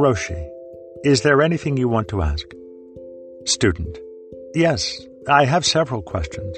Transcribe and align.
Roshi, 0.00 0.50
is 1.04 1.20
there 1.20 1.42
anything 1.42 1.76
you 1.76 1.86
want 1.86 2.08
to 2.08 2.22
ask? 2.22 2.46
Student. 3.44 3.98
Yes, 4.54 4.98
I 5.28 5.44
have 5.44 5.66
several 5.66 6.00
questions. 6.00 6.56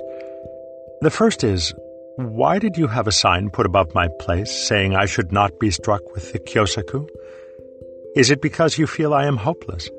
The 1.00 1.10
first 1.10 1.42
is, 1.42 1.74
why 2.14 2.60
did 2.60 2.76
you 2.76 2.86
have 2.86 3.08
a 3.08 3.18
sign 3.20 3.50
put 3.50 3.66
above 3.66 3.96
my 3.96 4.06
place 4.20 4.52
saying 4.68 4.94
I 4.94 5.06
should 5.06 5.32
not 5.32 5.58
be 5.58 5.72
struck 5.72 6.14
with 6.14 6.32
the 6.32 6.38
Kyosaku? 6.38 7.08
Is 8.14 8.30
it 8.30 8.40
because 8.40 8.78
you 8.78 8.86
feel 8.86 9.12
I 9.12 9.26
am 9.26 9.38
hopeless? 9.38 9.90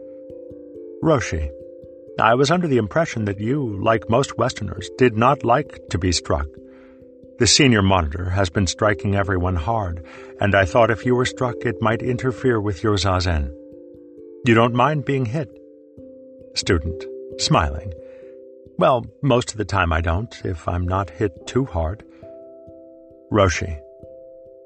Roshi. 1.03 1.51
I 2.17 2.35
was 2.35 2.49
under 2.49 2.69
the 2.69 2.77
impression 2.77 3.25
that 3.25 3.41
you, 3.41 3.77
like 3.83 4.09
most 4.09 4.37
Westerners, 4.37 4.89
did 4.97 5.17
not 5.17 5.43
like 5.43 5.89
to 5.89 5.97
be 5.97 6.13
struck. 6.13 6.47
The 7.39 7.47
senior 7.47 7.81
monitor 7.81 8.29
has 8.29 8.51
been 8.51 8.67
striking 8.67 9.15
everyone 9.15 9.55
hard, 9.55 10.05
and 10.39 10.53
I 10.53 10.65
thought 10.65 10.91
if 10.91 11.03
you 11.03 11.15
were 11.15 11.25
struck 11.25 11.55
it 11.61 11.81
might 11.81 12.03
interfere 12.03 12.61
with 12.61 12.83
your 12.83 12.95
zazen. 12.95 13.51
You 14.45 14.53
don't 14.53 14.75
mind 14.75 15.03
being 15.03 15.25
hit? 15.25 15.49
Student, 16.53 17.05
smiling. 17.39 17.91
Well, 18.77 19.05
most 19.23 19.51
of 19.51 19.57
the 19.57 19.65
time 19.65 19.91
I 19.91 20.01
don't, 20.01 20.33
if 20.45 20.67
I'm 20.67 20.87
not 20.87 21.09
hit 21.09 21.47
too 21.47 21.65
hard. 21.65 22.03
Roshi. 23.31 23.79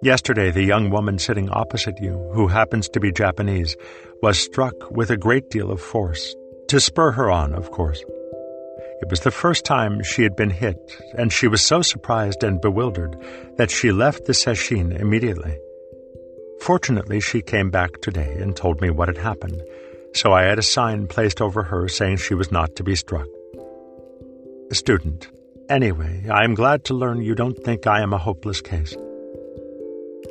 Yesterday, 0.02 0.52
the 0.52 0.64
young 0.64 0.90
woman 0.90 1.20
sitting 1.20 1.50
opposite 1.50 2.00
you, 2.02 2.32
who 2.34 2.48
happens 2.48 2.90
to 2.90 3.00
be 3.00 3.12
Japanese, 3.14 3.78
was 4.22 4.38
struck 4.38 4.92
with 4.92 5.10
a 5.10 5.18
great 5.18 5.50
deal 5.50 5.72
of 5.72 5.82
force. 5.82 6.36
To 6.68 6.82
spur 6.82 7.12
her 7.12 7.32
on, 7.32 7.54
of 7.54 7.72
course. 7.72 8.04
It 9.02 9.10
was 9.10 9.20
the 9.20 9.32
first 9.32 9.64
time 9.64 10.02
she 10.04 10.24
had 10.24 10.36
been 10.36 10.50
hit, 10.50 10.78
and 11.18 11.32
she 11.32 11.48
was 11.48 11.62
so 11.62 11.82
surprised 11.82 12.44
and 12.44 12.60
bewildered 12.60 13.16
that 13.58 13.70
she 13.70 13.92
left 13.92 14.26
the 14.26 14.34
sesshin 14.34 15.00
immediately. 15.00 15.58
Fortunately, 16.62 17.20
she 17.20 17.42
came 17.42 17.70
back 17.70 18.02
today 18.02 18.38
and 18.40 18.56
told 18.56 18.82
me 18.82 18.90
what 18.90 19.08
had 19.08 19.18
happened, 19.18 19.62
so 20.14 20.34
I 20.34 20.44
had 20.44 20.58
a 20.58 20.64
sign 20.64 21.08
placed 21.08 21.42
over 21.42 21.64
her 21.64 21.88
saying 21.88 22.18
she 22.18 22.34
was 22.34 22.52
not 22.52 22.76
to 22.76 22.84
be 22.84 22.96
struck. 22.96 23.28
Student. 24.72 25.28
Anyway, 25.70 26.26
I 26.32 26.44
am 26.44 26.56
glad 26.56 26.84
to 26.86 26.94
learn 26.94 27.22
you 27.22 27.36
don't 27.36 27.58
think 27.64 27.86
I 27.86 28.02
am 28.02 28.14
a 28.14 28.18
hopeless 28.18 28.62
case. 28.62 28.96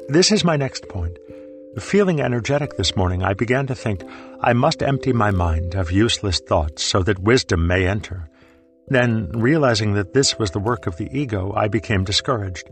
This 0.09 0.33
is 0.33 0.45
my 0.45 0.57
next 0.57 0.89
point. 0.89 1.19
Feeling 1.79 2.21
energetic 2.21 2.77
this 2.77 2.97
morning, 2.97 3.23
I 3.23 3.35
began 3.35 3.67
to 3.67 3.75
think 3.75 4.03
I 4.41 4.55
must 4.55 4.83
empty 4.83 5.13
my 5.13 5.31
mind 5.31 5.75
of 5.75 5.93
useless 5.93 6.41
thoughts 6.41 6.83
so 6.83 7.03
that 7.03 7.19
wisdom 7.19 7.67
may 7.67 7.87
enter. 7.87 8.29
Then, 8.89 9.31
realizing 9.33 9.95
that 9.95 10.15
this 10.15 10.39
was 10.39 10.53
the 10.53 10.61
work 10.61 10.87
of 10.87 10.97
the 10.97 11.09
ego, 11.17 11.53
I 11.57 11.69
became 11.69 12.05
discouraged. 12.05 12.71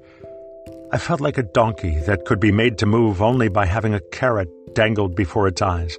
I 0.93 0.99
felt 0.99 1.21
like 1.21 1.39
a 1.39 1.43
donkey 1.43 1.99
that 2.07 2.25
could 2.25 2.39
be 2.39 2.53
made 2.53 2.79
to 2.79 2.87
move 2.87 3.21
only 3.21 3.49
by 3.49 3.67
having 3.67 3.95
a 3.95 4.01
carrot 4.01 4.49
dangled 4.75 5.17
before 5.17 5.49
its 5.49 5.61
eyes. 5.61 5.99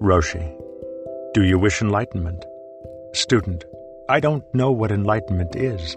Roshi. 0.00 0.44
Do 1.32 1.42
you 1.42 1.58
wish 1.58 1.80
enlightenment? 1.80 2.44
Student. 3.14 3.64
I 4.10 4.20
don't 4.20 4.44
know 4.54 4.70
what 4.70 4.92
enlightenment 4.92 5.56
is. 5.56 5.96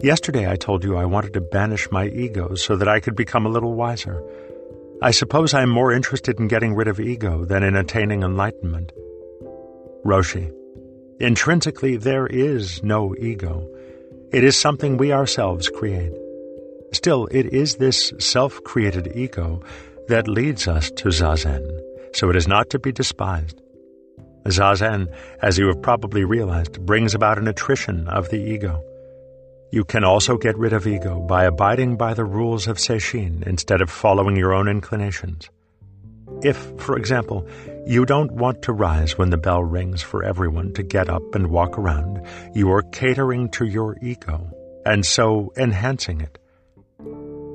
Yesterday 0.00 0.48
I 0.48 0.54
told 0.54 0.84
you 0.84 0.96
I 0.96 1.06
wanted 1.06 1.32
to 1.32 1.40
banish 1.40 1.90
my 1.90 2.06
ego 2.06 2.54
so 2.54 2.76
that 2.76 2.88
I 2.88 3.00
could 3.00 3.16
become 3.16 3.46
a 3.46 3.50
little 3.50 3.74
wiser. 3.74 4.22
I 5.02 5.10
suppose 5.10 5.54
I 5.54 5.62
am 5.62 5.70
more 5.70 5.92
interested 5.92 6.38
in 6.38 6.46
getting 6.46 6.74
rid 6.74 6.86
of 6.86 7.00
ego 7.00 7.44
than 7.44 7.64
in 7.64 7.74
attaining 7.74 8.22
enlightenment. 8.22 8.92
Roshi. 10.04 10.52
Intrinsically, 11.18 11.96
there 11.96 12.26
is 12.26 12.82
no 12.82 13.14
ego. 13.16 13.66
It 14.32 14.44
is 14.44 14.54
something 14.54 14.96
we 14.96 15.12
ourselves 15.12 15.70
create. 15.70 16.12
Still, 16.92 17.26
it 17.30 17.46
is 17.54 17.76
this 17.76 18.12
self 18.18 18.62
created 18.64 19.12
ego 19.14 19.62
that 20.08 20.28
leads 20.28 20.68
us 20.68 20.90
to 20.92 21.08
Zazen, 21.08 21.66
so 22.12 22.28
it 22.28 22.36
is 22.36 22.46
not 22.46 22.68
to 22.70 22.78
be 22.78 22.92
despised. 22.92 23.60
Zazen, 24.44 25.12
as 25.42 25.58
you 25.58 25.66
have 25.68 25.80
probably 25.80 26.24
realized, 26.24 26.84
brings 26.84 27.14
about 27.14 27.38
an 27.38 27.48
attrition 27.48 28.06
of 28.08 28.28
the 28.28 28.38
ego. 28.38 28.82
You 29.72 29.84
can 29.84 30.04
also 30.04 30.36
get 30.36 30.56
rid 30.56 30.72
of 30.72 30.86
ego 30.86 31.20
by 31.20 31.44
abiding 31.44 31.96
by 31.96 32.14
the 32.14 32.24
rules 32.24 32.68
of 32.68 32.76
Sesshin 32.76 33.42
instead 33.46 33.80
of 33.80 33.90
following 33.90 34.36
your 34.36 34.52
own 34.52 34.68
inclinations. 34.68 35.48
If, 36.42 36.56
for 36.78 36.96
example, 36.96 37.48
you 37.86 38.04
don't 38.04 38.32
want 38.32 38.62
to 38.62 38.72
rise 38.72 39.16
when 39.16 39.30
the 39.30 39.36
bell 39.36 39.62
rings 39.62 40.02
for 40.02 40.24
everyone 40.24 40.72
to 40.74 40.82
get 40.82 41.08
up 41.08 41.22
and 41.36 41.50
walk 41.50 41.78
around, 41.78 42.20
you 42.52 42.70
are 42.72 42.82
catering 42.82 43.48
to 43.50 43.64
your 43.64 43.96
ego, 44.02 44.50
and 44.84 45.06
so 45.06 45.52
enhancing 45.56 46.20
it. 46.20 46.36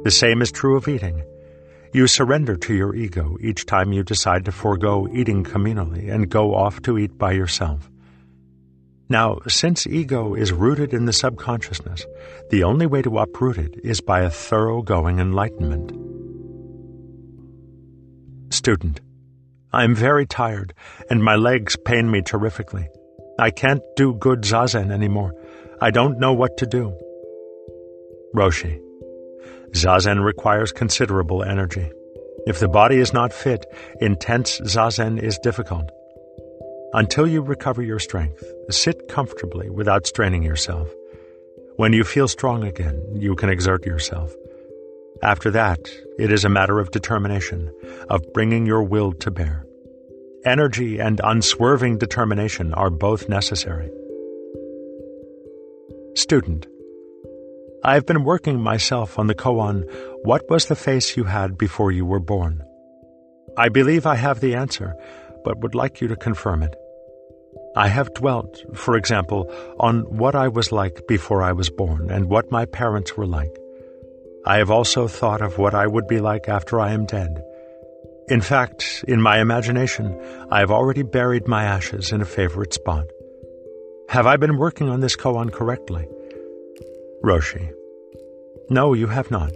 The 0.06 0.12
same 0.12 0.42
is 0.42 0.50
true 0.50 0.78
of 0.78 0.88
eating. 0.88 1.24
You 1.94 2.08
surrender 2.08 2.56
to 2.56 2.74
your 2.74 2.96
ego 2.96 3.36
each 3.42 3.66
time 3.66 3.92
you 3.92 4.04
decide 4.04 4.46
to 4.46 4.54
forego 4.54 5.06
eating 5.12 5.44
communally 5.44 6.10
and 6.10 6.30
go 6.30 6.56
off 6.56 6.82
to 6.84 6.98
eat 6.98 7.18
by 7.18 7.34
yourself. 7.34 7.92
Now, 9.10 9.40
since 9.50 9.86
ego 9.86 10.34
is 10.34 10.54
rooted 10.54 10.94
in 10.94 11.04
the 11.04 11.12
subconsciousness, 11.12 12.06
the 12.50 12.64
only 12.64 12.86
way 12.86 13.02
to 13.02 13.20
uproot 13.20 13.58
it 13.58 13.76
is 13.84 14.00
by 14.00 14.22
a 14.22 14.30
thoroughgoing 14.30 15.20
enlightenment. 15.20 15.92
Student. 18.54 19.02
I 19.74 19.84
am 19.84 19.96
very 19.96 20.26
tired, 20.26 20.74
and 21.10 21.24
my 21.24 21.36
legs 21.36 21.78
pain 21.78 22.12
me 22.12 22.22
terrifically. 22.22 22.90
I 23.40 23.52
can't 23.52 23.82
do 23.96 24.14
good 24.14 24.42
zazen 24.42 24.92
anymore. 24.92 25.34
I 25.80 25.92
don't 25.92 26.20
know 26.20 26.34
what 26.34 26.58
to 26.58 26.66
do. 26.66 26.94
Roshi. 28.36 28.82
Zazen 29.72 30.24
requires 30.24 30.72
considerable 30.74 31.42
energy. 31.44 31.90
If 32.46 32.60
the 32.60 32.68
body 32.68 32.98
is 32.98 33.14
not 33.14 33.32
fit, 33.32 33.66
intense 34.02 34.60
zazen 34.62 35.22
is 35.22 35.40
difficult. 35.40 35.90
Until 36.94 37.26
you 37.26 37.42
recover 37.42 37.82
your 37.82 38.00
strength, 38.00 38.44
sit 38.70 39.08
comfortably 39.08 39.70
without 39.70 40.06
straining 40.06 40.44
yourself. 40.44 40.90
When 41.78 41.94
you 41.94 42.04
feel 42.04 42.28
strong 42.28 42.66
again, 42.66 43.02
you 43.16 43.36
can 43.36 43.50
exert 43.50 43.86
yourself. 43.86 44.34
After 45.24 45.52
that, 45.52 45.80
it 46.18 46.32
is 46.32 46.44
a 46.44 46.50
matter 46.50 46.80
of 46.80 46.92
determination, 46.92 47.72
of 48.10 48.34
bringing 48.34 48.66
your 48.66 48.84
will 48.84 49.14
to 49.14 49.30
bear. 49.30 49.66
Energy 50.46 51.00
and 51.00 51.22
unswerving 51.24 52.00
determination 52.00 52.74
are 52.74 52.90
both 52.90 53.30
necessary. 53.30 53.92
Student. 56.16 56.66
I 57.84 57.94
have 57.94 58.06
been 58.06 58.24
working 58.24 58.60
myself 58.60 59.20
on 59.20 59.28
the 59.28 59.36
koan, 59.36 59.84
What 60.24 60.50
was 60.50 60.66
the 60.66 60.76
face 60.76 61.16
you 61.16 61.26
had 61.26 61.58
before 61.58 61.92
you 61.92 62.06
were 62.06 62.20
born? 62.20 62.64
I 63.58 63.70
believe 63.70 64.06
I 64.06 64.16
have 64.16 64.40
the 64.40 64.56
answer, 64.56 64.96
but 65.44 65.60
would 65.60 65.76
like 65.76 66.02
you 66.02 66.08
to 66.08 66.16
confirm 66.16 66.64
it. 66.64 66.76
I 67.76 67.88
have 67.88 68.14
dwelt, 68.14 68.64
for 68.74 68.98
example, 68.98 69.52
on 69.80 70.02
what 70.02 70.36
I 70.36 70.48
was 70.48 70.72
like 70.72 71.08
before 71.08 71.44
I 71.44 71.52
was 71.52 71.70
born 71.70 72.10
and 72.10 72.26
what 72.26 72.52
my 72.52 72.66
parents 72.66 73.16
were 73.16 73.28
like. 73.28 73.56
I 74.46 74.58
have 74.58 74.72
also 74.72 75.08
thought 75.08 75.42
of 75.42 75.58
what 75.58 75.76
I 75.76 75.86
would 75.86 76.08
be 76.08 76.20
like 76.20 76.50
after 76.50 76.80
I 76.80 76.94
am 76.94 77.06
dead. 77.06 77.44
In 78.28 78.42
fact, 78.42 79.06
in 79.08 79.22
my 79.22 79.40
imagination, 79.40 80.20
I 80.50 80.60
have 80.60 80.72
already 80.72 81.04
buried 81.04 81.48
my 81.48 81.64
ashes 81.64 82.12
in 82.12 82.22
a 82.22 82.26
favorite 82.26 82.74
spot. 82.74 83.06
Have 84.10 84.26
I 84.26 84.38
been 84.38 84.58
working 84.58 84.90
on 84.90 85.02
this 85.02 85.16
koan 85.16 85.52
correctly? 85.52 86.08
Roshi. 87.24 87.72
No, 88.70 88.94
you 88.94 89.08
have 89.08 89.30
not. 89.30 89.52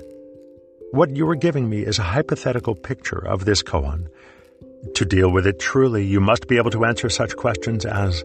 What 0.92 1.16
you 1.16 1.28
are 1.30 1.36
giving 1.36 1.68
me 1.68 1.82
is 1.82 1.98
a 1.98 2.04
hypothetical 2.04 2.76
picture 2.76 3.26
of 3.26 3.46
this 3.46 3.64
koan. 3.64 4.10
To 4.94 5.06
deal 5.06 5.32
with 5.32 5.48
it 5.48 5.60
truly, 5.60 6.06
you 6.06 6.22
must 6.22 6.48
be 6.48 6.58
able 6.58 6.72
to 6.72 6.86
answer 6.86 7.10
such 7.10 7.36
questions 7.36 7.86
as 7.86 8.24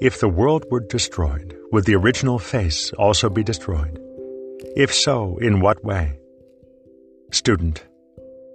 If 0.00 0.20
the 0.20 0.28
world 0.28 0.66
were 0.70 0.80
destroyed, 0.80 1.56
would 1.70 1.84
the 1.84 1.94
original 1.94 2.38
face 2.38 2.92
also 2.92 3.30
be 3.30 3.42
destroyed? 3.42 3.98
If 4.74 4.94
so, 4.94 5.36
in 5.36 5.60
what 5.60 5.84
way? 5.84 6.18
Student. 7.30 7.84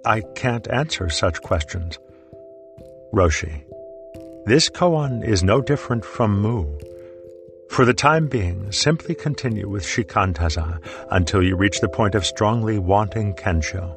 I 0.04 0.22
can't 0.34 0.68
answer 0.68 1.08
such 1.10 1.40
questions. 1.42 1.96
Roshi. 3.14 3.62
This 4.44 4.68
koan 4.68 5.24
is 5.24 5.44
no 5.44 5.60
different 5.60 6.04
from 6.04 6.42
Mu. 6.42 6.76
For 7.70 7.84
the 7.84 7.94
time 7.94 8.26
being, 8.26 8.72
simply 8.72 9.14
continue 9.14 9.68
with 9.68 9.84
Shikantaza 9.84 10.80
until 11.12 11.40
you 11.40 11.54
reach 11.54 11.80
the 11.80 11.88
point 11.88 12.16
of 12.16 12.26
strongly 12.26 12.80
wanting 12.80 13.34
Kensho. 13.34 13.96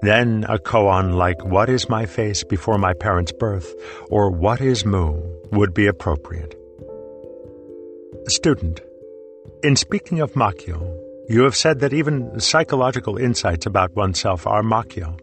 Then 0.00 0.46
a 0.48 0.58
koan 0.58 1.16
like 1.16 1.44
What 1.44 1.68
is 1.68 1.90
my 1.90 2.06
face 2.06 2.44
before 2.44 2.78
my 2.78 2.94
parents' 2.94 3.32
birth 3.32 3.74
or 4.08 4.30
What 4.30 4.62
is 4.62 4.86
Mu 4.86 5.20
would 5.52 5.74
be 5.74 5.86
appropriate. 5.86 6.54
Student. 8.28 8.80
In 9.62 9.76
speaking 9.76 10.20
of 10.20 10.32
Makyo, 10.32 11.05
you 11.28 11.42
have 11.42 11.56
said 11.56 11.80
that 11.80 11.92
even 11.92 12.38
psychological 12.40 13.16
insights 13.16 13.66
about 13.66 13.94
oneself 13.96 14.46
are 14.46 14.62
makyo. 14.62 15.18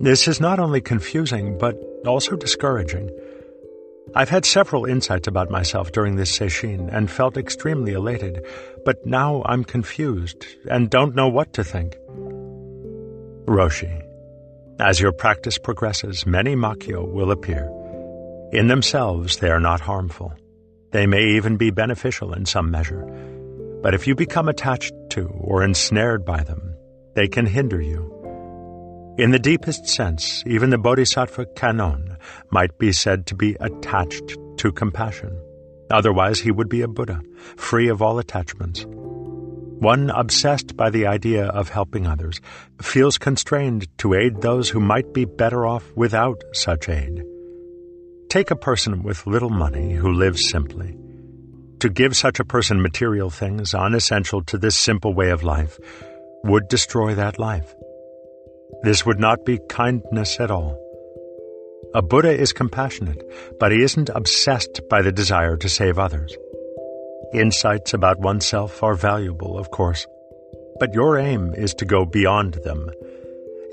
This 0.00 0.26
is 0.26 0.40
not 0.40 0.58
only 0.58 0.80
confusing, 0.80 1.58
but 1.58 1.76
also 2.06 2.36
discouraging. 2.36 3.10
I've 4.14 4.28
had 4.28 4.44
several 4.44 4.84
insights 4.84 5.28
about 5.28 5.50
myself 5.50 5.92
during 5.92 6.16
this 6.16 6.36
sesshin 6.36 6.92
and 6.94 7.10
felt 7.10 7.36
extremely 7.36 7.92
elated, 7.92 8.44
but 8.84 9.06
now 9.06 9.42
I'm 9.46 9.64
confused 9.64 10.44
and 10.70 10.90
don't 10.90 11.14
know 11.14 11.28
what 11.28 11.52
to 11.54 11.64
think. 11.64 11.96
Roshi. 13.46 14.02
As 14.80 15.00
your 15.00 15.12
practice 15.12 15.58
progresses, 15.58 16.26
many 16.26 16.56
Makyo 16.56 17.06
will 17.06 17.30
appear. 17.30 17.70
In 18.52 18.66
themselves, 18.66 19.36
they 19.36 19.50
are 19.50 19.60
not 19.60 19.80
harmful. 19.80 20.32
They 20.90 21.06
may 21.06 21.36
even 21.36 21.56
be 21.56 21.70
beneficial 21.70 22.34
in 22.34 22.44
some 22.44 22.70
measure. 22.70 23.06
But 23.82 23.94
if 23.94 24.06
you 24.06 24.14
become 24.14 24.48
attached 24.48 24.94
to 25.10 25.26
or 25.40 25.64
ensnared 25.64 26.24
by 26.24 26.42
them, 26.44 26.74
they 27.14 27.26
can 27.26 27.46
hinder 27.46 27.80
you. 27.80 28.08
In 29.18 29.30
the 29.30 29.38
deepest 29.38 29.86
sense, 29.88 30.42
even 30.46 30.70
the 30.70 30.78
Bodhisattva 30.78 31.46
Kannon 31.56 32.16
might 32.50 32.78
be 32.78 32.92
said 32.92 33.26
to 33.26 33.34
be 33.34 33.56
attached 33.60 34.38
to 34.58 34.72
compassion. 34.72 35.38
Otherwise, 35.90 36.40
he 36.40 36.50
would 36.50 36.68
be 36.68 36.80
a 36.80 36.88
Buddha, 36.88 37.20
free 37.56 37.88
of 37.88 38.00
all 38.00 38.18
attachments. 38.18 38.86
One 38.86 40.10
obsessed 40.10 40.76
by 40.76 40.90
the 40.90 41.06
idea 41.06 41.46
of 41.46 41.68
helping 41.68 42.06
others 42.06 42.40
feels 42.80 43.18
constrained 43.18 43.86
to 43.98 44.14
aid 44.14 44.40
those 44.40 44.70
who 44.70 44.80
might 44.80 45.12
be 45.12 45.24
better 45.24 45.66
off 45.66 45.92
without 45.96 46.40
such 46.52 46.88
aid. 46.88 47.24
Take 48.30 48.50
a 48.52 48.56
person 48.56 49.02
with 49.02 49.26
little 49.26 49.50
money 49.50 49.92
who 49.92 50.12
lives 50.12 50.48
simply. 50.48 50.96
To 51.82 51.88
give 51.88 52.16
such 52.16 52.38
a 52.38 52.44
person 52.44 52.80
material 52.80 53.28
things 53.28 53.74
unessential 53.74 54.44
to 54.44 54.56
this 54.56 54.76
simple 54.76 55.14
way 55.14 55.30
of 55.30 55.42
life 55.42 55.80
would 56.44 56.68
destroy 56.68 57.16
that 57.16 57.40
life. 57.40 57.74
This 58.84 59.04
would 59.04 59.18
not 59.18 59.44
be 59.44 59.58
kindness 59.68 60.38
at 60.38 60.52
all. 60.52 60.78
A 61.92 62.00
Buddha 62.00 62.30
is 62.30 62.52
compassionate, 62.52 63.20
but 63.58 63.72
he 63.72 63.82
isn't 63.82 64.10
obsessed 64.10 64.80
by 64.88 65.02
the 65.02 65.10
desire 65.10 65.56
to 65.56 65.68
save 65.68 65.98
others. 65.98 66.36
Insights 67.34 67.92
about 67.94 68.20
oneself 68.20 68.80
are 68.84 68.94
valuable, 68.94 69.58
of 69.58 69.72
course, 69.72 70.06
but 70.78 70.94
your 70.94 71.18
aim 71.18 71.52
is 71.52 71.74
to 71.74 71.84
go 71.84 72.04
beyond 72.04 72.54
them. 72.62 72.92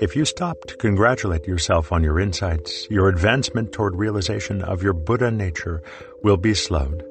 If 0.00 0.16
you 0.16 0.24
stop 0.24 0.56
to 0.66 0.76
congratulate 0.78 1.46
yourself 1.46 1.92
on 1.92 2.02
your 2.02 2.18
insights, 2.18 2.90
your 2.90 3.08
advancement 3.08 3.70
toward 3.70 3.94
realization 3.94 4.62
of 4.62 4.82
your 4.82 4.94
Buddha 4.94 5.30
nature 5.30 5.80
will 6.24 6.38
be 6.38 6.54
slowed. 6.54 7.04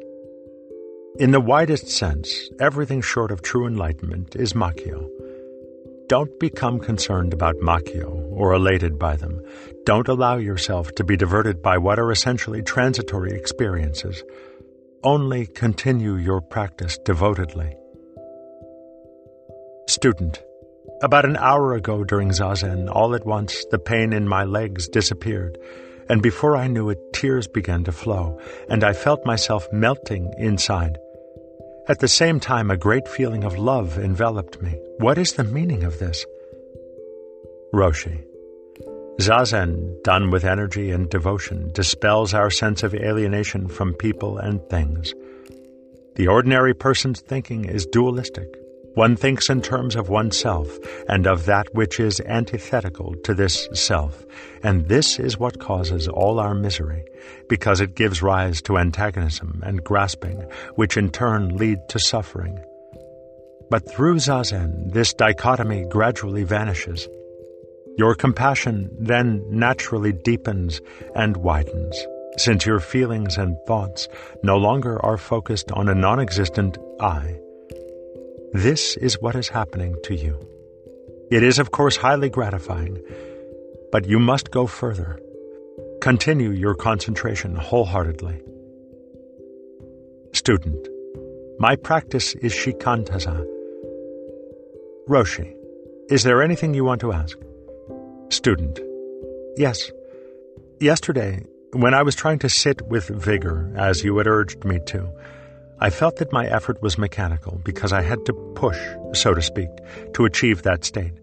In 1.19 1.31
the 1.31 1.41
widest 1.41 1.89
sense, 1.89 2.49
everything 2.61 3.01
short 3.01 3.29
of 3.29 3.41
true 3.41 3.67
enlightenment 3.67 4.37
is 4.37 4.53
Makyo. 4.53 5.05
Don't 6.07 6.39
become 6.39 6.79
concerned 6.79 7.33
about 7.33 7.57
Makyo 7.57 8.31
or 8.31 8.53
elated 8.53 8.97
by 8.97 9.17
them. 9.17 9.41
Don't 9.83 10.07
allow 10.07 10.37
yourself 10.37 10.95
to 10.95 11.03
be 11.03 11.17
diverted 11.17 11.61
by 11.61 11.77
what 11.77 11.99
are 11.99 12.09
essentially 12.09 12.61
transitory 12.61 13.33
experiences. 13.33 14.23
Only 15.03 15.45
continue 15.45 16.15
your 16.15 16.39
practice 16.39 16.97
devotedly. 17.03 17.75
Student, 19.89 20.41
about 21.01 21.25
an 21.25 21.35
hour 21.35 21.73
ago 21.73 22.05
during 22.05 22.29
Zazen, 22.29 22.89
all 22.89 23.13
at 23.13 23.25
once 23.25 23.65
the 23.71 23.79
pain 23.79 24.13
in 24.13 24.25
my 24.25 24.45
legs 24.45 24.87
disappeared, 24.87 25.57
and 26.07 26.21
before 26.21 26.55
I 26.55 26.67
knew 26.67 26.89
it, 26.89 27.11
tears 27.11 27.49
began 27.49 27.83
to 27.83 27.91
flow, 27.91 28.39
and 28.69 28.85
I 28.85 28.93
felt 28.93 29.25
myself 29.25 29.67
melting 29.73 30.33
inside. 30.37 30.97
At 31.89 32.01
the 32.01 32.07
same 32.07 32.39
time, 32.39 32.69
a 32.69 32.77
great 32.77 33.07
feeling 33.07 33.43
of 33.43 33.57
love 33.57 33.97
enveloped 33.97 34.61
me. 34.61 34.77
What 34.99 35.17
is 35.17 35.33
the 35.33 35.43
meaning 35.43 35.83
of 35.83 35.97
this? 35.97 36.23
Roshi. 37.73 38.23
Zazen, 39.19 40.03
done 40.03 40.29
with 40.29 40.45
energy 40.45 40.91
and 40.91 41.09
devotion, 41.09 41.71
dispels 41.73 42.35
our 42.35 42.51
sense 42.51 42.83
of 42.83 42.93
alienation 42.93 43.67
from 43.67 43.95
people 43.95 44.37
and 44.37 44.61
things. 44.69 45.15
The 46.15 46.27
ordinary 46.27 46.75
person's 46.75 47.21
thinking 47.21 47.65
is 47.65 47.87
dualistic. 47.87 48.58
One 48.99 49.15
thinks 49.15 49.49
in 49.49 49.61
terms 49.61 49.95
of 49.95 50.09
oneself 50.09 50.77
and 51.07 51.25
of 51.25 51.45
that 51.45 51.73
which 51.73 52.01
is 52.01 52.19
antithetical 52.25 53.15
to 53.23 53.33
this 53.33 53.69
self, 53.73 54.25
and 54.61 54.89
this 54.89 55.19
is 55.19 55.39
what 55.39 55.61
causes 55.61 56.09
all 56.09 56.37
our 56.37 56.53
misery, 56.53 57.05
because 57.47 57.79
it 57.79 57.95
gives 57.95 58.21
rise 58.21 58.61
to 58.63 58.77
antagonism 58.77 59.61
and 59.65 59.85
grasping, 59.85 60.43
which 60.75 60.97
in 60.97 61.11
turn 61.11 61.55
lead 61.55 61.79
to 61.87 61.97
suffering. 61.97 62.59
But 63.69 63.89
through 63.89 64.17
Zazen, 64.17 64.91
this 64.91 65.13
dichotomy 65.13 65.85
gradually 65.85 66.43
vanishes. 66.43 67.07
Your 67.97 68.15
compassion 68.15 68.89
then 68.99 69.41
naturally 69.49 70.11
deepens 70.11 70.81
and 71.15 71.37
widens, 71.37 72.05
since 72.35 72.65
your 72.65 72.81
feelings 72.81 73.37
and 73.37 73.55
thoughts 73.65 74.09
no 74.43 74.57
longer 74.57 75.01
are 75.05 75.17
focused 75.17 75.71
on 75.71 75.87
a 75.87 75.95
non 75.95 76.19
existent 76.19 76.77
I 76.99 77.39
this 78.53 78.97
is 78.97 79.21
what 79.21 79.35
is 79.35 79.47
happening 79.47 79.95
to 80.03 80.15
you. 80.15 80.37
It 81.29 81.43
is, 81.43 81.59
of 81.59 81.71
course, 81.71 81.95
highly 81.95 82.29
gratifying, 82.29 82.99
but 83.91 84.07
you 84.07 84.17
must 84.17 84.49
go 84.49 84.65
further. 84.65 85.19
Continue 86.01 86.49
your 86.49 86.73
concentration 86.73 87.55
wholeheartedly. 87.55 88.41
Student, 90.33 90.87
my 91.59 91.75
practice 91.75 92.33
is 92.35 92.53
shikantaza. 92.53 93.45
Roshi, 95.07 95.55
is 96.09 96.23
there 96.23 96.41
anything 96.41 96.73
you 96.73 96.85
want 96.85 97.01
to 97.01 97.11
ask? 97.11 97.37
Student, 98.29 98.79
yes. 99.57 99.91
Yesterday, 100.79 101.45
when 101.73 101.93
I 101.93 102.01
was 102.01 102.15
trying 102.15 102.39
to 102.39 102.49
sit 102.49 102.81
with 102.83 103.09
vigor, 103.09 103.71
as 103.75 104.03
you 104.03 104.17
had 104.17 104.25
urged 104.25 104.63
me 104.65 104.79
to, 104.87 105.07
I 105.81 105.89
felt 105.89 106.17
that 106.17 106.33
my 106.33 106.45
effort 106.45 106.81
was 106.81 106.97
mechanical 106.97 107.61
because 107.63 107.93
I 107.93 108.01
had 108.01 108.25
to 108.25 108.33
push, 108.33 108.79
so 109.13 109.33
to 109.33 109.41
speak, 109.41 109.69
to 110.13 110.25
achieve 110.25 110.63
that 110.63 110.83
state. 110.83 111.13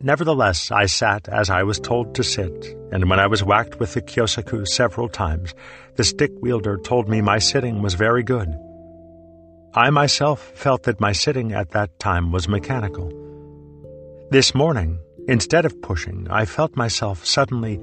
Nevertheless, 0.00 0.72
I 0.72 0.86
sat 0.86 1.28
as 1.28 1.50
I 1.50 1.62
was 1.62 1.78
told 1.78 2.16
to 2.16 2.24
sit, 2.24 2.76
and 2.90 3.08
when 3.08 3.20
I 3.20 3.28
was 3.28 3.44
whacked 3.44 3.78
with 3.78 3.94
the 3.94 4.02
kyosaku 4.02 4.66
several 4.66 5.08
times, 5.08 5.54
the 5.94 6.04
stick 6.04 6.32
wielder 6.40 6.78
told 6.78 7.08
me 7.08 7.20
my 7.20 7.38
sitting 7.38 7.80
was 7.80 7.94
very 7.94 8.24
good. 8.24 8.52
I 9.72 9.90
myself 9.90 10.40
felt 10.54 10.82
that 10.84 11.00
my 11.00 11.12
sitting 11.12 11.52
at 11.52 11.70
that 11.70 11.98
time 11.98 12.32
was 12.32 12.48
mechanical. 12.48 13.08
This 14.30 14.54
morning, 14.54 14.98
instead 15.28 15.64
of 15.64 15.80
pushing, 15.80 16.26
I 16.28 16.44
felt 16.44 16.76
myself 16.76 17.24
suddenly 17.24 17.78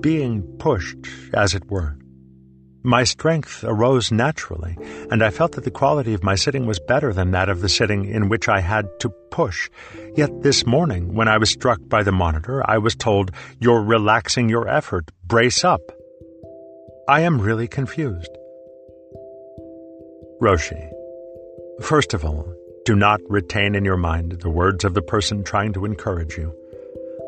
being 0.00 0.42
pushed, 0.58 1.06
as 1.34 1.54
it 1.54 1.68
were. 1.68 1.96
My 2.82 3.04
strength 3.04 3.62
arose 3.62 4.10
naturally, 4.10 4.76
and 5.10 5.22
I 5.22 5.30
felt 5.30 5.52
that 5.52 5.64
the 5.64 5.70
quality 5.70 6.14
of 6.14 6.22
my 6.22 6.34
sitting 6.34 6.64
was 6.64 6.80
better 6.80 7.12
than 7.12 7.32
that 7.32 7.50
of 7.50 7.60
the 7.60 7.68
sitting 7.68 8.06
in 8.06 8.30
which 8.30 8.48
I 8.48 8.60
had 8.60 8.86
to 9.00 9.10
push. 9.30 9.68
Yet 10.16 10.42
this 10.42 10.64
morning, 10.64 11.14
when 11.14 11.28
I 11.28 11.36
was 11.36 11.50
struck 11.50 11.78
by 11.88 12.02
the 12.02 12.12
monitor, 12.12 12.62
I 12.68 12.78
was 12.78 12.94
told, 12.94 13.32
You're 13.58 13.82
relaxing 13.82 14.48
your 14.48 14.66
effort. 14.66 15.10
Brace 15.26 15.62
up. 15.62 15.82
I 17.06 17.20
am 17.20 17.40
really 17.40 17.68
confused. 17.68 18.30
Roshi. 20.40 20.90
First 21.82 22.14
of 22.14 22.24
all, 22.24 22.50
do 22.86 22.96
not 22.96 23.20
retain 23.28 23.74
in 23.74 23.84
your 23.84 23.98
mind 23.98 24.40
the 24.40 24.50
words 24.50 24.84
of 24.84 24.94
the 24.94 25.02
person 25.02 25.44
trying 25.44 25.74
to 25.74 25.84
encourage 25.84 26.38
you. 26.38 26.54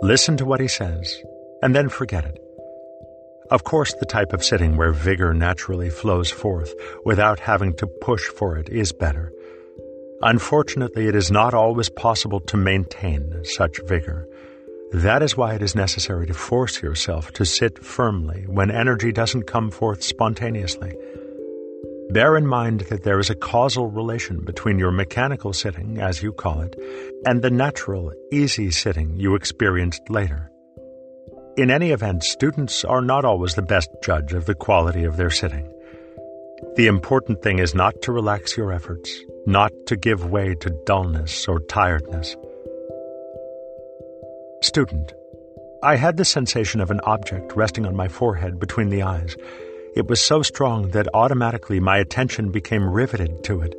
Listen 0.01 0.37
to 0.39 0.47
what 0.47 0.61
he 0.61 0.69
says, 0.69 1.23
and 1.63 1.75
then 1.75 1.91
forget 1.91 2.25
it. 2.25 2.42
Of 3.53 3.65
course, 3.65 3.93
the 3.93 4.07
type 4.07 4.33
of 4.33 4.43
sitting 4.43 4.79
where 4.79 4.93
vigor 4.93 5.35
naturally 5.35 5.91
flows 5.91 6.31
forth 6.31 6.73
without 7.05 7.39
having 7.39 7.75
to 7.75 7.87
push 7.87 8.25
for 8.25 8.57
it 8.57 8.71
is 8.71 8.93
better. 8.93 9.31
Unfortunately, 10.23 11.07
it 11.07 11.15
is 11.15 11.31
not 11.31 11.53
always 11.53 11.91
possible 11.91 12.41
to 12.41 12.57
maintain 12.57 13.45
such 13.45 13.79
vigor. 13.85 14.27
That 14.93 15.23
is 15.23 15.37
why 15.37 15.53
it 15.53 15.61
is 15.61 15.75
necessary 15.75 16.27
to 16.29 16.33
force 16.33 16.81
yourself 16.81 17.31
to 17.33 17.45
sit 17.45 17.85
firmly 17.85 18.45
when 18.47 18.71
energy 18.71 19.13
doesn't 19.13 19.43
come 19.43 19.71
forth 19.71 20.03
spontaneously. 20.03 20.95
Bear 22.09 22.39
in 22.39 22.47
mind 22.47 22.87
that 22.89 23.03
there 23.03 23.19
is 23.19 23.29
a 23.29 23.35
causal 23.35 23.89
relation 23.89 24.47
between 24.47 24.79
your 24.79 24.93
mechanical 24.93 25.53
sitting, 25.53 25.99
as 25.99 26.23
you 26.23 26.33
call 26.33 26.63
it, 26.63 26.75
and 27.27 27.43
the 27.43 27.51
natural, 27.51 28.15
easy 28.33 28.71
sitting 28.71 29.15
you 29.19 29.35
experienced 29.35 30.09
later. 30.09 30.52
In 31.55 31.71
any 31.71 31.91
event, 31.91 32.25
students 32.25 32.83
are 32.83 33.03
not 33.03 33.27
always 33.27 33.57
the 33.57 33.61
best 33.61 33.91
judge 34.03 34.33
of 34.33 34.47
the 34.47 34.55
quality 34.55 35.05
of 35.05 35.19
their 35.19 35.29
sitting. 35.29 35.71
The 36.77 36.87
important 36.87 37.43
thing 37.43 37.59
is 37.59 37.75
not 37.75 38.01
to 38.03 38.13
relax 38.13 38.57
your 38.57 38.73
efforts, 38.73 39.15
not 39.45 39.71
to 39.89 39.97
give 39.97 40.31
way 40.31 40.55
to 40.55 40.83
dullness 40.87 41.47
or 41.47 41.61
tiredness. 41.61 42.37
Student, 44.63 45.13
I 45.83 45.97
had 45.97 46.17
the 46.17 46.25
sensation 46.25 46.81
of 46.81 46.91
an 46.91 47.01
object 47.05 47.55
resting 47.55 47.85
on 47.85 47.95
my 47.95 48.09
forehead 48.09 48.59
between 48.59 48.89
the 48.89 49.03
eyes. 49.03 49.37
It 49.95 50.07
was 50.07 50.23
so 50.23 50.41
strong 50.41 50.93
that 50.93 51.09
automatically 51.13 51.81
my 51.81 51.99
attention 51.99 52.51
became 52.51 52.89
riveted 52.89 53.45
to 53.45 53.61
it. 53.61 53.75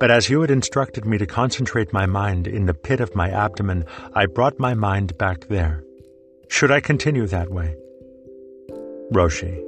But 0.00 0.10
as 0.10 0.30
you 0.30 0.40
had 0.40 0.50
instructed 0.50 1.04
me 1.04 1.18
to 1.18 1.26
concentrate 1.26 1.92
my 1.92 2.06
mind 2.06 2.46
in 2.46 2.64
the 2.64 2.72
pit 2.72 3.00
of 3.00 3.14
my 3.14 3.28
abdomen, 3.28 3.84
I 4.14 4.24
brought 4.24 4.58
my 4.58 4.72
mind 4.72 5.18
back 5.18 5.48
there. 5.48 5.84
Should 6.52 6.70
I 6.70 6.80
continue 6.80 7.26
that 7.28 7.50
way? 7.50 7.74
Roshi. 9.10 9.58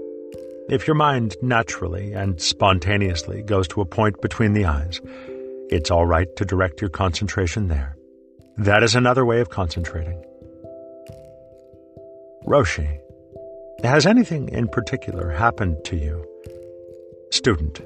If 0.68 0.86
your 0.86 0.94
mind 0.94 1.34
naturally 1.40 2.12
and 2.12 2.38
spontaneously 2.38 3.42
goes 3.42 3.66
to 3.68 3.80
a 3.80 3.86
point 3.86 4.20
between 4.20 4.52
the 4.52 4.66
eyes, 4.66 5.00
it's 5.70 5.90
all 5.90 6.04
right 6.04 6.28
to 6.36 6.44
direct 6.44 6.82
your 6.82 6.90
concentration 6.90 7.68
there. 7.68 7.96
That 8.58 8.82
is 8.82 8.94
another 8.94 9.24
way 9.24 9.40
of 9.40 9.48
concentrating. 9.48 10.22
Roshi, 12.46 13.00
has 13.82 14.04
anything 14.04 14.50
in 14.50 14.68
particular 14.68 15.30
happened 15.30 15.82
to 15.86 15.96
you? 15.96 16.22
Student, 17.30 17.80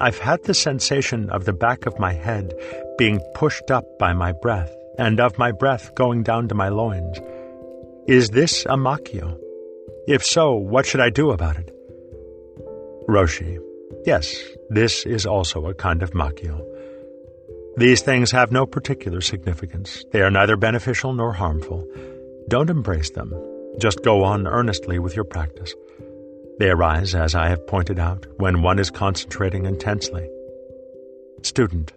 I've 0.00 0.18
had 0.18 0.42
the 0.44 0.54
sensation 0.54 1.28
of 1.28 1.44
the 1.44 1.52
back 1.52 1.84
of 1.84 1.98
my 1.98 2.14
head 2.14 2.54
being 2.96 3.20
pushed 3.34 3.70
up 3.70 3.84
by 3.98 4.14
my 4.14 4.32
breath, 4.32 4.74
and 4.98 5.20
of 5.20 5.36
my 5.36 5.52
breath 5.52 5.94
going 5.94 6.22
down 6.22 6.48
to 6.48 6.54
my 6.54 6.70
loins. 6.70 7.18
Is 8.08 8.30
this 8.30 8.64
a 8.66 8.76
makyo? 8.76 9.36
If 10.06 10.24
so, 10.24 10.54
what 10.54 10.86
should 10.86 11.00
I 11.00 11.10
do 11.10 11.32
about 11.32 11.56
it? 11.56 11.72
Roshi, 13.08 13.58
yes, 14.04 14.40
this 14.70 15.04
is 15.04 15.26
also 15.26 15.66
a 15.66 15.74
kind 15.74 16.04
of 16.04 16.12
makyo. 16.12 16.64
These 17.76 18.02
things 18.02 18.30
have 18.30 18.52
no 18.52 18.64
particular 18.64 19.20
significance. 19.20 20.04
They 20.12 20.20
are 20.22 20.30
neither 20.30 20.56
beneficial 20.56 21.14
nor 21.14 21.32
harmful. 21.32 21.84
Don't 22.46 22.70
embrace 22.70 23.10
them. 23.10 23.34
Just 23.78 24.04
go 24.04 24.22
on 24.22 24.46
earnestly 24.46 25.00
with 25.00 25.16
your 25.16 25.24
practice. 25.24 25.74
They 26.60 26.70
arise, 26.70 27.12
as 27.12 27.34
I 27.34 27.48
have 27.48 27.66
pointed 27.66 27.98
out, 27.98 28.24
when 28.36 28.62
one 28.62 28.78
is 28.78 28.88
concentrating 28.88 29.66
intensely. 29.66 30.30
Student, 31.42 31.92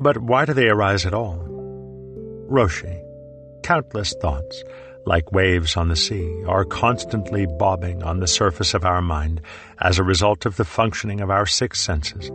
but 0.00 0.18
why 0.18 0.44
do 0.44 0.54
they 0.54 0.68
arise 0.68 1.06
at 1.06 1.14
all? 1.14 1.38
Roshi, 2.50 3.00
countless 3.62 4.12
thoughts, 4.20 4.64
like 5.06 5.32
waves 5.32 5.76
on 5.76 5.88
the 5.88 5.96
sea, 5.96 6.44
are 6.46 6.64
constantly 6.64 7.46
bobbing 7.46 8.02
on 8.02 8.20
the 8.20 8.26
surface 8.26 8.74
of 8.74 8.84
our 8.84 9.00
mind 9.00 9.40
as 9.80 9.98
a 9.98 10.04
result 10.04 10.44
of 10.44 10.56
the 10.56 10.64
functioning 10.64 11.20
of 11.20 11.30
our 11.30 11.46
six 11.46 11.80
senses. 11.80 12.30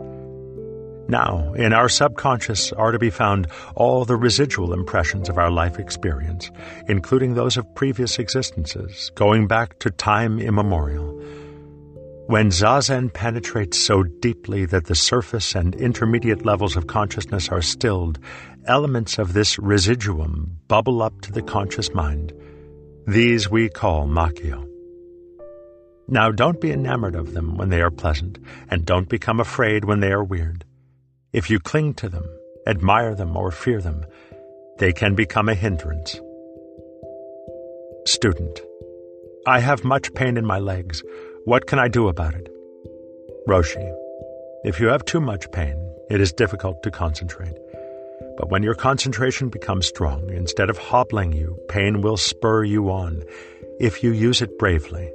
Now, 1.08 1.52
in 1.54 1.72
our 1.72 1.88
subconscious 1.88 2.72
are 2.72 2.92
to 2.92 2.98
be 2.98 3.10
found 3.10 3.46
all 3.74 4.04
the 4.04 4.16
residual 4.16 4.72
impressions 4.72 5.28
of 5.28 5.36
our 5.36 5.50
life 5.50 5.78
experience, 5.78 6.50
including 6.88 7.34
those 7.34 7.56
of 7.56 7.74
previous 7.74 8.18
existences, 8.18 9.10
going 9.14 9.46
back 9.46 9.78
to 9.80 9.90
time 9.90 10.38
immemorial. 10.38 11.20
When 12.28 12.50
Zazen 12.50 13.12
penetrates 13.12 13.76
so 13.76 14.04
deeply 14.04 14.64
that 14.66 14.86
the 14.86 14.94
surface 14.94 15.54
and 15.54 15.74
intermediate 15.74 16.46
levels 16.46 16.76
of 16.76 16.86
consciousness 16.86 17.48
are 17.50 17.60
stilled, 17.60 18.18
elements 18.66 19.18
of 19.18 19.32
this 19.32 19.58
residuum 19.58 20.56
bubble 20.68 21.02
up 21.02 21.20
to 21.22 21.32
the 21.32 21.42
conscious 21.42 21.92
mind. 21.92 22.32
These 23.06 23.50
we 23.50 23.68
call 23.68 24.06
makyo. 24.06 24.68
Now 26.06 26.30
don't 26.30 26.60
be 26.60 26.70
enamored 26.70 27.16
of 27.16 27.34
them 27.34 27.56
when 27.56 27.68
they 27.68 27.82
are 27.82 27.90
pleasant, 27.90 28.38
and 28.70 28.86
don't 28.86 29.08
become 29.08 29.40
afraid 29.40 29.84
when 29.84 29.98
they 29.98 30.12
are 30.12 30.22
weird. 30.22 30.64
If 31.32 31.50
you 31.50 31.58
cling 31.58 31.94
to 31.94 32.08
them, 32.08 32.24
admire 32.66 33.14
them, 33.16 33.36
or 33.36 33.50
fear 33.50 33.80
them, 33.80 34.04
they 34.78 34.92
can 34.92 35.16
become 35.16 35.48
a 35.48 35.54
hindrance. 35.54 36.20
Student. 38.06 38.60
I 39.46 39.58
have 39.58 39.82
much 39.82 40.14
pain 40.14 40.36
in 40.36 40.46
my 40.46 40.60
legs. 40.60 41.02
What 41.44 41.66
can 41.66 41.80
I 41.80 41.88
do 41.88 42.06
about 42.06 42.34
it? 42.34 42.48
Roshi. 43.48 43.92
If 44.62 44.78
you 44.78 44.86
have 44.86 45.04
too 45.04 45.20
much 45.20 45.50
pain, 45.50 45.76
it 46.08 46.20
is 46.20 46.32
difficult 46.32 46.84
to 46.84 46.90
concentrate. 46.92 47.56
But 48.36 48.50
when 48.50 48.62
your 48.62 48.74
concentration 48.74 49.48
becomes 49.48 49.86
strong, 49.86 50.30
instead 50.30 50.70
of 50.70 50.78
hobbling 50.78 51.32
you, 51.32 51.58
pain 51.68 52.00
will 52.00 52.16
spur 52.16 52.64
you 52.64 52.90
on 52.90 53.22
if 53.78 54.02
you 54.02 54.12
use 54.12 54.42
it 54.42 54.58
bravely. 54.58 55.10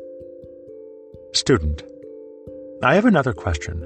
Student. 1.34 1.84
I 2.84 2.96
have 2.96 3.06
another 3.06 3.34
question. 3.34 3.82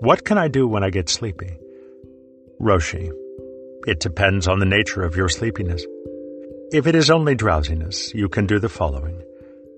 What 0.00 0.24
can 0.24 0.38
I 0.38 0.48
do 0.48 0.66
when 0.66 0.84
I 0.84 0.90
get 0.90 1.08
sleepy? 1.08 1.58
Roshi. 2.60 3.10
It 3.86 4.00
depends 4.00 4.46
on 4.46 4.58
the 4.58 4.66
nature 4.66 5.02
of 5.02 5.16
your 5.16 5.28
sleepiness. 5.28 5.84
If 6.72 6.86
it 6.86 6.94
is 6.94 7.10
only 7.10 7.34
drowsiness, 7.34 8.14
you 8.14 8.28
can 8.28 8.46
do 8.46 8.58
the 8.58 8.68
following. 8.68 9.22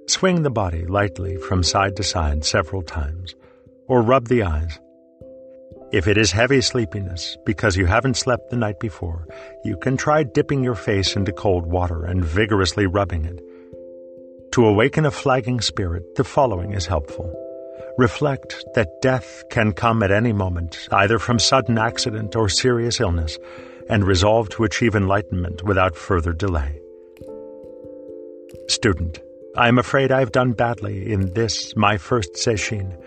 Swing 0.07 0.43
the 0.43 0.51
body 0.51 0.85
lightly 0.85 1.37
from 1.37 1.63
side 1.63 1.97
to 1.97 2.03
side 2.03 2.45
several 2.45 2.83
times, 2.83 3.35
or 3.89 4.03
rub 4.03 4.29
the 4.29 4.43
eyes. 4.43 4.79
If 5.93 6.09
it 6.09 6.17
is 6.17 6.33
heavy 6.33 6.63
sleepiness 6.63 7.37
because 7.45 7.77
you 7.77 7.85
haven't 7.85 8.17
slept 8.17 8.49
the 8.49 8.57
night 8.57 8.81
before, 8.81 9.27
you 9.63 9.77
can 9.77 9.99
try 9.99 10.23
dipping 10.23 10.65
your 10.65 10.75
face 10.75 11.17
into 11.17 11.33
cold 11.33 11.67
water 11.67 12.07
and 12.07 12.25
vigorously 12.25 12.87
rubbing 12.87 13.27
it. 13.27 13.39
To 14.53 14.65
awaken 14.65 15.05
a 15.05 15.11
flagging 15.11 15.61
spirit, 15.61 16.15
the 16.15 16.25
following 16.25 16.73
is 16.73 16.87
helpful. 16.87 17.31
Reflect 17.99 18.65
that 18.75 19.03
death 19.03 19.45
can 19.51 19.75
come 19.75 20.03
at 20.03 20.11
any 20.11 20.33
moment, 20.33 20.89
either 20.93 21.19
from 21.19 21.39
sudden 21.39 21.77
accident 21.77 22.37
or 22.37 22.49
serious 22.49 22.99
illness, 22.99 23.39
and 23.91 24.07
resolve 24.07 24.49
to 24.51 24.65
achieve 24.65 24.95
enlightenment 24.95 25.63
without 25.63 25.95
further 25.95 26.33
delay. 26.33 26.81
Student, 28.69 29.21
I 29.59 29.69
am 29.69 29.79
afraid 29.79 30.11
I 30.11 30.21
have 30.21 30.33
done 30.33 30.53
badly 30.53 31.13
in 31.13 31.35
this, 31.35 31.77
my 31.77 31.99
first 31.99 32.33
sesshin. 32.33 32.99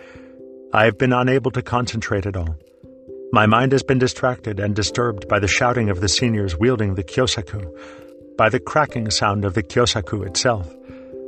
I 0.71 0.85
have 0.85 0.99
been 0.99 1.13
unable 1.13 1.49
to 1.49 1.63
concentrate 1.63 2.27
at 2.27 2.37
all. 2.37 2.55
My 3.31 3.45
mind 3.45 3.71
has 3.71 3.83
been 3.83 3.99
distracted 3.99 4.59
and 4.59 4.75
disturbed 4.75 5.27
by 5.27 5.39
the 5.39 5.47
shouting 5.47 5.89
of 5.89 5.99
the 5.99 6.07
seniors 6.07 6.57
wielding 6.57 6.95
the 6.95 7.03
kyosaku, 7.03 7.67
by 8.37 8.49
the 8.49 8.59
cracking 8.59 9.09
sound 9.09 9.45
of 9.45 9.53
the 9.53 9.63
kyosaku 9.63 10.25
itself, 10.25 10.73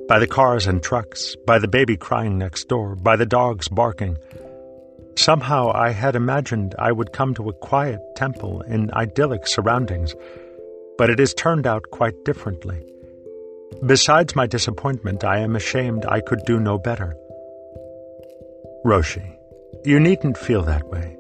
by 0.08 0.20
the 0.20 0.28
cars 0.28 0.68
and 0.68 0.82
trucks, 0.82 1.36
by 1.46 1.60
the 1.60 1.68
baby 1.68 1.98
crying 1.98 2.38
next 2.38 2.68
door, 2.70 2.96
by 2.96 3.16
the 3.16 3.26
dogs 3.26 3.68
barking. 3.68 4.18
Somehow 5.16 5.72
I 5.74 5.90
had 5.90 6.16
imagined 6.16 6.76
I 6.78 6.92
would 6.92 7.12
come 7.12 7.34
to 7.34 7.50
a 7.50 7.54
quiet 7.54 8.00
temple 8.16 8.62
in 8.62 8.92
idyllic 8.94 9.48
surroundings, 9.48 10.16
but 10.98 11.10
it 11.10 11.20
has 11.20 11.34
turned 11.34 11.68
out 11.68 11.84
quite 11.92 12.24
differently. 12.24 12.86
Besides 13.86 14.36
my 14.36 14.48
disappointment, 14.48 15.24
I 15.24 15.40
am 15.40 15.56
ashamed 15.56 16.06
I 16.06 16.22
could 16.22 16.44
do 16.46 16.60
no 16.60 16.78
better. 16.78 17.18
Roshi, 18.86 19.36
you 19.84 20.00
needn't 20.00 20.38
feel 20.38 20.62
that 20.64 20.88
way. 20.88 21.17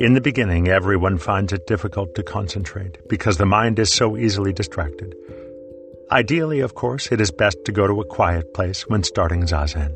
In 0.00 0.14
the 0.14 0.20
beginning, 0.22 0.68
everyone 0.68 1.18
finds 1.18 1.52
it 1.52 1.66
difficult 1.66 2.14
to 2.14 2.22
concentrate 2.22 3.06
because 3.06 3.36
the 3.36 3.44
mind 3.44 3.78
is 3.78 3.92
so 3.92 4.16
easily 4.16 4.50
distracted. 4.50 5.14
Ideally, 6.10 6.60
of 6.60 6.74
course, 6.74 7.12
it 7.12 7.20
is 7.20 7.30
best 7.30 7.58
to 7.66 7.72
go 7.72 7.86
to 7.86 8.00
a 8.00 8.06
quiet 8.06 8.54
place 8.54 8.88
when 8.88 9.02
starting 9.02 9.42
Zazen. 9.42 9.92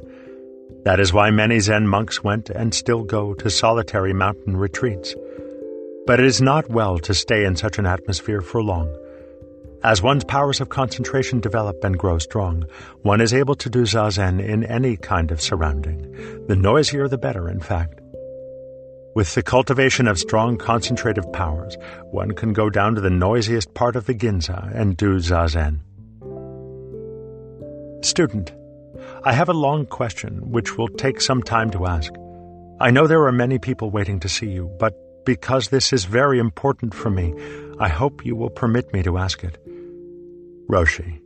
That 0.84 1.00
is 1.00 1.14
why 1.14 1.30
many 1.30 1.58
Zen 1.58 1.88
monks 1.88 2.22
went 2.22 2.50
and 2.50 2.74
still 2.74 3.02
go 3.02 3.32
to 3.32 3.48
solitary 3.48 4.12
mountain 4.12 4.58
retreats. 4.58 5.14
But 6.06 6.20
it 6.20 6.26
is 6.26 6.42
not 6.42 6.68
well 6.68 6.98
to 6.98 7.14
stay 7.14 7.46
in 7.46 7.56
such 7.56 7.78
an 7.78 7.86
atmosphere 7.86 8.42
for 8.42 8.62
long. 8.62 8.94
As 9.82 10.02
one's 10.02 10.24
powers 10.24 10.60
of 10.60 10.68
concentration 10.68 11.40
develop 11.40 11.82
and 11.82 11.98
grow 11.98 12.18
strong, 12.18 12.66
one 13.00 13.22
is 13.22 13.32
able 13.32 13.54
to 13.54 13.70
do 13.70 13.84
Zazen 13.84 14.38
in 14.38 14.64
any 14.64 14.98
kind 14.98 15.30
of 15.30 15.40
surrounding. 15.40 16.46
The 16.46 16.56
noisier 16.56 17.08
the 17.08 17.16
better, 17.16 17.48
in 17.48 17.60
fact. 17.60 18.02
With 19.14 19.32
the 19.34 19.44
cultivation 19.44 20.08
of 20.08 20.18
strong 20.18 20.58
concentrative 20.58 21.32
powers, 21.32 21.76
one 22.10 22.32
can 22.32 22.52
go 22.52 22.68
down 22.68 22.96
to 22.96 23.00
the 23.00 23.10
noisiest 23.10 23.72
part 23.72 23.94
of 23.94 24.06
the 24.06 24.14
Ginza 24.14 24.74
and 24.74 24.96
do 24.96 25.18
Zazen. 25.18 25.78
Student, 28.04 28.52
I 29.22 29.32
have 29.32 29.48
a 29.48 29.54
long 29.54 29.86
question 29.86 30.50
which 30.50 30.76
will 30.76 30.88
take 30.88 31.20
some 31.20 31.44
time 31.44 31.70
to 31.70 31.86
ask. 31.86 32.12
I 32.80 32.90
know 32.90 33.06
there 33.06 33.24
are 33.24 33.32
many 33.32 33.60
people 33.60 33.88
waiting 33.90 34.18
to 34.18 34.28
see 34.28 34.48
you, 34.48 34.68
but 34.80 34.94
because 35.24 35.68
this 35.68 35.92
is 35.92 36.06
very 36.06 36.40
important 36.40 36.92
for 36.92 37.08
me, 37.08 37.34
I 37.78 37.88
hope 37.88 38.26
you 38.26 38.34
will 38.34 38.50
permit 38.50 38.92
me 38.92 39.04
to 39.04 39.16
ask 39.16 39.44
it. 39.44 39.58
Roshi, 40.68 41.20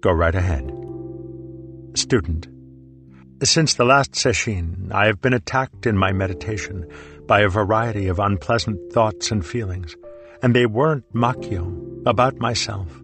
go 0.00 0.12
right 0.12 0.34
ahead. 0.34 0.70
Student, 1.94 2.46
since 3.42 3.74
the 3.74 3.84
last 3.84 4.12
sesshin, 4.12 4.92
I 4.92 5.06
have 5.06 5.20
been 5.20 5.34
attacked 5.34 5.86
in 5.86 5.98
my 5.98 6.12
meditation 6.12 6.86
by 7.26 7.40
a 7.40 7.48
variety 7.48 8.08
of 8.08 8.18
unpleasant 8.18 8.92
thoughts 8.92 9.30
and 9.30 9.44
feelings, 9.44 9.96
and 10.42 10.54
they 10.54 10.66
weren't 10.66 11.04
makyo, 11.12 11.78
about 12.06 12.36
myself 12.38 13.02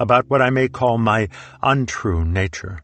about 0.00 0.28
what 0.28 0.40
I 0.40 0.50
may 0.50 0.66
call 0.66 0.98
my 0.98 1.28
untrue 1.62 2.24
nature. 2.24 2.82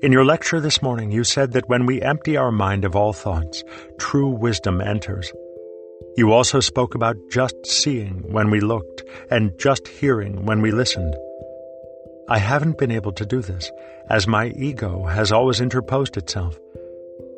In 0.00 0.10
your 0.10 0.24
lecture 0.24 0.60
this 0.60 0.80
morning, 0.80 1.12
you 1.12 1.22
said 1.22 1.52
that 1.52 1.68
when 1.68 1.84
we 1.84 2.00
empty 2.00 2.36
our 2.36 2.50
mind 2.50 2.84
of 2.84 2.96
all 2.96 3.12
thoughts, 3.12 3.62
true 3.98 4.30
wisdom 4.30 4.80
enters. 4.80 5.30
You 6.16 6.32
also 6.32 6.60
spoke 6.60 6.94
about 6.94 7.16
just 7.30 7.54
seeing 7.66 8.32
when 8.32 8.50
we 8.50 8.60
looked 8.60 9.02
and 9.30 9.52
just 9.58 9.86
hearing 9.86 10.46
when 10.46 10.62
we 10.62 10.70
listened. 10.70 11.14
I 12.30 12.38
haven't 12.38 12.78
been 12.78 12.90
able 12.90 13.12
to 13.12 13.26
do 13.26 13.42
this, 13.42 13.70
as 14.08 14.26
my 14.26 14.46
ego 14.56 15.04
has 15.04 15.30
always 15.30 15.60
interposed 15.60 16.16
itself. 16.16 16.58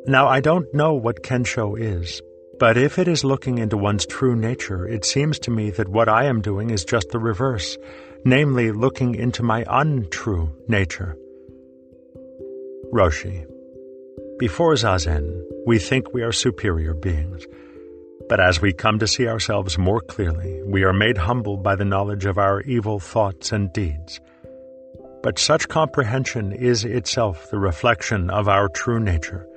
Now, 0.05 0.27
I 0.27 0.39
don't 0.39 0.73
know 0.73 0.93
what 0.93 1.23
Kensho 1.23 1.77
is, 1.79 2.21
but 2.61 2.77
if 2.77 2.99
it 2.99 3.07
is 3.07 3.23
looking 3.23 3.57
into 3.57 3.75
one's 3.75 4.05
true 4.05 4.35
nature, 4.35 4.87
it 4.87 5.03
seems 5.03 5.39
to 5.39 5.49
me 5.49 5.71
that 5.71 5.87
what 5.89 6.07
I 6.07 6.25
am 6.25 6.41
doing 6.41 6.69
is 6.69 6.85
just 6.85 7.09
the 7.09 7.17
reverse, 7.17 7.75
namely 8.23 8.71
looking 8.71 9.15
into 9.15 9.41
my 9.41 9.65
untrue 9.67 10.47
nature. 10.67 11.17
Roshi. 12.93 13.47
Before 14.37 14.75
Zazen, 14.75 15.41
we 15.65 15.79
think 15.79 16.13
we 16.13 16.21
are 16.21 16.31
superior 16.31 16.93
beings. 16.93 17.47
But 18.29 18.39
as 18.39 18.61
we 18.61 18.73
come 18.73 18.99
to 18.99 19.07
see 19.07 19.27
ourselves 19.27 19.79
more 19.79 20.01
clearly, 20.01 20.61
we 20.63 20.83
are 20.83 20.93
made 20.93 21.17
humble 21.17 21.57
by 21.57 21.75
the 21.75 21.91
knowledge 21.93 22.25
of 22.25 22.37
our 22.37 22.61
evil 22.61 22.99
thoughts 22.99 23.51
and 23.51 23.73
deeds. 23.73 24.21
but 25.23 25.39
such 25.39 25.67
comprehension 25.67 26.51
is 26.51 26.83
itself 26.83 27.49
the 27.49 27.59
reflection 27.59 28.29
of 28.29 28.47
our 28.47 28.67
true 28.69 28.99
nature. 28.99 29.47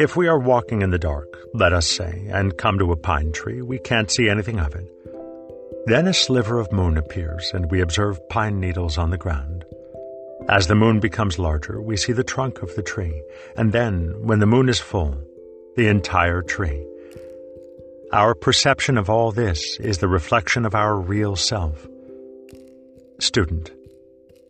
If 0.00 0.16
we 0.16 0.28
are 0.28 0.38
walking 0.38 0.80
in 0.80 0.88
the 0.88 0.98
dark, 0.98 1.28
let 1.52 1.74
us 1.74 1.86
say, 1.86 2.26
and 2.32 2.56
come 2.56 2.78
to 2.78 2.90
a 2.90 2.96
pine 2.96 3.32
tree, 3.32 3.60
we 3.60 3.78
can't 3.78 4.10
see 4.10 4.30
anything 4.30 4.58
of 4.58 4.74
it. 4.74 4.90
Then 5.84 6.06
a 6.06 6.14
sliver 6.14 6.58
of 6.58 6.72
moon 6.72 6.96
appears, 6.96 7.50
and 7.52 7.70
we 7.70 7.82
observe 7.82 8.26
pine 8.30 8.58
needles 8.58 8.96
on 8.96 9.10
the 9.10 9.18
ground. 9.18 9.62
As 10.48 10.68
the 10.68 10.74
moon 10.74 11.00
becomes 11.00 11.38
larger, 11.38 11.82
we 11.82 11.98
see 11.98 12.14
the 12.14 12.24
trunk 12.24 12.62
of 12.62 12.74
the 12.76 12.82
tree, 12.82 13.22
and 13.58 13.72
then, 13.72 14.14
when 14.22 14.38
the 14.38 14.46
moon 14.46 14.70
is 14.70 14.80
full, 14.80 15.18
the 15.76 15.88
entire 15.88 16.40
tree. 16.40 16.82
Our 18.10 18.34
perception 18.34 18.96
of 18.96 19.10
all 19.10 19.32
this 19.32 19.78
is 19.80 19.98
the 19.98 20.08
reflection 20.08 20.64
of 20.64 20.74
our 20.74 20.98
real 20.98 21.36
self. 21.36 21.86
Student, 23.18 23.70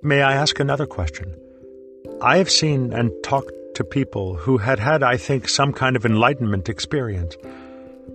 may 0.00 0.23
I 0.23 0.35
ask 0.35 0.61
another 0.61 0.87
question? 0.87 1.35
I 2.23 2.37
have 2.37 2.52
seen 2.52 2.92
and 2.92 3.11
talked 3.25 3.50
to 3.81 3.85
people 3.85 4.35
who 4.35 4.59
had 4.59 4.79
had, 4.79 5.03
I 5.03 5.17
think, 5.17 5.49
some 5.49 5.73
kind 5.73 5.97
of 5.97 6.05
enlightenment 6.05 6.69
experience. 6.69 7.35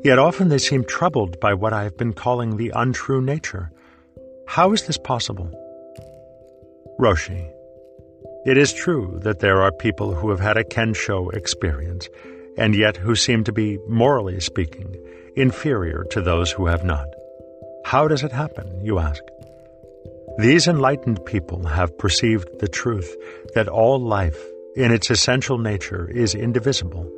Yet 0.03 0.19
often 0.19 0.49
they 0.49 0.59
seem 0.59 0.83
troubled 0.83 1.39
by 1.39 1.55
what 1.55 1.73
I 1.73 1.81
have 1.81 1.97
been 1.97 2.13
calling 2.13 2.57
the 2.57 2.71
untrue 2.75 3.19
nature. 3.19 3.71
How 4.45 4.73
is 4.73 4.85
this 4.85 4.99
possible? 4.99 5.49
Roshi, 6.99 7.51
it 8.45 8.59
is 8.59 8.73
true 8.73 9.19
that 9.23 9.39
there 9.39 9.63
are 9.63 9.71
people 9.71 10.13
who 10.13 10.29
have 10.29 10.39
had 10.39 10.55
a 10.55 10.63
Kensho 10.63 11.33
experience, 11.33 12.09
and 12.59 12.75
yet 12.75 12.95
who 12.95 13.15
seem 13.15 13.43
to 13.45 13.51
be, 13.51 13.79
morally 13.87 14.39
speaking, 14.39 14.95
inferior 15.35 16.03
to 16.11 16.21
those 16.21 16.51
who 16.51 16.67
have 16.67 16.85
not. 16.85 17.07
How 17.85 18.07
does 18.07 18.23
it 18.23 18.31
happen, 18.31 18.85
you 18.85 18.99
ask? 18.99 19.23
These 20.37 20.67
enlightened 20.67 21.25
people 21.25 21.65
have 21.65 21.97
perceived 21.97 22.59
the 22.59 22.67
truth 22.67 23.15
that 23.55 23.67
all 23.67 23.99
life, 23.99 24.37
in 24.75 24.91
its 24.91 25.09
essential 25.09 25.57
nature, 25.57 26.09
is 26.09 26.35
indivisible. 26.35 27.09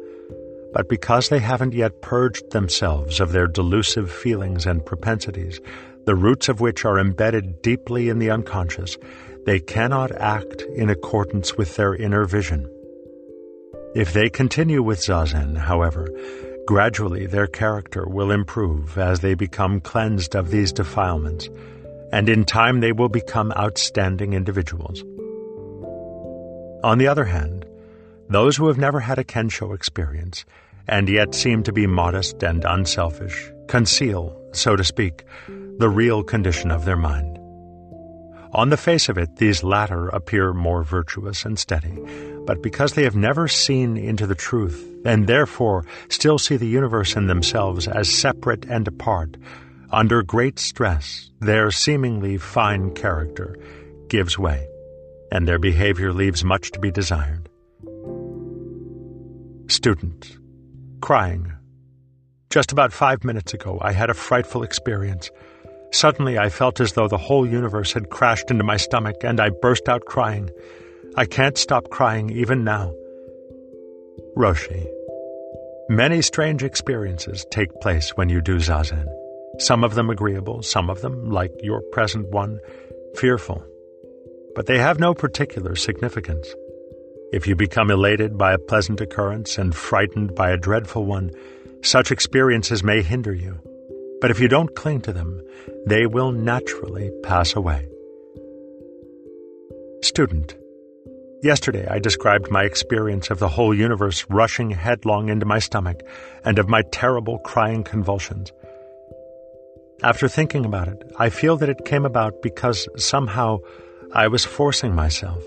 But 0.73 0.89
because 0.89 1.29
they 1.29 1.39
haven't 1.39 1.73
yet 1.73 2.01
purged 2.01 2.51
themselves 2.51 3.19
of 3.19 3.31
their 3.31 3.47
delusive 3.47 4.11
feelings 4.11 4.65
and 4.65 4.85
propensities, 4.85 5.59
the 6.05 6.15
roots 6.15 6.49
of 6.49 6.61
which 6.61 6.85
are 6.85 6.99
embedded 6.99 7.61
deeply 7.61 8.09
in 8.09 8.19
the 8.19 8.29
unconscious, 8.29 8.97
they 9.45 9.59
cannot 9.59 10.11
act 10.11 10.61
in 10.75 10.89
accordance 10.89 11.55
with 11.55 11.75
their 11.75 11.95
inner 11.95 12.25
vision. 12.25 12.69
If 13.95 14.13
they 14.13 14.29
continue 14.29 14.83
with 14.83 14.99
Zazen, 14.99 15.57
however, 15.57 16.07
gradually 16.67 17.25
their 17.25 17.47
character 17.47 18.07
will 18.07 18.29
improve 18.29 18.97
as 18.97 19.21
they 19.21 19.33
become 19.33 19.81
cleansed 19.81 20.35
of 20.35 20.51
these 20.51 20.71
defilements, 20.71 21.49
and 22.11 22.29
in 22.29 22.45
time 22.45 22.81
they 22.81 22.91
will 22.91 23.09
become 23.09 23.51
outstanding 23.53 24.33
individuals. 24.33 25.03
On 26.83 26.97
the 26.97 27.07
other 27.07 27.25
hand, 27.25 27.65
those 28.29 28.57
who 28.57 28.67
have 28.67 28.77
never 28.77 28.99
had 28.99 29.17
a 29.17 29.23
Kensho 29.23 29.73
experience, 29.73 30.45
and 30.87 31.09
yet 31.09 31.33
seem 31.33 31.63
to 31.63 31.71
be 31.71 31.87
modest 31.87 32.43
and 32.43 32.63
unselfish, 32.65 33.51
conceal, 33.67 34.39
so 34.53 34.75
to 34.75 34.83
speak, 34.83 35.23
the 35.79 35.89
real 35.89 36.23
condition 36.23 36.71
of 36.71 36.85
their 36.85 36.97
mind. 36.97 37.37
On 38.53 38.69
the 38.69 38.77
face 38.77 39.09
of 39.09 39.17
it, 39.17 39.35
these 39.37 39.63
latter 39.63 40.07
appear 40.09 40.53
more 40.53 40.83
virtuous 40.83 41.45
and 41.45 41.59
steady, 41.59 41.97
but 42.45 42.63
because 42.63 42.93
they 42.93 43.03
have 43.03 43.15
never 43.15 43.47
seen 43.47 43.97
into 43.97 44.25
the 44.25 44.35
truth, 44.35 44.87
and 45.05 45.27
therefore 45.27 45.85
still 46.09 46.39
see 46.39 46.57
the 46.57 46.67
universe 46.67 47.15
and 47.15 47.29
themselves 47.29 47.87
as 47.87 48.09
separate 48.09 48.65
and 48.65 48.87
apart, 48.87 49.35
under 49.91 50.23
great 50.23 50.59
stress, 50.59 51.29
their 51.39 51.71
seemingly 51.71 52.37
fine 52.37 52.93
character 52.93 53.57
gives 54.07 54.39
way, 54.39 54.67
and 55.31 55.47
their 55.47 55.59
behavior 55.59 56.13
leaves 56.13 56.43
much 56.43 56.71
to 56.71 56.79
be 56.79 56.91
desired. 56.91 57.49
Student, 59.69 60.37
crying. 61.01 61.53
Just 62.49 62.71
about 62.71 62.93
five 62.93 63.23
minutes 63.23 63.53
ago, 63.53 63.77
I 63.81 63.91
had 63.91 64.09
a 64.09 64.13
frightful 64.13 64.63
experience. 64.63 65.29
Suddenly, 65.91 66.37
I 66.37 66.49
felt 66.49 66.79
as 66.79 66.93
though 66.93 67.07
the 67.07 67.17
whole 67.17 67.45
universe 67.45 67.91
had 67.93 68.09
crashed 68.09 68.49
into 68.49 68.63
my 68.63 68.77
stomach, 68.77 69.17
and 69.23 69.39
I 69.39 69.49
burst 69.49 69.89
out 69.89 70.05
crying. 70.05 70.49
I 71.15 71.25
can't 71.25 71.57
stop 71.57 71.89
crying 71.89 72.29
even 72.29 72.63
now. 72.63 72.93
Roshi. 74.35 74.87
Many 75.89 76.21
strange 76.21 76.63
experiences 76.63 77.45
take 77.49 77.73
place 77.81 78.11
when 78.11 78.29
you 78.29 78.41
do 78.41 78.57
zazen. 78.57 79.07
Some 79.59 79.83
of 79.83 79.95
them 79.95 80.09
agreeable, 80.09 80.61
some 80.61 80.89
of 80.89 81.01
them, 81.01 81.31
like 81.31 81.51
your 81.63 81.81
present 81.91 82.29
one, 82.29 82.59
fearful. 83.15 83.65
But 84.57 84.65
they 84.65 84.79
have 84.79 84.99
no 84.99 85.13
particular 85.13 85.75
significance. 85.75 86.51
If 87.31 87.45
you 87.45 87.55
become 87.55 87.91
elated 87.91 88.39
by 88.39 88.53
a 88.53 88.57
pleasant 88.57 88.99
occurrence 88.99 89.59
and 89.59 89.75
frightened 89.75 90.33
by 90.33 90.49
a 90.49 90.57
dreadful 90.57 91.05
one, 91.05 91.29
such 91.83 92.11
experiences 92.11 92.83
may 92.83 93.03
hinder 93.03 93.35
you. 93.35 93.59
But 94.19 94.31
if 94.31 94.39
you 94.39 94.47
don't 94.47 94.75
cling 94.75 95.01
to 95.01 95.13
them, 95.13 95.43
they 95.85 96.07
will 96.07 96.31
naturally 96.31 97.11
pass 97.21 97.55
away. 97.55 97.87
Student. 100.01 100.55
Yesterday 101.43 101.85
I 101.87 101.99
described 101.99 102.49
my 102.49 102.63
experience 102.63 103.29
of 103.29 103.37
the 103.37 103.49
whole 103.49 103.75
universe 103.75 104.25
rushing 104.27 104.71
headlong 104.71 105.29
into 105.29 105.45
my 105.45 105.59
stomach 105.59 106.01
and 106.43 106.57
of 106.57 106.67
my 106.67 106.81
terrible 106.91 107.37
crying 107.37 107.83
convulsions. 107.83 108.51
After 110.01 110.27
thinking 110.27 110.65
about 110.65 110.87
it, 110.87 111.03
I 111.19 111.29
feel 111.29 111.57
that 111.57 111.69
it 111.69 111.85
came 111.85 112.05
about 112.05 112.41
because 112.41 112.87
somehow 112.97 113.59
I 114.13 114.29
was 114.29 114.45
forcing 114.45 114.95
myself. 114.95 115.43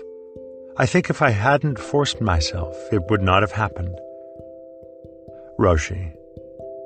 I 0.77 0.85
think 0.85 1.09
if 1.09 1.21
I 1.21 1.31
hadn't 1.31 1.79
forced 1.79 2.21
myself, 2.21 2.77
it 2.91 3.09
would 3.09 3.21
not 3.21 3.41
have 3.41 3.51
happened. 3.51 3.99
Roshi. 5.57 6.13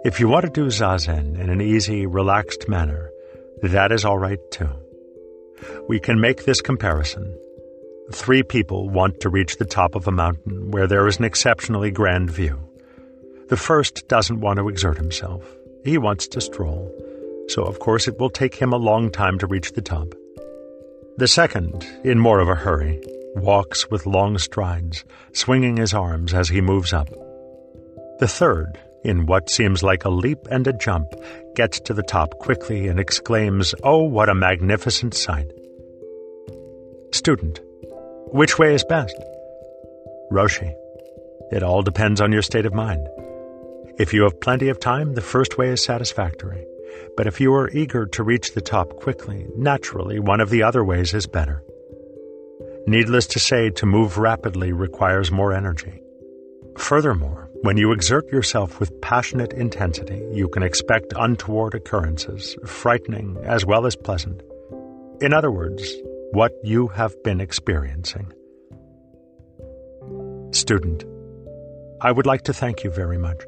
If 0.05 0.19
you 0.19 0.29
want 0.29 0.45
to 0.45 0.51
do 0.51 0.67
zazen 0.67 1.37
in 1.37 1.49
an 1.49 1.61
easy, 1.61 2.05
relaxed 2.05 2.69
manner, 2.69 3.11
that 3.61 3.91
is 3.91 4.05
all 4.05 4.17
right 4.17 4.39
too. 4.51 4.69
We 5.89 5.99
can 5.99 6.21
make 6.21 6.45
this 6.45 6.61
comparison. 6.61 7.37
Three 8.11 8.43
people 8.43 8.89
want 8.89 9.19
to 9.21 9.29
reach 9.29 9.57
the 9.57 9.65
top 9.65 9.95
of 9.95 10.07
a 10.07 10.11
mountain 10.11 10.71
where 10.71 10.87
there 10.87 11.07
is 11.07 11.17
an 11.17 11.25
exceptionally 11.25 11.91
grand 11.91 12.31
view. 12.31 12.57
The 13.49 13.57
first 13.57 14.07
doesn't 14.07 14.39
want 14.39 14.57
to 14.57 14.69
exert 14.69 14.97
himself. 14.97 15.43
He 15.83 15.97
wants 15.97 16.27
to 16.29 16.41
stroll. 16.41 16.89
So, 17.49 17.63
of 17.63 17.79
course, 17.79 18.07
it 18.07 18.17
will 18.17 18.29
take 18.29 18.55
him 18.55 18.71
a 18.71 18.77
long 18.77 19.11
time 19.11 19.37
to 19.39 19.47
reach 19.47 19.73
the 19.73 19.81
top. 19.81 20.13
The 21.17 21.29
second, 21.29 21.85
in 22.03 22.19
more 22.19 22.39
of 22.39 22.49
a 22.49 22.55
hurry, 22.55 23.01
walks 23.35 23.89
with 23.89 24.05
long 24.05 24.37
strides, 24.37 25.05
swinging 25.31 25.77
his 25.77 25.93
arms 25.93 26.33
as 26.33 26.49
he 26.49 26.59
moves 26.59 26.91
up. 26.91 27.07
The 28.19 28.27
third, 28.27 28.77
in 29.01 29.25
what 29.25 29.49
seems 29.49 29.81
like 29.81 30.03
a 30.03 30.09
leap 30.09 30.39
and 30.51 30.67
a 30.67 30.73
jump, 30.73 31.07
gets 31.55 31.79
to 31.81 31.93
the 31.93 32.03
top 32.03 32.37
quickly 32.39 32.89
and 32.89 32.99
exclaims, 32.99 33.73
Oh, 33.81 34.03
what 34.03 34.27
a 34.27 34.35
magnificent 34.35 35.13
sight! 35.13 35.49
Student, 37.13 37.61
which 38.33 38.59
way 38.59 38.75
is 38.75 38.83
best? 38.83 39.15
Roshi, 40.33 40.73
it 41.49 41.63
all 41.63 41.81
depends 41.81 42.19
on 42.19 42.33
your 42.33 42.41
state 42.41 42.65
of 42.65 42.73
mind. 42.73 43.07
If 43.97 44.13
you 44.13 44.23
have 44.23 44.41
plenty 44.41 44.67
of 44.67 44.81
time, 44.81 45.13
the 45.13 45.21
first 45.21 45.57
way 45.57 45.69
is 45.69 45.81
satisfactory. 45.81 46.65
But 47.17 47.27
if 47.27 47.39
you 47.39 47.53
are 47.53 47.69
eager 47.69 48.05
to 48.05 48.23
reach 48.23 48.53
the 48.53 48.61
top 48.61 48.95
quickly, 48.97 49.47
naturally, 49.55 50.19
one 50.19 50.41
of 50.41 50.49
the 50.49 50.63
other 50.63 50.83
ways 50.83 51.13
is 51.13 51.27
better. 51.27 51.63
Needless 52.87 53.25
to 53.27 53.39
say, 53.39 53.69
to 53.71 53.85
move 53.85 54.17
rapidly 54.17 54.71
requires 54.71 55.31
more 55.31 55.53
energy. 55.53 56.01
Furthermore, 56.77 57.49
when 57.61 57.77
you 57.77 57.91
exert 57.91 58.31
yourself 58.31 58.79
with 58.79 59.01
passionate 59.01 59.53
intensity, 59.53 60.23
you 60.31 60.47
can 60.47 60.61
expect 60.61 61.13
untoward 61.15 61.73
occurrences, 61.73 62.55
frightening 62.65 63.37
as 63.43 63.65
well 63.65 63.85
as 63.85 63.95
pleasant. 63.95 64.41
In 65.21 65.33
other 65.33 65.49
words, 65.49 65.91
what 66.31 66.51
you 66.63 66.87
have 66.89 67.15
been 67.23 67.41
experiencing. 67.41 68.31
Student, 70.51 71.05
I 72.01 72.11
would 72.11 72.25
like 72.25 72.43
to 72.43 72.53
thank 72.53 72.83
you 72.83 72.91
very 72.91 73.17
much. 73.17 73.41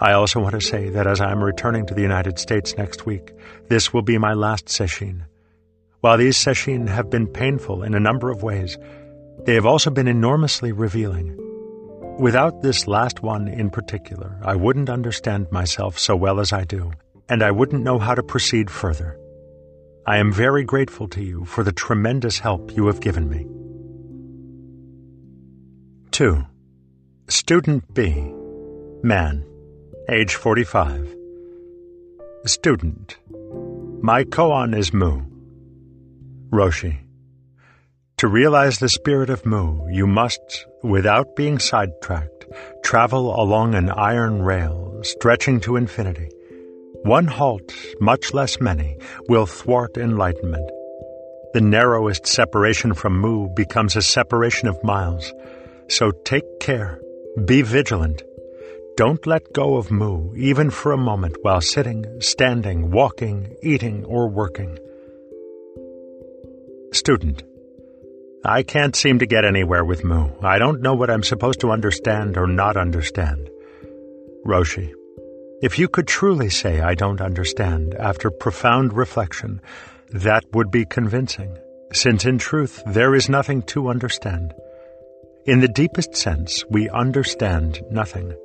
I 0.00 0.12
also 0.12 0.40
want 0.40 0.54
to 0.54 0.66
say 0.66 0.88
that 0.88 1.06
as 1.06 1.20
I 1.20 1.30
am 1.30 1.44
returning 1.44 1.84
to 1.86 1.94
the 1.94 2.00
United 2.00 2.38
States 2.38 2.74
next 2.78 3.04
week, 3.04 3.32
this 3.68 3.92
will 3.92 4.00
be 4.00 4.16
my 4.16 4.32
last 4.32 4.66
sesshin. 4.66 5.26
While 6.00 6.16
these 6.16 6.38
sesshin 6.38 6.88
have 6.88 7.10
been 7.10 7.26
painful 7.26 7.82
in 7.82 7.94
a 7.94 8.00
number 8.00 8.30
of 8.30 8.42
ways, 8.42 8.78
they 9.44 9.54
have 9.54 9.66
also 9.66 9.90
been 9.90 10.08
enormously 10.08 10.72
revealing. 10.72 11.36
Without 12.18 12.62
this 12.62 12.86
last 12.86 13.22
one 13.22 13.46
in 13.46 13.68
particular, 13.68 14.38
I 14.42 14.56
wouldn't 14.56 14.88
understand 14.88 15.52
myself 15.52 15.98
so 15.98 16.16
well 16.16 16.40
as 16.40 16.50
I 16.50 16.64
do, 16.64 16.92
and 17.28 17.42
I 17.42 17.50
wouldn't 17.50 17.84
know 17.84 17.98
how 17.98 18.14
to 18.14 18.22
proceed 18.22 18.70
further. 18.70 19.18
I 20.06 20.16
am 20.16 20.32
very 20.32 20.64
grateful 20.64 21.08
to 21.08 21.22
you 21.22 21.44
for 21.44 21.62
the 21.62 21.72
tremendous 21.72 22.38
help 22.38 22.74
you 22.74 22.86
have 22.86 23.00
given 23.00 23.28
me. 23.28 23.46
2. 26.12 26.42
Student 27.28 27.92
B. 27.92 28.32
Man. 29.02 29.49
Age 30.12 30.34
45. 30.34 31.14
Student. 32.44 33.16
My 34.02 34.24
koan 34.24 34.76
is 34.76 34.92
Mu. 34.92 35.22
Roshi. 36.50 36.98
To 38.16 38.26
realize 38.26 38.80
the 38.80 38.88
spirit 38.88 39.30
of 39.30 39.46
Mu, 39.46 39.88
you 39.88 40.08
must, 40.08 40.66
without 40.82 41.36
being 41.36 41.60
sidetracked, 41.60 42.46
travel 42.82 43.40
along 43.40 43.76
an 43.76 43.88
iron 43.88 44.42
rail 44.42 44.98
stretching 45.04 45.60
to 45.60 45.76
infinity. 45.76 46.28
One 47.04 47.28
halt, 47.28 47.72
much 48.00 48.34
less 48.34 48.60
many, 48.60 48.96
will 49.28 49.46
thwart 49.46 49.96
enlightenment. 49.96 50.68
The 51.52 51.60
narrowest 51.60 52.26
separation 52.26 52.94
from 52.94 53.16
Mu 53.16 53.48
becomes 53.54 53.94
a 53.94 54.02
separation 54.02 54.66
of 54.66 54.82
miles. 54.82 55.32
So 55.88 56.10
take 56.24 56.58
care. 56.58 57.00
Be 57.44 57.62
vigilant. 57.62 58.24
Don't 59.00 59.26
let 59.26 59.54
go 59.54 59.76
of 59.76 59.90
Mu, 59.90 60.34
even 60.36 60.68
for 60.68 60.92
a 60.92 60.98
moment, 60.98 61.36
while 61.40 61.62
sitting, 61.62 62.04
standing, 62.20 62.90
walking, 62.90 63.56
eating, 63.62 64.04
or 64.04 64.28
working. 64.28 64.78
Student. 66.92 67.42
I 68.44 68.62
can't 68.62 68.94
seem 68.94 69.18
to 69.20 69.24
get 69.24 69.46
anywhere 69.46 69.86
with 69.86 70.04
Mu. 70.04 70.28
I 70.42 70.58
don't 70.58 70.82
know 70.82 70.92
what 70.92 71.08
I'm 71.08 71.22
supposed 71.22 71.60
to 71.60 71.70
understand 71.70 72.36
or 72.36 72.46
not 72.46 72.76
understand. 72.76 73.48
Roshi. 74.44 74.92
If 75.62 75.78
you 75.78 75.88
could 75.88 76.06
truly 76.06 76.50
say 76.50 76.82
I 76.82 76.94
don't 76.94 77.22
understand 77.22 77.94
after 77.94 78.30
profound 78.30 78.92
reflection, 78.92 79.62
that 80.10 80.44
would 80.52 80.70
be 80.70 80.84
convincing, 80.84 81.56
since 81.94 82.26
in 82.26 82.36
truth 82.36 82.82
there 82.86 83.14
is 83.14 83.30
nothing 83.30 83.62
to 83.72 83.88
understand. 83.88 84.52
In 85.46 85.60
the 85.60 85.68
deepest 85.68 86.14
sense, 86.14 86.66
we 86.68 86.90
understand 86.90 87.80
nothing. 87.90 88.36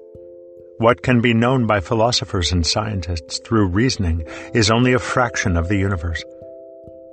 What 0.78 1.04
can 1.04 1.22
be 1.22 1.34
known 1.34 1.66
by 1.66 1.80
philosophers 1.80 2.52
and 2.52 2.68
scientists 2.68 3.40
through 3.40 3.68
reasoning 3.68 4.28
is 4.54 4.70
only 4.70 4.92
a 4.92 5.00
fraction 5.00 5.56
of 5.56 5.70
the 5.70 5.78
universe. 5.78 6.22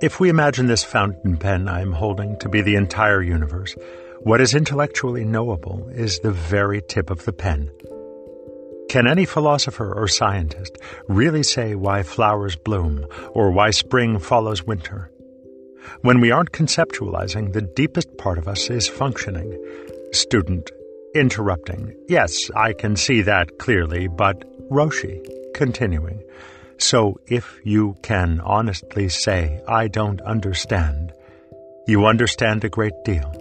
If 0.01 0.19
we 0.19 0.27
imagine 0.27 0.67
this 0.67 0.83
fountain 0.83 1.37
pen 1.37 1.69
I 1.69 1.79
am 1.79 1.93
holding 1.93 2.37
to 2.39 2.49
be 2.49 2.61
the 2.61 2.75
entire 2.75 3.21
universe, 3.21 3.73
what 4.19 4.41
is 4.41 4.53
intellectually 4.53 5.23
knowable 5.23 5.87
is 5.93 6.19
the 6.19 6.31
very 6.33 6.81
tip 6.81 7.09
of 7.09 7.23
the 7.23 7.31
pen. 7.31 7.71
Can 8.89 9.07
any 9.07 9.23
philosopher 9.23 9.93
or 9.93 10.09
scientist 10.09 10.77
really 11.07 11.43
say 11.43 11.73
why 11.73 12.03
flowers 12.03 12.57
bloom 12.57 13.07
or 13.31 13.49
why 13.51 13.71
spring 13.71 14.19
follows 14.19 14.67
winter? 14.67 15.09
When 16.01 16.19
we 16.19 16.31
aren't 16.31 16.51
conceptualizing, 16.51 17.53
the 17.53 17.61
deepest 17.61 18.17
part 18.17 18.37
of 18.37 18.49
us 18.49 18.69
is 18.69 18.89
functioning. 18.89 19.57
Student, 20.11 20.69
interrupting. 21.15 21.95
Yes, 22.07 22.49
I 22.55 22.73
can 22.73 22.95
see 22.95 23.21
that 23.21 23.59
clearly, 23.59 24.07
but 24.07 24.43
Roshi, 24.69 25.23
continuing. 25.53 26.23
So 26.77 27.19
if 27.27 27.59
you 27.63 27.95
can 28.01 28.41
honestly 28.41 29.09
say, 29.09 29.61
I 29.67 29.87
don't 29.87 30.21
understand, 30.21 31.13
you 31.87 32.05
understand 32.05 32.63
a 32.63 32.69
great 32.69 32.93
deal. 33.05 33.31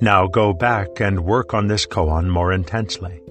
Now 0.00 0.26
go 0.26 0.52
back 0.52 1.00
and 1.00 1.24
work 1.24 1.54
on 1.54 1.68
this 1.68 1.86
koan 1.86 2.28
more 2.28 2.52
intensely. 2.52 3.22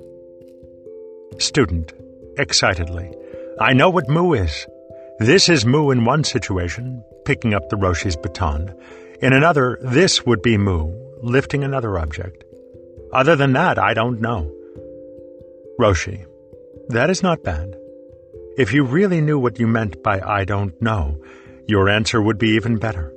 Student, 1.38 1.94
excitedly, 2.38 3.14
I 3.60 3.74
know 3.74 3.90
what 3.90 4.10
Mu 4.10 4.34
is. 4.34 4.66
This 5.20 5.50
is 5.50 5.66
Mu 5.66 5.92
in 5.92 6.06
one 6.06 6.24
situation, 6.24 7.04
picking 7.26 7.54
up 7.54 7.70
the 7.70 7.76
Roshi's 7.76 8.16
baton. 8.16 8.74
In 9.22 9.34
another, 9.34 9.78
this 9.82 10.26
would 10.26 10.42
be 10.42 10.58
Mu, 10.58 10.92
lifting 11.22 11.64
another 11.64 12.00
object. 12.00 12.44
Other 13.15 13.38
than 13.38 13.54
that, 13.54 13.80
I 13.80 13.93
don't 13.93 14.19
know. 14.19 14.51
Roshi, 15.80 16.25
that 16.89 17.10
is 17.10 17.23
not 17.23 17.45
bad. 17.45 17.73
If 18.58 18.73
you 18.73 18.84
really 18.84 19.21
knew 19.21 19.39
what 19.39 19.58
you 19.58 19.67
meant 19.67 20.04
by 20.04 20.19
I 20.19 20.43
don't 20.43 20.80
know, 20.82 21.17
your 21.65 21.88
answer 21.88 22.21
would 22.21 22.38
be 22.38 22.49
even 22.49 22.75
better. 22.78 23.13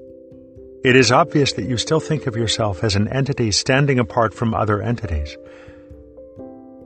It 0.85 0.95
is 0.95 1.11
obvious 1.11 1.55
that 1.55 1.69
you 1.69 1.77
still 1.77 1.99
think 1.99 2.29
of 2.29 2.37
yourself 2.37 2.85
as 2.85 2.95
an 2.95 3.09
entity 3.09 3.51
standing 3.51 3.99
apart 3.99 4.33
from 4.35 4.55
other 4.55 4.81
entities. 4.81 5.37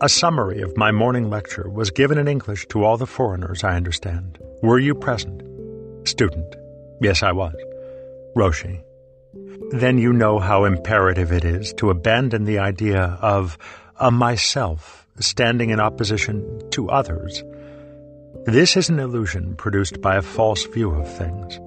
A 0.00 0.08
summary 0.08 0.62
of 0.62 0.78
my 0.78 0.90
morning 0.90 1.28
lecture 1.28 1.68
was 1.68 1.90
given 1.90 2.16
in 2.16 2.28
English 2.28 2.66
to 2.68 2.82
all 2.82 2.96
the 2.96 3.06
foreigners, 3.06 3.62
I 3.62 3.76
understand. 3.76 4.38
Were 4.62 4.78
you 4.78 4.94
present? 4.94 5.42
Student. 6.08 6.56
Yes, 7.02 7.22
I 7.22 7.32
was. 7.32 7.54
Roshi. 8.34 8.82
Then 9.72 9.98
you 9.98 10.12
know 10.12 10.38
how 10.38 10.64
imperative 10.64 11.32
it 11.32 11.44
is 11.44 11.72
to 11.74 11.90
abandon 11.90 12.44
the 12.44 12.58
idea 12.58 13.18
of 13.20 13.58
a 13.96 14.10
myself 14.10 15.06
standing 15.18 15.70
in 15.70 15.80
opposition 15.80 16.70
to 16.70 16.90
others 16.90 17.42
this 18.46 18.76
is 18.76 18.88
an 18.88 18.98
illusion 18.98 19.54
produced 19.54 20.00
by 20.00 20.16
a 20.16 20.22
false 20.22 20.64
view 20.64 20.90
of 20.90 21.06
things. 21.16 21.60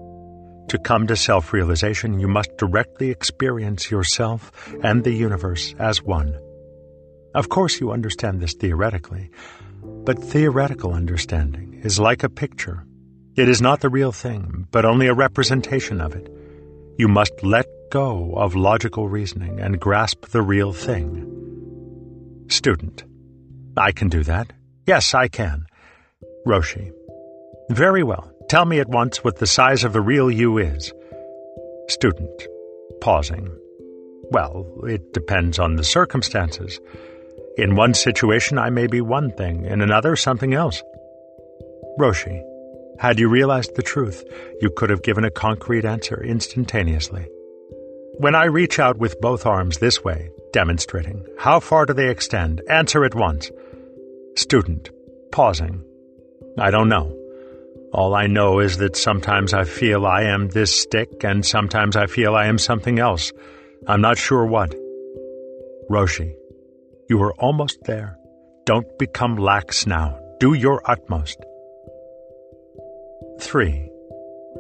To 0.68 0.78
come 0.78 1.08
to 1.08 1.16
self 1.16 1.54
realization, 1.54 2.20
you 2.20 2.28
must 2.28 2.58
directly 2.58 3.12
experience 3.12 3.90
yourself 3.90 4.52
and 4.84 5.02
the 5.02 5.14
universe 5.14 5.74
as 5.80 6.04
one. 6.04 6.38
Of 7.34 7.48
course, 7.48 7.80
you 7.80 7.92
understand 7.92 8.42
this 8.42 8.56
theoretically, 8.56 9.30
but 9.82 10.22
theoretical 10.22 10.92
understanding 10.92 11.80
is 11.82 11.98
like 11.98 12.24
a 12.24 12.30
picture. 12.30 12.84
It 13.38 13.48
is 13.48 13.62
not 13.62 13.80
the 13.80 13.90
real 13.90 14.12
thing, 14.12 14.68
but 14.70 14.84
only 14.84 15.08
a 15.08 15.14
representation 15.14 16.02
of 16.02 16.14
it. 16.14 16.30
You 16.98 17.08
must 17.08 17.42
let 17.42 17.68
go 17.90 18.34
of 18.36 18.56
logical 18.56 19.08
reasoning 19.08 19.60
and 19.60 19.80
grasp 19.80 20.28
the 20.28 20.42
real 20.42 20.74
thing. 20.74 21.32
Student. 22.48 23.04
I 23.78 23.92
can 23.92 24.10
do 24.10 24.24
that. 24.24 24.52
Yes, 24.86 25.14
I 25.14 25.28
can. 25.28 25.66
Roshi. 26.48 26.92
Very 27.70 28.04
well. 28.04 28.32
Tell 28.50 28.66
me 28.66 28.80
at 28.80 28.90
once 28.90 29.24
what 29.24 29.38
the 29.38 29.48
size 29.48 29.84
of 29.84 29.94
the 29.94 30.02
real 30.02 30.30
you 30.30 30.58
is. 30.58 30.94
Student. 31.88 32.48
Pausing. 33.02 33.50
Well, 34.32 34.66
it 34.88 35.14
depends 35.14 35.60
on 35.60 35.76
the 35.76 35.84
circumstances. 35.84 36.80
In 37.58 37.76
one 37.76 37.94
situation, 37.94 38.58
I 38.58 38.70
may 38.70 38.88
be 38.88 39.02
one 39.02 39.32
thing, 39.32 39.66
in 39.66 39.82
another, 39.82 40.16
something 40.16 40.54
else. 40.54 40.82
Roshi. 42.00 42.44
Had 43.00 43.20
you 43.20 43.28
realized 43.28 43.76
the 43.76 43.82
truth, 43.82 44.24
you 44.62 44.70
could 44.70 44.90
have 44.90 45.04
given 45.04 45.26
a 45.26 45.32
concrete 45.32 45.86
answer 45.86 46.24
instantaneously. 46.24 47.28
When 48.18 48.34
I 48.34 48.46
reach 48.46 48.80
out 48.80 48.98
with 48.98 49.20
both 49.20 49.46
arms 49.46 49.80
this 49.80 50.02
way, 50.02 50.30
demonstrating, 50.54 51.26
how 51.38 51.60
far 51.60 51.86
do 51.86 51.92
they 51.94 52.10
extend? 52.10 52.62
Answer 52.70 53.04
at 53.04 53.14
once. 53.14 53.52
Student. 54.38 54.90
Pausing. 55.34 55.84
I 56.58 56.72
don't 56.72 56.88
know. 56.88 57.14
All 57.92 58.16
I 58.16 58.28
know 58.28 58.60
is 58.60 58.78
that 58.78 58.96
sometimes 58.96 59.54
I 59.54 59.66
feel 59.66 60.06
I 60.06 60.24
am 60.24 60.48
this 60.48 60.74
stick 60.74 61.26
and 61.26 61.46
sometimes 61.46 61.98
I 61.98 62.08
feel 62.08 62.36
I 62.36 62.46
am 62.48 62.58
something 62.58 63.00
else. 63.00 63.34
I'm 63.86 64.00
not 64.00 64.18
sure 64.18 64.46
what. 64.46 64.74
Roshi, 65.90 66.34
you 67.10 67.22
are 67.22 67.34
almost 67.34 67.84
there. 67.84 68.18
Don't 68.66 68.98
become 68.98 69.36
lax 69.36 69.86
now. 69.86 70.18
Do 70.40 70.54
your 70.54 70.82
utmost. 70.90 71.44
3. 73.42 73.90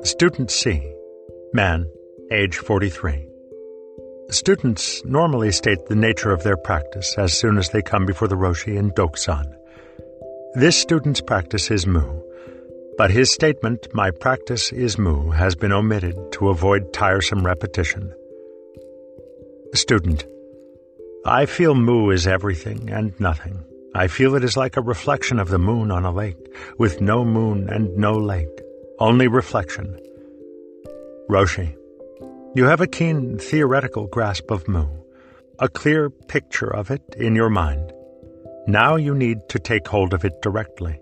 Student 0.03 0.51
C. 0.51 0.93
Man, 1.53 1.89
age 2.31 2.57
43. 2.57 3.29
Students 4.29 5.05
normally 5.05 5.51
state 5.51 5.85
the 5.85 5.95
nature 5.95 6.31
of 6.31 6.41
their 6.43 6.57
practice 6.57 7.15
as 7.17 7.31
soon 7.31 7.57
as 7.57 7.69
they 7.69 7.83
come 7.83 8.05
before 8.07 8.27
the 8.27 8.35
Roshi 8.35 8.75
in 8.75 8.91
Dokusan. 8.91 9.45
This 10.55 10.75
student's 10.75 11.21
practice 11.21 11.69
is 11.69 11.85
Mu, 11.85 12.21
but 12.97 13.11
his 13.11 13.31
statement, 13.31 13.87
my 13.93 14.09
practice 14.09 14.71
is 14.71 14.97
Mu, 14.97 15.29
has 15.29 15.53
been 15.53 15.71
omitted 15.71 16.15
to 16.33 16.49
avoid 16.49 16.91
tiresome 16.91 17.45
repetition. 17.45 18.13
Student, 19.75 20.25
I 21.25 21.45
feel 21.45 21.75
Mu 21.75 22.09
is 22.09 22.25
everything 22.25 22.89
and 22.89 23.17
nothing. 23.19 23.63
I 23.93 24.07
feel 24.07 24.33
it 24.33 24.43
is 24.43 24.57
like 24.57 24.75
a 24.75 24.81
reflection 24.81 25.39
of 25.39 25.49
the 25.49 25.59
moon 25.59 25.91
on 25.91 26.03
a 26.03 26.11
lake, 26.11 26.51
with 26.79 26.99
no 26.99 27.23
moon 27.23 27.69
and 27.69 27.95
no 27.95 28.13
lake, 28.13 28.61
only 28.99 29.27
reflection. 29.27 29.99
Roshi, 31.29 31.75
you 32.55 32.63
have 32.63 32.79
a 32.79 32.87
keen 32.87 33.37
theoretical 33.37 34.07
grasp 34.07 34.49
of 34.49 34.65
Mu, 34.69 34.87
a 35.59 35.67
clear 35.67 36.09
picture 36.09 36.73
of 36.73 36.89
it 36.89 37.03
in 37.17 37.35
your 37.35 37.49
mind. 37.49 37.91
Now 38.65 38.95
you 38.95 39.13
need 39.13 39.49
to 39.49 39.59
take 39.59 39.85
hold 39.85 40.13
of 40.13 40.23
it 40.23 40.41
directly. 40.41 40.97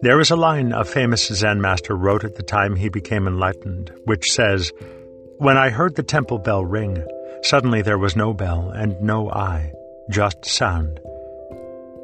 There 0.00 0.18
is 0.18 0.30
a 0.30 0.36
line 0.36 0.72
a 0.72 0.82
famous 0.82 1.26
Zen 1.26 1.60
master 1.60 1.94
wrote 1.94 2.24
at 2.24 2.36
the 2.36 2.42
time 2.42 2.74
he 2.74 2.88
became 2.88 3.26
enlightened, 3.26 3.92
which 4.06 4.32
says, 4.32 4.72
When 5.36 5.58
I 5.58 5.68
heard 5.68 5.96
the 5.96 6.02
temple 6.02 6.38
bell 6.38 6.64
ring, 6.64 7.06
suddenly 7.42 7.82
there 7.82 7.98
was 7.98 8.16
no 8.16 8.32
bell 8.32 8.70
and 8.70 8.98
no 9.02 9.30
I, 9.30 9.74
just 10.08 10.46
sound. 10.46 11.00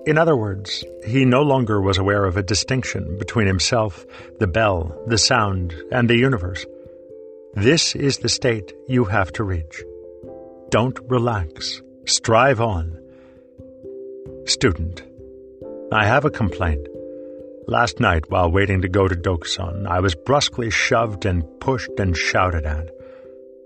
In 0.04 0.18
other 0.18 0.36
words, 0.36 0.84
he 1.06 1.24
no 1.24 1.40
longer 1.40 1.80
was 1.80 1.96
aware 1.96 2.26
of 2.26 2.36
a 2.36 2.42
distinction 2.42 3.16
between 3.18 3.46
himself, 3.46 4.04
the 4.40 4.46
bell, 4.46 4.94
the 5.06 5.16
sound, 5.16 5.74
and 5.90 6.10
the 6.10 6.18
universe. 6.18 6.66
This 7.56 7.96
is 7.96 8.18
the 8.18 8.28
state 8.28 8.74
you 8.86 9.06
have 9.06 9.32
to 9.32 9.42
reach. 9.42 9.82
Don't 10.68 10.98
relax. 11.08 11.80
Strive 12.04 12.60
on. 12.60 13.02
Student. 14.44 15.02
I 15.90 16.04
have 16.04 16.26
a 16.26 16.30
complaint. 16.30 16.86
Last 17.66 17.98
night, 17.98 18.30
while 18.30 18.50
waiting 18.50 18.82
to 18.82 18.90
go 18.90 19.08
to 19.08 19.16
Dokusan, 19.16 19.86
I 19.86 20.00
was 20.00 20.14
brusquely 20.14 20.68
shoved 20.68 21.24
and 21.24 21.44
pushed 21.58 21.98
and 21.98 22.14
shouted 22.14 22.66
at. 22.66 22.90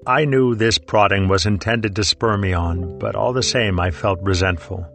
I 0.06 0.24
knew 0.24 0.54
this 0.54 0.78
prodding 0.78 1.26
was 1.26 1.44
intended 1.44 1.96
to 1.96 2.04
spur 2.04 2.36
me 2.36 2.52
on, 2.52 2.96
but 3.00 3.16
all 3.16 3.32
the 3.32 3.42
same 3.42 3.80
I 3.80 3.90
felt 3.90 4.22
resentful. 4.22 4.86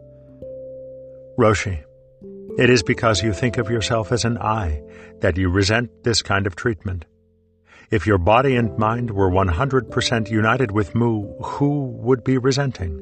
Roshi, 1.38 1.84
it 2.56 2.70
is 2.70 2.82
because 2.82 3.22
you 3.22 3.34
think 3.34 3.58
of 3.58 3.68
yourself 3.68 4.10
as 4.10 4.24
an 4.24 4.38
I 4.38 4.80
that 5.20 5.36
you 5.36 5.50
resent 5.50 5.90
this 6.02 6.22
kind 6.22 6.46
of 6.46 6.56
treatment. 6.56 7.04
If 7.88 8.04
your 8.04 8.18
body 8.18 8.56
and 8.56 8.76
mind 8.76 9.12
were 9.12 9.30
100% 9.30 10.28
united 10.28 10.72
with 10.72 10.94
Mu, 10.96 11.32
who 11.40 11.86
would 12.02 12.24
be 12.24 12.36
resenting? 12.36 13.00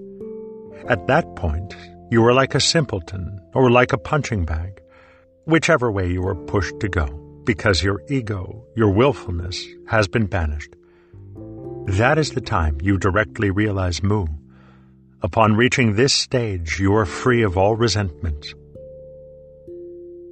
At 0.89 1.07
that 1.07 1.37
point, 1.37 1.75
you 2.11 2.23
are 2.27 2.35
like 2.35 2.55
a 2.55 2.61
simpleton 2.61 3.41
or 3.55 3.71
like 3.71 3.95
a 3.95 3.99
punching 3.99 4.45
bag, 4.45 4.83
whichever 5.47 5.91
way 5.91 6.11
you 6.11 6.23
are 6.27 6.35
pushed 6.35 6.81
to 6.81 6.89
go, 6.91 7.07
because 7.45 7.83
your 7.83 8.03
ego, 8.11 8.63
your 8.77 8.91
willfulness, 8.91 9.65
has 9.89 10.07
been 10.07 10.27
banished. 10.27 10.77
That 11.87 12.19
is 12.19 12.33
the 12.33 12.43
time 12.43 12.79
you 12.83 12.99
directly 12.99 13.51
realize 13.51 14.03
Mu. 14.03 14.27
Upon 15.23 15.57
reaching 15.57 15.95
this 15.95 16.13
stage, 16.13 16.79
you 16.79 16.95
are 16.95 17.07
free 17.07 17.43
of 17.43 17.57
all 17.57 17.75
resentments. 17.75 18.55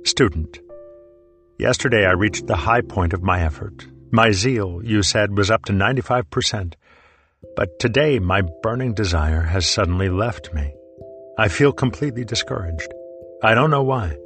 Student, 0.05 0.61
yesterday 1.59 2.05
I 2.05 2.13
reached 2.13 2.47
the 2.47 2.57
high 2.57 2.83
point 2.83 3.15
of 3.15 3.23
my 3.23 3.41
effort. 3.41 3.87
My 4.15 4.31
zeal, 4.31 4.83
you 4.85 5.03
said, 5.03 5.39
was 5.39 5.51
up 5.51 5.65
to 5.65 5.73
95%. 5.73 6.75
But 7.57 7.79
today 7.79 8.19
my 8.19 8.43
burning 8.63 8.93
desire 8.93 9.41
has 9.41 9.67
suddenly 9.67 10.11
left 10.11 10.53
me. 10.53 10.75
I 11.39 11.49
feel 11.49 11.73
completely 11.73 12.23
discouraged. 12.23 12.93
I 13.43 13.55
don't 13.55 13.71
know 13.71 13.83
why. 13.83 14.19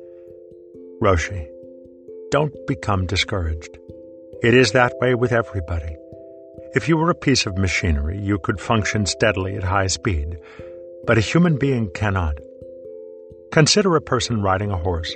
Roshi, 1.01 1.47
don't 2.33 2.53
become 2.67 3.07
discouraged. 3.07 3.79
It 4.43 4.55
is 4.55 4.73
that 4.73 4.93
way 5.01 5.15
with 5.15 5.31
everybody. 5.31 5.97
If 6.75 6.89
you 6.89 6.97
were 6.97 7.11
a 7.11 7.15
piece 7.15 7.47
of 7.47 7.57
machinery, 7.57 8.19
you 8.19 8.41
could 8.41 8.61
function 8.61 9.07
steadily 9.07 9.55
at 9.55 9.63
high 9.63 9.87
speed, 9.87 10.37
but 11.07 11.17
a 11.17 11.21
human 11.21 11.59
being 11.59 11.91
cannot. 11.95 12.35
Consider 13.53 13.95
a 13.95 14.01
person 14.01 14.43
riding 14.43 14.73
a 14.73 14.77
horse. 14.77 15.15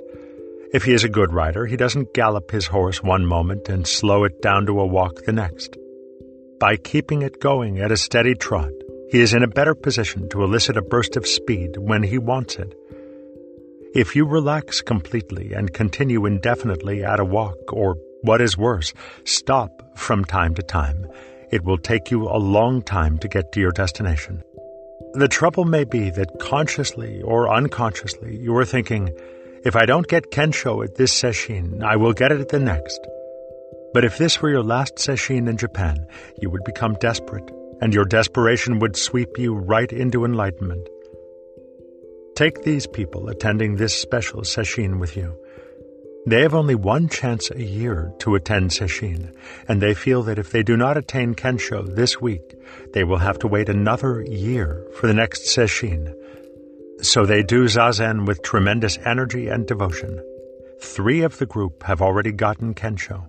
If 0.72 0.84
he 0.84 0.92
is 0.92 1.02
a 1.02 1.08
good 1.08 1.32
rider, 1.32 1.66
he 1.66 1.76
doesn't 1.76 2.14
gallop 2.14 2.52
his 2.52 2.68
horse 2.68 3.02
one 3.02 3.26
moment 3.26 3.68
and 3.68 3.86
slow 3.86 4.22
it 4.22 4.40
down 4.40 4.66
to 4.66 4.80
a 4.80 4.86
walk 4.86 5.24
the 5.24 5.32
next. 5.32 5.76
By 6.60 6.76
keeping 6.76 7.22
it 7.22 7.40
going 7.40 7.80
at 7.80 7.90
a 7.90 7.96
steady 7.96 8.34
trot, 8.36 8.70
he 9.10 9.20
is 9.20 9.34
in 9.34 9.42
a 9.42 9.48
better 9.48 9.74
position 9.74 10.28
to 10.28 10.44
elicit 10.44 10.76
a 10.76 10.82
burst 10.82 11.16
of 11.16 11.26
speed 11.26 11.76
when 11.76 12.04
he 12.04 12.18
wants 12.18 12.54
it. 12.54 12.72
If 13.94 14.14
you 14.14 14.24
relax 14.24 14.80
completely 14.80 15.52
and 15.52 15.74
continue 15.74 16.24
indefinitely 16.24 17.02
at 17.02 17.18
a 17.18 17.24
walk, 17.24 17.72
or 17.72 17.96
what 18.22 18.40
is 18.40 18.56
worse, 18.56 18.92
stop 19.24 19.98
from 19.98 20.24
time 20.24 20.54
to 20.54 20.62
time, 20.62 21.04
it 21.50 21.64
will 21.64 21.78
take 21.78 22.12
you 22.12 22.28
a 22.28 22.38
long 22.38 22.82
time 22.82 23.18
to 23.18 23.26
get 23.28 23.50
to 23.52 23.60
your 23.60 23.72
destination. 23.72 24.44
The 25.14 25.26
trouble 25.26 25.64
may 25.64 25.82
be 25.82 26.10
that 26.10 26.38
consciously 26.38 27.20
or 27.22 27.52
unconsciously 27.52 28.36
you 28.36 28.56
are 28.56 28.64
thinking, 28.64 29.10
if 29.64 29.76
I 29.76 29.86
don't 29.86 30.08
get 30.08 30.30
Kensho 30.30 30.84
at 30.84 30.94
this 30.94 31.12
sesshin, 31.12 31.82
I 31.82 31.96
will 31.96 32.12
get 32.12 32.32
it 32.32 32.40
at 32.40 32.48
the 32.48 32.58
next. 32.58 33.00
But 33.92 34.04
if 34.04 34.18
this 34.18 34.40
were 34.40 34.50
your 34.50 34.62
last 34.62 34.96
sesshin 34.96 35.48
in 35.48 35.56
Japan, 35.56 36.06
you 36.40 36.48
would 36.50 36.64
become 36.64 36.94
desperate, 36.94 37.50
and 37.80 37.92
your 37.92 38.04
desperation 38.04 38.78
would 38.78 38.96
sweep 38.96 39.38
you 39.38 39.54
right 39.54 39.92
into 39.92 40.24
enlightenment. 40.24 40.88
Take 42.36 42.62
these 42.62 42.86
people 42.86 43.28
attending 43.28 43.76
this 43.76 43.94
special 43.94 44.42
sesshin 44.42 44.98
with 44.98 45.16
you. 45.16 45.36
They 46.26 46.42
have 46.42 46.54
only 46.54 46.74
one 46.74 47.08
chance 47.08 47.50
a 47.50 47.62
year 47.62 48.12
to 48.18 48.34
attend 48.34 48.70
Sesshin, 48.70 49.34
and 49.66 49.80
they 49.80 49.94
feel 49.94 50.22
that 50.24 50.38
if 50.38 50.50
they 50.50 50.62
do 50.62 50.76
not 50.76 50.98
attain 50.98 51.34
Kensho 51.34 51.94
this 51.96 52.20
week, 52.20 52.54
they 52.92 53.04
will 53.04 53.18
have 53.18 53.38
to 53.38 53.48
wait 53.48 53.70
another 53.70 54.22
year 54.22 54.86
for 54.96 55.06
the 55.06 55.14
next 55.14 55.44
Sesshin. 55.44 56.14
So 57.02 57.26
they 57.26 57.42
do 57.42 57.64
Zazen 57.64 58.26
with 58.26 58.42
tremendous 58.42 58.98
energy 59.04 59.48
and 59.48 59.66
devotion. 59.66 60.22
Three 60.80 61.22
of 61.22 61.38
the 61.38 61.46
group 61.46 61.82
have 61.84 62.02
already 62.02 62.32
gotten 62.32 62.74
Kensho. 62.74 63.28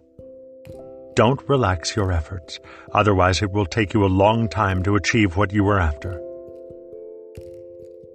Don't 1.16 1.48
relax 1.50 1.96
your 1.96 2.12
efforts, 2.12 2.60
otherwise 2.94 3.42
it 3.42 3.52
will 3.52 3.66
take 3.66 3.94
you 3.94 4.06
a 4.06 4.08
long 4.08 4.48
time 4.48 4.84
to 4.84 4.96
achieve 4.96 5.36
what 5.36 5.52
you 5.52 5.64
were 5.64 5.80
after. 5.80 6.22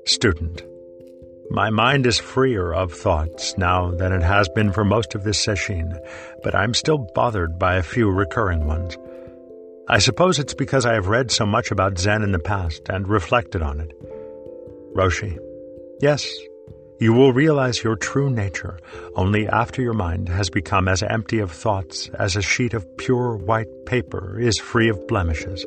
Student 0.07 0.63
my 1.51 1.71
mind 1.71 2.07
is 2.07 2.19
freer 2.19 2.75
of 2.75 2.93
thoughts 2.93 3.57
now 3.57 3.93
than 3.93 4.13
it 4.13 4.23
has 4.23 4.49
been 4.49 4.73
for 4.73 4.85
most 4.85 5.15
of 5.15 5.23
this 5.23 5.43
session, 5.43 5.97
but 6.43 6.57
I'm 6.57 6.75
still 6.75 7.07
bothered 7.15 7.57
by 7.57 7.77
a 7.77 7.85
few 7.85 8.11
recurring 8.11 8.67
ones. 8.67 8.99
I 9.89 9.99
suppose 9.99 10.41
it's 10.41 10.55
because 10.55 10.85
I 10.85 10.95
have 10.95 11.07
read 11.07 11.31
so 11.31 11.47
much 11.47 11.71
about 11.71 11.99
Zen 11.99 12.25
in 12.25 12.33
the 12.33 12.41
past 12.41 12.89
and 12.89 13.07
reflected 13.07 13.63
on 13.63 13.81
it. 13.81 13.93
Roshi, 14.97 15.39
yes, 16.01 16.29
you 16.99 17.13
will 17.13 17.33
realize 17.33 17.83
your 17.83 17.97
true 17.97 18.31
nature 18.31 18.79
only 19.17 19.47
after 19.47 19.83
your 19.83 19.93
mind 19.93 20.29
has 20.29 20.49
become 20.49 20.89
as 20.89 21.03
empty 21.03 21.41
of 21.41 21.53
thoughts 21.53 22.09
as 22.19 22.37
a 22.37 22.43
sheet 22.43 22.73
of 22.73 22.97
pure 22.97 23.37
white 23.37 23.69
paper 23.85 24.39
is 24.41 24.59
free 24.59 24.89
of 24.89 25.07
blemishes. 25.07 25.65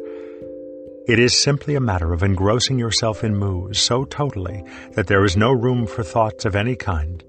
It 1.07 1.19
is 1.19 1.37
simply 1.37 1.75
a 1.75 1.79
matter 1.81 2.13
of 2.13 2.23
engrossing 2.23 2.79
yourself 2.79 3.23
in 3.23 3.35
Mu 3.35 3.73
so 3.73 4.05
totally 4.05 4.63
that 4.93 5.07
there 5.07 5.23
is 5.23 5.37
no 5.37 5.51
room 5.51 5.87
for 5.87 6.03
thoughts 6.03 6.45
of 6.45 6.55
any 6.55 6.75
kind, 6.75 7.23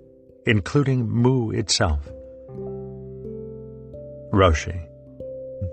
including 0.46 1.08
Mu 1.08 1.50
itself. 1.50 2.06
Roshi, 4.32 4.86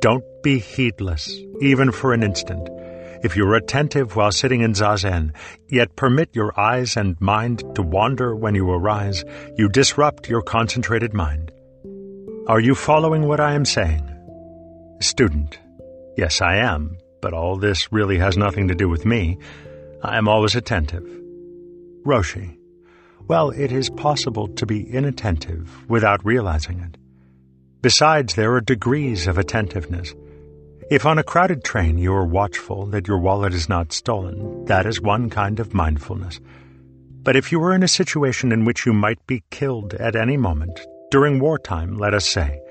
don't 0.02 0.24
be 0.42 0.60
heedless, 0.60 1.30
even 1.62 1.92
for 1.92 2.13
an 2.13 2.24
instant. 2.24 2.70
If 3.23 3.36
you 3.36 3.47
are 3.47 3.56
attentive 3.56 4.15
while 4.15 4.32
sitting 4.32 4.62
in 4.62 4.73
Zazen, 4.73 5.34
yet 5.67 5.95
permit 5.95 6.36
your 6.36 6.58
eyes 6.60 6.95
and 6.95 7.19
mind 7.19 7.63
to 7.75 7.82
wander 7.82 8.36
when 8.36 8.53
you 8.53 8.69
arise, 8.69 9.23
you 9.58 9.69
disrupt 9.69 10.30
your 10.30 10.41
concentrated 10.41 11.13
mind. 11.13 11.51
Are 12.47 12.60
you 12.60 12.75
following 12.75 13.27
what 13.27 13.39
I 13.39 13.53
am 13.53 13.65
saying? 13.65 14.08
Student, 14.99 15.60
yes, 16.15 16.41
I 16.41 16.58
am, 16.58 16.97
but 17.21 17.34
all 17.34 17.58
this 17.58 17.91
really 17.91 18.19
has 18.19 18.38
nothing 18.38 18.67
to 18.67 18.75
do 18.75 18.88
with 18.88 19.06
me. 19.06 19.38
I 20.03 20.17
am 20.17 20.27
always 20.27 20.56
attentive. 20.56 21.03
Roshi. 22.06 22.58
Well, 23.27 23.49
it 23.49 23.71
is 23.71 23.89
possible 23.89 24.47
to 24.47 24.65
be 24.65 24.89
inattentive 24.89 25.89
without 25.89 26.23
realizing 26.23 26.80
it. 26.80 26.97
Besides, 27.82 28.36
there 28.36 28.53
are 28.53 28.62
degrees 28.62 29.27
of 29.27 29.38
attentiveness. 29.38 30.13
If 30.89 31.06
on 31.06 31.17
a 31.17 31.23
crowded 31.23 31.65
train 31.65 31.97
you 31.97 32.13
are 32.13 32.26
watchful 32.26 32.86
that 32.88 33.10
your 33.10 33.17
wallet 33.17 33.54
is 33.54 33.67
not 33.67 33.91
stolen, 33.91 34.63
that 34.65 34.86
is 34.86 35.02
one 35.02 35.30
kind 35.30 35.60
of 35.60 35.73
mindfulness. 35.73 36.39
But 37.23 37.36
if 37.36 37.52
you 37.52 37.62
are 37.63 37.76
in 37.76 37.84
a 37.84 37.89
situation 37.89 38.54
in 38.54 38.63
which 38.63 38.86
you 38.86 38.93
might 38.93 39.19
be 39.28 39.43
killed 39.52 39.95
at 39.95 40.15
any 40.15 40.38
moment, 40.38 40.80
during 41.12 41.41
wartime, 41.41 41.97
let 41.97 42.13
us 42.13 42.26
say, 42.26 42.62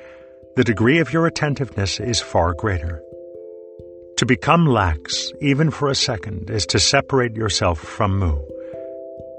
the 0.56 0.64
degree 0.64 0.98
of 0.98 1.12
your 1.12 1.26
attentiveness 1.26 2.00
is 2.00 2.22
far 2.22 2.54
greater. 2.54 3.02
To 4.16 4.24
become 4.24 4.64
lax, 4.64 5.30
even 5.42 5.70
for 5.70 5.90
a 5.90 5.94
second, 5.94 6.48
is 6.48 6.64
to 6.68 6.78
separate 6.78 7.36
yourself 7.36 7.78
from 7.78 8.18
Mu. 8.18 8.40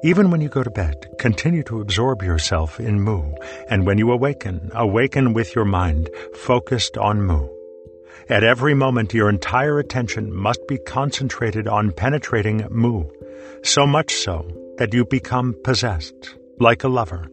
Even 0.04 0.30
when 0.30 0.40
you 0.40 0.50
go 0.50 0.62
to 0.62 0.70
bed, 0.70 1.08
continue 1.18 1.64
to 1.64 1.82
absorb 1.82 2.22
yourself 2.22 2.80
in 2.80 3.02
Mu, 3.02 3.34
and 3.72 3.88
when 3.88 3.98
you 3.98 4.12
awaken, 4.12 4.70
awaken 4.76 5.34
with 5.34 5.56
your 5.56 5.66
mind 5.66 6.12
focused 6.36 6.96
on 6.96 7.24
Mu. 7.24 7.57
At 8.30 8.44
every 8.44 8.74
moment, 8.74 9.14
your 9.14 9.30
entire 9.30 9.80
attention 9.80 10.34
must 10.34 10.68
be 10.68 10.78
concentrated 10.78 11.68
on 11.68 11.92
penetrating 11.92 12.68
Mu, 12.70 13.06
so 13.64 13.88
much 13.88 14.14
so 14.14 14.50
that 14.78 14.94
you 14.94 15.06
become 15.06 15.56
possessed, 15.64 16.36
like 16.60 16.84
a 16.84 16.90
lover. 16.90 17.30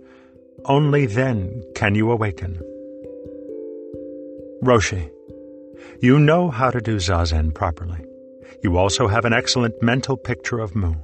Only 0.64 1.06
then 1.06 1.62
can 1.74 1.94
you 1.94 2.10
awaken. 2.10 2.60
Roshi 4.62 5.10
you 6.00 6.18
know 6.18 6.50
how 6.50 6.70
to 6.70 6.80
do 6.80 6.96
Zazen 6.96 7.54
properly. 7.54 8.04
You 8.62 8.76
also 8.76 9.08
have 9.08 9.24
an 9.24 9.32
excellent 9.32 9.82
mental 9.82 10.16
picture 10.16 10.58
of 10.58 10.74
Mu. 10.74 10.94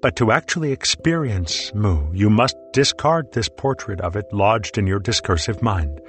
But 0.00 0.16
to 0.16 0.32
actually 0.32 0.72
experience 0.72 1.74
Mu, 1.74 2.12
you 2.12 2.30
must 2.30 2.56
discard 2.72 3.32
this 3.32 3.48
portrait 3.48 4.00
of 4.00 4.16
it 4.16 4.32
lodged 4.32 4.78
in 4.78 4.86
your 4.86 5.00
discursive 5.00 5.62
mind. 5.62 6.00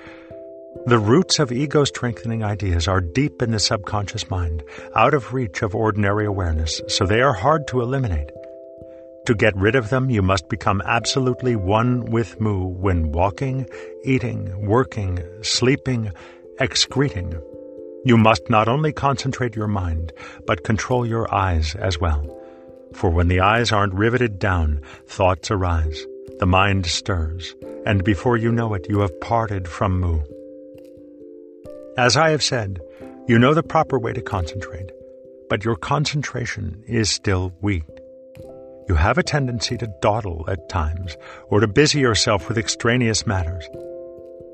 The 0.88 1.00
roots 1.00 1.40
of 1.40 1.52
ego 1.52 1.84
strengthening 1.84 2.44
ideas 2.44 2.88
are 2.88 3.02
deep 3.02 3.42
in 3.42 3.52
the 3.52 3.60
subconscious 3.60 4.30
mind, 4.30 4.64
out 4.96 5.14
of 5.14 5.34
reach 5.34 5.62
of 5.62 5.76
ordinary 5.76 6.26
awareness, 6.26 6.82
so 6.88 7.06
they 7.06 7.22
are 7.22 7.34
hard 7.34 7.68
to 7.68 7.82
eliminate. 7.82 8.32
To 9.26 9.36
get 9.36 9.54
rid 9.58 9.76
of 9.76 9.90
them, 9.90 10.10
you 10.10 10.22
must 10.22 10.48
become 10.48 10.82
absolutely 10.86 11.58
one 11.58 12.06
with 12.06 12.40
Mu 12.40 12.68
when 12.68 13.12
walking, 13.12 13.68
eating, 14.06 14.66
working, 14.66 15.22
sleeping, 15.42 16.14
excreting, 16.58 17.36
you 18.06 18.16
must 18.16 18.50
not 18.50 18.70
only 18.70 18.94
concentrate 18.94 19.58
your 19.58 19.68
mind, 19.68 20.14
but 20.46 20.64
control 20.64 21.06
your 21.06 21.28
eyes 21.36 21.76
as 21.76 22.00
well. 22.00 22.26
For 22.94 23.10
when 23.10 23.28
the 23.28 23.42
eyes 23.42 23.74
aren't 23.74 23.94
riveted 23.94 24.40
down, 24.40 24.80
thoughts 25.06 25.52
arise, 25.52 26.06
the 26.40 26.46
mind 26.46 26.86
stirs, 26.86 27.54
and 27.86 28.06
before 28.06 28.38
you 28.38 28.54
know 28.54 28.74
it, 28.76 28.88
you 28.88 29.02
have 29.02 29.20
parted 29.20 29.68
from 29.68 30.00
Mu. 30.00 30.22
As 31.98 32.16
I 32.16 32.30
have 32.30 32.44
said, 32.44 32.80
You 33.28 33.40
know 33.40 33.56
the 33.56 33.64
proper 33.64 33.98
way 33.98 34.14
to 34.14 34.22
concentrate, 34.22 34.92
but 35.50 35.66
your 35.66 35.76
concentration 35.76 36.84
is 36.88 37.10
still 37.10 37.52
weak. 37.60 37.90
You 38.88 38.94
have 38.94 39.18
a 39.18 39.24
tendency 39.24 39.78
to 39.78 39.92
dawdle 40.00 40.46
at 40.48 40.70
times, 40.70 41.18
or 41.50 41.60
to 41.60 41.68
busy 41.68 42.00
yourself 42.00 42.48
with 42.48 42.58
extraneous 42.60 43.26
matters. 43.26 43.68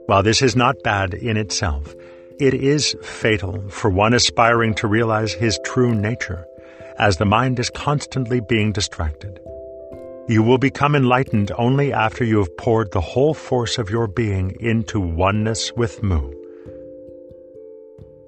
While 0.05 0.23
this 0.23 0.41
is 0.41 0.55
not 0.55 0.83
bad 0.83 1.13
in 1.13 1.35
itself, 1.35 1.93
it 2.39 2.53
is 2.53 2.95
fatal 3.03 3.69
for 3.69 3.91
one 3.91 4.13
aspiring 4.13 4.73
to 4.75 4.87
realize 4.87 5.33
his 5.33 5.59
true 5.65 5.93
nature, 5.93 6.47
as 6.97 7.17
the 7.17 7.25
mind 7.25 7.59
is 7.59 7.69
constantly 7.69 8.39
being 8.39 8.71
distracted. 8.71 9.41
You 10.29 10.43
will 10.43 10.59
become 10.59 10.95
enlightened 10.95 11.51
only 11.57 11.91
after 11.91 12.23
you 12.23 12.37
have 12.37 12.55
poured 12.55 12.93
the 12.93 13.01
whole 13.01 13.33
force 13.33 13.77
of 13.77 13.89
your 13.89 14.07
being 14.07 14.55
into 14.61 15.01
oneness 15.01 15.73
with 15.73 16.01
Mu. 16.01 16.42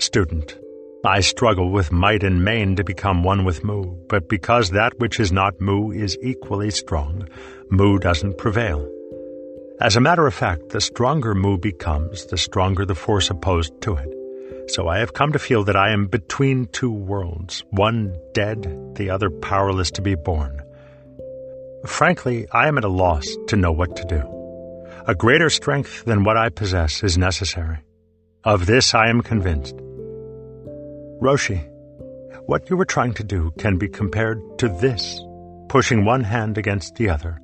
Student, 0.06 0.56
I 1.04 1.20
struggle 1.22 1.72
with 1.72 1.92
might 1.92 2.22
and 2.22 2.46
main 2.46 2.76
to 2.76 2.84
become 2.84 3.24
one 3.24 3.44
with 3.44 3.64
Mu, 3.64 3.96
but 4.08 4.30
because 4.30 4.70
that 4.70 5.00
which 5.00 5.20
is 5.20 5.32
not 5.32 5.60
Mu 5.60 5.90
is 5.90 6.16
equally 6.22 6.70
strong, 6.70 7.28
Mu 7.72 7.98
doesn't 7.98 8.38
prevail. 8.38 8.88
As 9.82 9.96
a 9.96 10.02
matter 10.02 10.28
of 10.28 10.34
fact, 10.36 10.70
the 10.70 10.80
stronger 10.80 11.34
Mu 11.34 11.58
becomes, 11.58 12.28
the 12.28 12.38
stronger 12.38 12.86
the 12.86 12.94
force 12.94 13.32
opposed 13.32 13.82
to 13.82 13.96
it. 13.96 14.70
So 14.70 14.88
I 14.88 15.00
have 15.00 15.14
come 15.14 15.32
to 15.32 15.40
feel 15.40 15.64
that 15.64 15.76
I 15.76 15.90
am 15.90 16.06
between 16.06 16.68
two 16.68 16.94
worlds, 16.94 17.64
one 17.72 18.16
dead, 18.36 18.62
the 18.94 19.10
other 19.10 19.32
powerless 19.32 19.90
to 19.92 20.04
be 20.04 20.14
born. 20.14 20.62
Frankly, 21.88 22.46
I 22.52 22.68
am 22.68 22.78
at 22.78 22.84
a 22.84 22.90
loss 22.90 23.26
to 23.48 23.56
know 23.56 23.72
what 23.72 23.96
to 23.96 24.06
do. 24.06 24.22
A 25.08 25.16
greater 25.16 25.50
strength 25.50 26.06
than 26.06 26.24
what 26.24 26.38
I 26.38 26.50
possess 26.50 27.02
is 27.04 27.18
necessary. 27.18 27.80
Of 28.44 28.68
this 28.68 28.94
I 28.94 29.10
am 29.10 29.22
convinced. 29.22 29.82
Roshi, 31.26 31.68
what 32.46 32.70
you 32.70 32.78
were 32.78 32.86
trying 32.86 33.16
to 33.16 33.24
do 33.24 33.52
can 33.58 33.80
be 33.80 33.88
compared 33.88 34.60
to 34.60 34.70
this, 34.70 35.20
pushing 35.70 36.06
one 36.06 36.24
hand 36.24 36.60
against 36.60 36.98
the 36.98 37.10
other. 37.10 37.42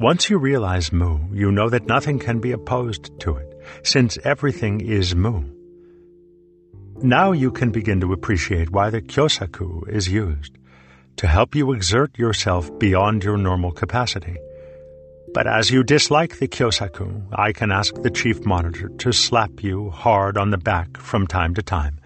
Once 0.00 0.28
you 0.28 0.38
realize 0.38 0.92
Mu, 0.92 1.20
you 1.32 1.52
know 1.52 1.68
that 1.68 1.86
nothing 1.86 2.18
can 2.18 2.40
be 2.40 2.50
opposed 2.50 3.12
to 3.20 3.36
it, 3.36 3.46
since 3.84 4.18
everything 4.24 4.80
is 4.80 5.14
Mu. 5.14 5.44
Now 7.00 7.30
you 7.30 7.52
can 7.52 7.70
begin 7.70 8.00
to 8.00 8.12
appreciate 8.12 8.72
why 8.72 8.90
the 8.90 9.02
Kyosaku 9.02 9.88
is 9.88 10.08
used, 10.08 10.58
to 11.18 11.28
help 11.28 11.54
you 11.54 11.74
exert 11.74 12.18
yourself 12.18 12.76
beyond 12.80 13.22
your 13.22 13.36
normal 13.36 13.70
capacity. 13.70 14.36
But 15.32 15.46
as 15.46 15.70
you 15.70 15.84
dislike 15.84 16.40
the 16.40 16.48
Kyosaku, 16.48 17.26
I 17.32 17.52
can 17.52 17.70
ask 17.70 17.94
the 18.02 18.10
Chief 18.10 18.44
Monitor 18.44 18.88
to 18.88 19.12
slap 19.12 19.62
you 19.62 19.90
hard 19.90 20.36
on 20.36 20.50
the 20.50 20.58
back 20.58 20.96
from 20.96 21.28
time 21.28 21.54
to 21.54 21.62
time 21.62 22.00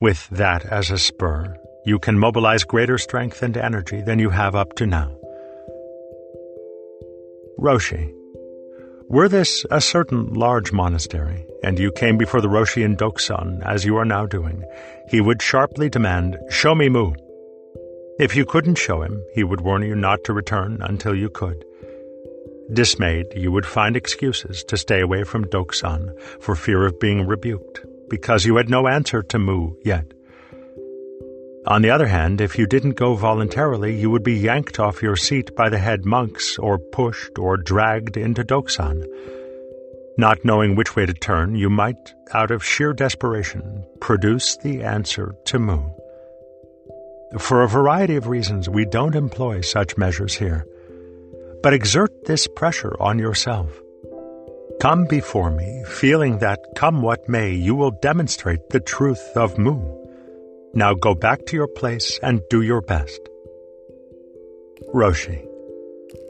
with 0.00 0.28
that 0.30 0.64
as 0.66 0.90
a 0.90 0.98
spur, 0.98 1.56
you 1.84 1.98
can 1.98 2.18
mobilize 2.18 2.64
greater 2.64 2.98
strength 2.98 3.42
and 3.42 3.56
energy 3.56 4.00
than 4.00 4.18
you 4.18 4.30
have 4.30 4.54
up 4.54 4.74
to 4.74 4.86
now. 4.86 5.10
Roshi. 7.58 8.12
Were 9.08 9.28
this 9.28 9.64
a 9.70 9.80
certain 9.80 10.32
large 10.32 10.72
monastery, 10.72 11.46
and 11.62 11.78
you 11.78 11.92
came 11.92 12.16
before 12.16 12.40
the 12.40 12.48
Roshi 12.48 12.82
in 12.84 12.96
Dokusan, 12.96 13.62
as 13.64 13.84
you 13.84 13.96
are 13.96 14.04
now 14.04 14.26
doing, 14.26 14.64
he 15.08 15.20
would 15.20 15.42
sharply 15.42 15.88
demand, 15.88 16.38
Show 16.50 16.74
me 16.74 16.88
Mu. 16.88 17.12
If 18.18 18.34
you 18.34 18.44
couldn't 18.44 18.76
show 18.76 19.02
him, 19.02 19.22
he 19.34 19.44
would 19.44 19.60
warn 19.60 19.82
you 19.82 19.94
not 19.94 20.24
to 20.24 20.32
return 20.32 20.78
until 20.80 21.14
you 21.14 21.28
could. 21.28 21.64
Dismayed, 22.72 23.26
you 23.36 23.52
would 23.52 23.66
find 23.66 23.96
excuses 23.96 24.64
to 24.64 24.76
stay 24.78 25.00
away 25.00 25.24
from 25.24 25.44
Dokusan 25.46 26.10
for 26.40 26.56
fear 26.56 26.86
of 26.86 26.98
being 26.98 27.26
rebuked 27.26 27.84
because 28.08 28.44
you 28.44 28.56
had 28.56 28.68
no 28.68 28.88
answer 28.88 29.22
to 29.22 29.38
Mu 29.38 29.72
yet. 29.84 30.12
On 31.66 31.80
the 31.80 31.90
other 31.90 32.06
hand, 32.06 32.42
if 32.42 32.58
you 32.58 32.66
didn't 32.66 32.92
go 32.92 33.14
voluntarily, 33.14 33.98
you 33.98 34.10
would 34.10 34.22
be 34.22 34.34
yanked 34.34 34.78
off 34.78 35.02
your 35.02 35.16
seat 35.16 35.56
by 35.56 35.70
the 35.70 35.78
head 35.78 36.04
monks 36.04 36.58
or 36.58 36.78
pushed 36.78 37.38
or 37.38 37.56
dragged 37.56 38.18
into 38.18 38.44
Dokusan. 38.44 39.06
Not 40.18 40.44
knowing 40.44 40.76
which 40.76 40.94
way 40.94 41.06
to 41.06 41.14
turn, 41.14 41.56
you 41.56 41.70
might, 41.70 42.14
out 42.34 42.50
of 42.50 42.64
sheer 42.64 42.92
desperation, 42.92 43.84
produce 43.98 44.58
the 44.58 44.82
answer 44.82 45.34
to 45.46 45.58
Mu. 45.58 45.80
For 47.38 47.62
a 47.62 47.68
variety 47.68 48.16
of 48.16 48.28
reasons, 48.28 48.68
we 48.68 48.84
don't 48.84 49.16
employ 49.16 49.62
such 49.62 49.96
measures 49.96 50.34
here. 50.34 50.66
But 51.62 51.72
exert 51.72 52.26
this 52.26 52.46
pressure 52.46 52.94
on 53.00 53.18
yourself. 53.18 53.80
Come 54.80 55.06
before 55.06 55.50
me, 55.50 55.84
feeling 55.86 56.38
that, 56.38 56.60
come 56.76 57.00
what 57.00 57.28
may, 57.28 57.52
you 57.52 57.74
will 57.74 57.92
demonstrate 58.02 58.70
the 58.70 58.80
truth 58.80 59.22
of 59.36 59.56
Mu. 59.56 59.80
Now 60.74 60.92
go 60.94 61.14
back 61.14 61.46
to 61.46 61.56
your 61.56 61.68
place 61.68 62.18
and 62.22 62.42
do 62.50 62.60
your 62.60 62.82
best. 62.82 63.20
Roshi. 64.92 65.46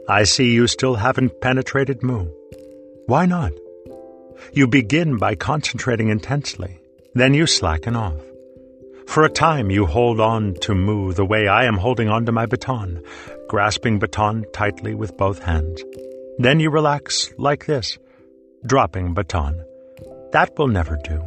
I 0.07 0.23
see 0.23 0.53
you 0.53 0.67
still 0.67 0.95
haven't 0.95 1.41
penetrated 1.41 2.03
Mu. 2.03 2.27
Why 3.07 3.25
not? 3.25 3.51
You 4.53 4.67
begin 4.67 5.17
by 5.17 5.35
concentrating 5.35 6.09
intensely, 6.09 6.79
then 7.13 7.33
you 7.33 7.47
slacken 7.47 7.95
off. 7.95 8.21
For 9.07 9.23
a 9.23 9.29
time 9.29 9.69
you 9.69 9.85
hold 9.85 10.19
on 10.19 10.55
to 10.61 10.73
Mu 10.75 11.13
the 11.13 11.25
way 11.25 11.47
I 11.47 11.65
am 11.65 11.77
holding 11.77 12.09
on 12.09 12.25
to 12.25 12.31
my 12.31 12.45
baton, 12.45 13.01
grasping 13.47 13.99
baton 13.99 14.45
tightly 14.53 14.95
with 14.95 15.17
both 15.17 15.43
hands. 15.43 15.83
Then 16.37 16.59
you 16.59 16.69
relax 16.69 17.31
like 17.37 17.65
this 17.65 17.97
dropping 18.65 19.13
baton. 19.13 19.63
That 20.31 20.57
will 20.57 20.67
never 20.67 20.97
do. 21.03 21.21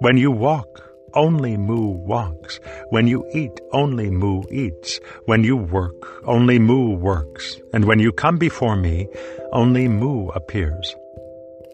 When 0.00 0.16
you 0.16 0.30
walk, 0.30 0.90
only 1.14 1.56
Mu 1.56 1.88
walks. 1.90 2.60
When 2.90 3.06
you 3.06 3.28
eat, 3.34 3.60
only 3.72 4.10
Mu 4.10 4.42
eats. 4.50 5.00
When 5.26 5.44
you 5.44 5.56
work, 5.56 6.24
only 6.24 6.58
Mu 6.58 6.94
works. 6.94 7.60
And 7.72 7.84
when 7.84 7.98
you 7.98 8.12
come 8.12 8.38
before 8.38 8.76
me, 8.76 9.08
only 9.52 9.88
Mu 9.88 10.28
appears. 10.28 10.94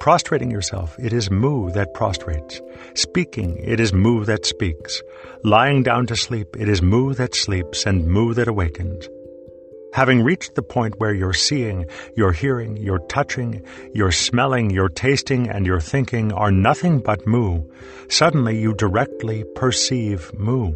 Prostrating 0.00 0.50
yourself, 0.50 0.96
it 0.98 1.12
is 1.12 1.30
Mu 1.30 1.70
that 1.70 1.94
prostrates. 1.94 2.60
Speaking, 2.94 3.56
it 3.58 3.80
is 3.80 3.92
Mu 3.92 4.24
that 4.24 4.46
speaks. 4.46 5.02
Lying 5.42 5.82
down 5.82 6.06
to 6.06 6.16
sleep, 6.16 6.56
it 6.58 6.68
is 6.68 6.82
Mu 6.82 7.14
that 7.14 7.34
sleeps 7.34 7.86
and 7.86 8.06
Mu 8.06 8.34
that 8.34 8.48
awakens. 8.48 9.08
Having 9.96 10.24
reached 10.24 10.56
the 10.56 10.62
point 10.62 11.00
where 11.00 11.14
you're 11.14 11.32
seeing, 11.32 11.86
you're 12.18 12.32
hearing, 12.32 12.76
you're 12.76 13.06
touching, 13.08 13.62
you're 13.94 14.12
smelling, 14.12 14.68
you're 14.68 14.90
tasting, 14.90 15.48
and 15.48 15.64
you're 15.64 15.80
thinking 15.80 16.34
are 16.34 16.52
nothing 16.52 16.98
but 16.98 17.26
Mu, 17.26 17.62
suddenly 18.10 18.60
you 18.60 18.74
directly 18.74 19.42
perceive 19.54 20.30
Mu. 20.34 20.74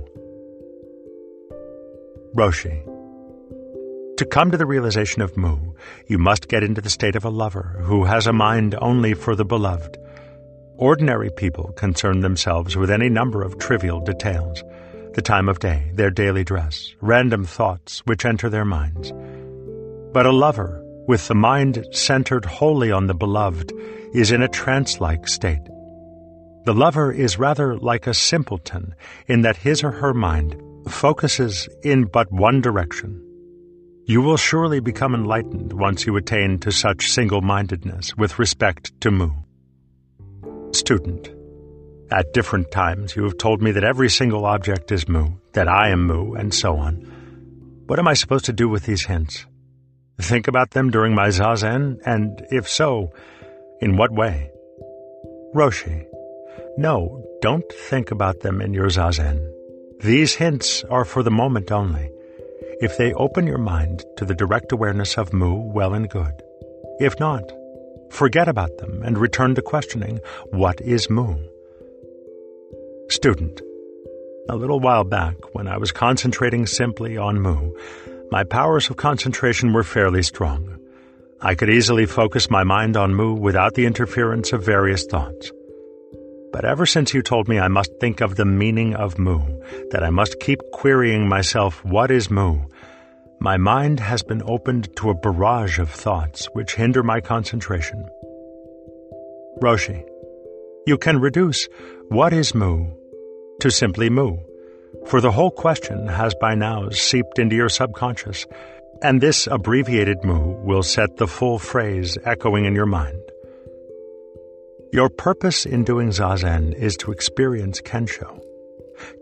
Roshi. 2.34 2.82
To 4.16 4.24
come 4.24 4.50
to 4.52 4.56
the 4.56 4.64
realization 4.64 5.20
of 5.20 5.36
Mu, 5.36 5.74
you 6.06 6.16
must 6.16 6.48
get 6.48 6.64
into 6.64 6.80
the 6.80 6.88
state 6.88 7.14
of 7.14 7.26
a 7.26 7.28
lover 7.28 7.76
who 7.82 8.04
has 8.04 8.26
a 8.26 8.32
mind 8.32 8.74
only 8.80 9.12
for 9.12 9.36
the 9.36 9.44
beloved. 9.44 9.98
Ordinary 10.78 11.28
people 11.28 11.72
concern 11.72 12.20
themselves 12.20 12.74
with 12.74 12.90
any 12.90 13.10
number 13.10 13.42
of 13.42 13.58
trivial 13.58 14.00
details 14.00 14.64
the 15.14 15.22
time 15.22 15.48
of 15.48 15.58
day, 15.58 15.90
their 15.94 16.10
daily 16.10 16.44
dress, 16.44 16.94
random 17.00 17.44
thoughts 17.44 18.00
which 18.06 18.24
enter 18.24 18.48
their 18.48 18.64
minds. 18.64 19.12
But 20.12 20.26
a 20.26 20.32
lover, 20.32 20.84
with 21.06 21.26
the 21.26 21.34
mind 21.34 21.84
centered 21.92 22.44
wholly 22.44 22.92
on 22.92 23.06
the 23.06 23.14
beloved, 23.14 23.72
is 24.14 24.30
in 24.30 24.42
a 24.42 24.48
trance 24.48 25.00
like 25.00 25.26
state. 25.26 25.66
The 26.64 26.74
lover 26.74 27.10
is 27.10 27.38
rather 27.38 27.76
like 27.76 28.06
a 28.06 28.14
simpleton 28.14 28.94
in 29.26 29.42
that 29.42 29.56
his 29.56 29.82
or 29.82 29.90
her 29.90 30.14
mind 30.14 30.60
focuses 30.88 31.68
in 31.82 32.04
but 32.04 32.30
one 32.32 32.60
direction. 32.60 33.24
You 34.06 34.20
will 34.20 34.36
surely 34.36 34.80
become 34.80 35.14
enlightened 35.14 35.72
once 35.72 36.06
you 36.06 36.16
attain 36.16 36.58
to 36.60 36.72
such 36.72 37.10
single 37.10 37.40
mindedness 37.40 38.16
with 38.16 38.38
respect 38.38 38.98
to 39.00 39.10
Mu. 39.10 39.30
Student 40.72 41.30
at 42.10 42.32
different 42.32 42.70
times, 42.70 43.14
you 43.14 43.24
have 43.24 43.38
told 43.38 43.62
me 43.62 43.70
that 43.72 43.84
every 43.84 44.08
single 44.08 44.44
object 44.44 44.90
is 44.90 45.08
Mu, 45.08 45.30
that 45.52 45.68
I 45.68 45.90
am 45.90 46.06
Mu, 46.06 46.34
and 46.34 46.52
so 46.52 46.76
on. 46.76 46.94
What 47.86 47.98
am 47.98 48.08
I 48.08 48.14
supposed 48.14 48.44
to 48.46 48.52
do 48.52 48.68
with 48.68 48.84
these 48.84 49.06
hints? 49.06 49.46
Think 50.20 50.48
about 50.48 50.72
them 50.72 50.90
during 50.90 51.14
my 51.14 51.28
zazen, 51.28 51.98
and 52.04 52.44
if 52.50 52.68
so, 52.68 53.12
in 53.80 53.96
what 53.96 54.12
way? 54.12 54.50
Roshi. 55.54 56.06
No, 56.76 57.24
don't 57.40 57.70
think 57.72 58.10
about 58.10 58.40
them 58.40 58.60
in 58.60 58.74
your 58.74 58.88
zazen. 58.88 59.50
These 60.00 60.34
hints 60.34 60.84
are 60.84 61.04
for 61.04 61.22
the 61.22 61.30
moment 61.30 61.72
only. 61.72 62.10
If 62.80 62.96
they 62.96 63.12
open 63.14 63.46
your 63.46 63.58
mind 63.58 64.04
to 64.16 64.24
the 64.24 64.34
direct 64.34 64.72
awareness 64.72 65.18
of 65.18 65.32
Mu, 65.32 65.70
well 65.72 65.94
and 65.94 66.08
good. 66.08 66.42
If 66.98 67.18
not, 67.18 67.42
forget 68.10 68.48
about 68.48 68.78
them 68.78 69.02
and 69.02 69.18
return 69.18 69.54
to 69.54 69.62
questioning 69.62 70.20
what 70.50 70.80
is 70.80 71.10
Mu? 71.10 71.36
Student. 73.10 73.60
A 74.48 74.54
little 74.54 74.78
while 74.78 75.02
back, 75.02 75.34
when 75.52 75.66
I 75.66 75.78
was 75.78 75.90
concentrating 75.90 76.64
simply 76.64 77.16
on 77.16 77.40
Mu, 77.40 77.72
my 78.30 78.44
powers 78.44 78.88
of 78.88 78.98
concentration 78.98 79.72
were 79.72 79.82
fairly 79.82 80.22
strong. 80.22 80.78
I 81.40 81.56
could 81.56 81.70
easily 81.70 82.06
focus 82.06 82.48
my 82.48 82.62
mind 82.62 82.96
on 82.96 83.16
Mu 83.16 83.34
without 83.34 83.74
the 83.74 83.84
interference 83.84 84.52
of 84.52 84.64
various 84.64 85.06
thoughts. 85.06 85.50
But 86.52 86.64
ever 86.64 86.86
since 86.86 87.12
you 87.12 87.20
told 87.20 87.48
me 87.48 87.58
I 87.58 87.66
must 87.66 87.90
think 87.98 88.20
of 88.20 88.36
the 88.36 88.44
meaning 88.44 88.94
of 88.94 89.18
Mu, 89.18 89.40
that 89.90 90.04
I 90.04 90.10
must 90.10 90.38
keep 90.38 90.60
querying 90.72 91.28
myself, 91.28 91.84
what 91.84 92.12
is 92.12 92.30
Mu? 92.30 92.60
My 93.40 93.56
mind 93.56 93.98
has 93.98 94.22
been 94.22 94.42
opened 94.44 94.94
to 94.98 95.10
a 95.10 95.14
barrage 95.14 95.80
of 95.80 95.90
thoughts 95.90 96.46
which 96.52 96.76
hinder 96.76 97.02
my 97.02 97.20
concentration. 97.20 98.08
Roshi, 99.60 100.06
you 100.86 100.96
can 100.96 101.18
reduce 101.18 101.68
what 102.08 102.32
is 102.32 102.54
Mu 102.54 102.99
to 103.60 103.70
simply 103.70 104.10
Mu, 104.10 104.38
for 105.06 105.20
the 105.20 105.32
whole 105.32 105.50
question 105.50 106.06
has 106.06 106.34
by 106.40 106.54
now 106.54 106.88
seeped 106.90 107.38
into 107.38 107.56
your 107.56 107.68
subconscious, 107.68 108.46
and 109.02 109.20
this 109.20 109.46
abbreviated 109.46 110.24
Mu 110.24 110.62
will 110.64 110.82
set 110.82 111.16
the 111.16 111.26
full 111.26 111.58
phrase 111.58 112.18
echoing 112.24 112.64
in 112.64 112.74
your 112.74 112.86
mind. 112.86 113.20
Your 114.92 115.08
purpose 115.08 115.66
in 115.66 115.84
doing 115.84 116.08
Zazen 116.08 116.74
is 116.74 116.96
to 116.96 117.12
experience 117.12 117.80
Kensho. 117.80 118.40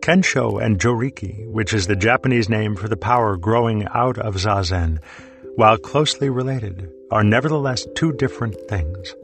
Kensho 0.01 0.63
and 0.65 0.79
Joriki, 0.79 1.47
which 1.49 1.75
is 1.75 1.87
the 1.87 1.97
Japanese 1.97 2.49
name 2.49 2.75
for 2.75 2.89
the 2.89 2.97
power 2.97 3.37
growing 3.37 3.87
out 3.95 4.19
of 4.19 4.37
Zazen, 4.37 4.99
while 5.57 5.77
closely 5.77 6.31
related, 6.31 6.91
are 7.11 7.23
nevertheless 7.23 7.87
two 7.95 8.13
different 8.13 8.57
things. 8.69 9.15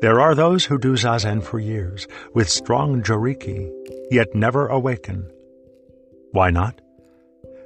There 0.00 0.20
are 0.20 0.34
those 0.34 0.64
who 0.64 0.78
do 0.78 0.94
Zazen 0.94 1.42
for 1.42 1.58
years, 1.58 2.06
with 2.34 2.48
strong 2.48 3.02
Joriki, 3.02 3.70
yet 4.10 4.34
never 4.34 4.66
awaken. 4.66 5.30
Why 6.32 6.50
not? 6.50 6.80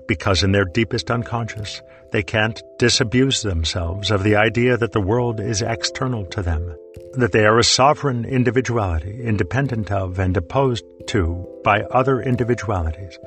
Because 0.07 0.43
in 0.43 0.53
their 0.53 0.65
deepest 0.65 1.11
unconscious, 1.11 1.83
they 2.13 2.23
can't 2.23 2.63
disabuse 2.79 3.43
themselves 3.43 4.11
of 4.11 4.23
the 4.23 4.37
idea 4.37 4.77
that 4.77 4.93
the 4.93 5.01
world 5.01 5.41
is 5.41 5.63
external 5.63 6.25
to 6.27 6.43
them 6.43 6.75
that 7.15 7.33
they 7.33 7.45
are 7.45 7.59
a 7.59 7.65
sovereign 7.65 8.25
individuality, 8.25 9.23
independent 9.23 9.91
of 9.91 10.19
and 10.19 10.37
opposed 10.37 10.85
to 11.09 11.47
by 11.65 11.83
other 11.91 12.21
individualities. 12.21 13.19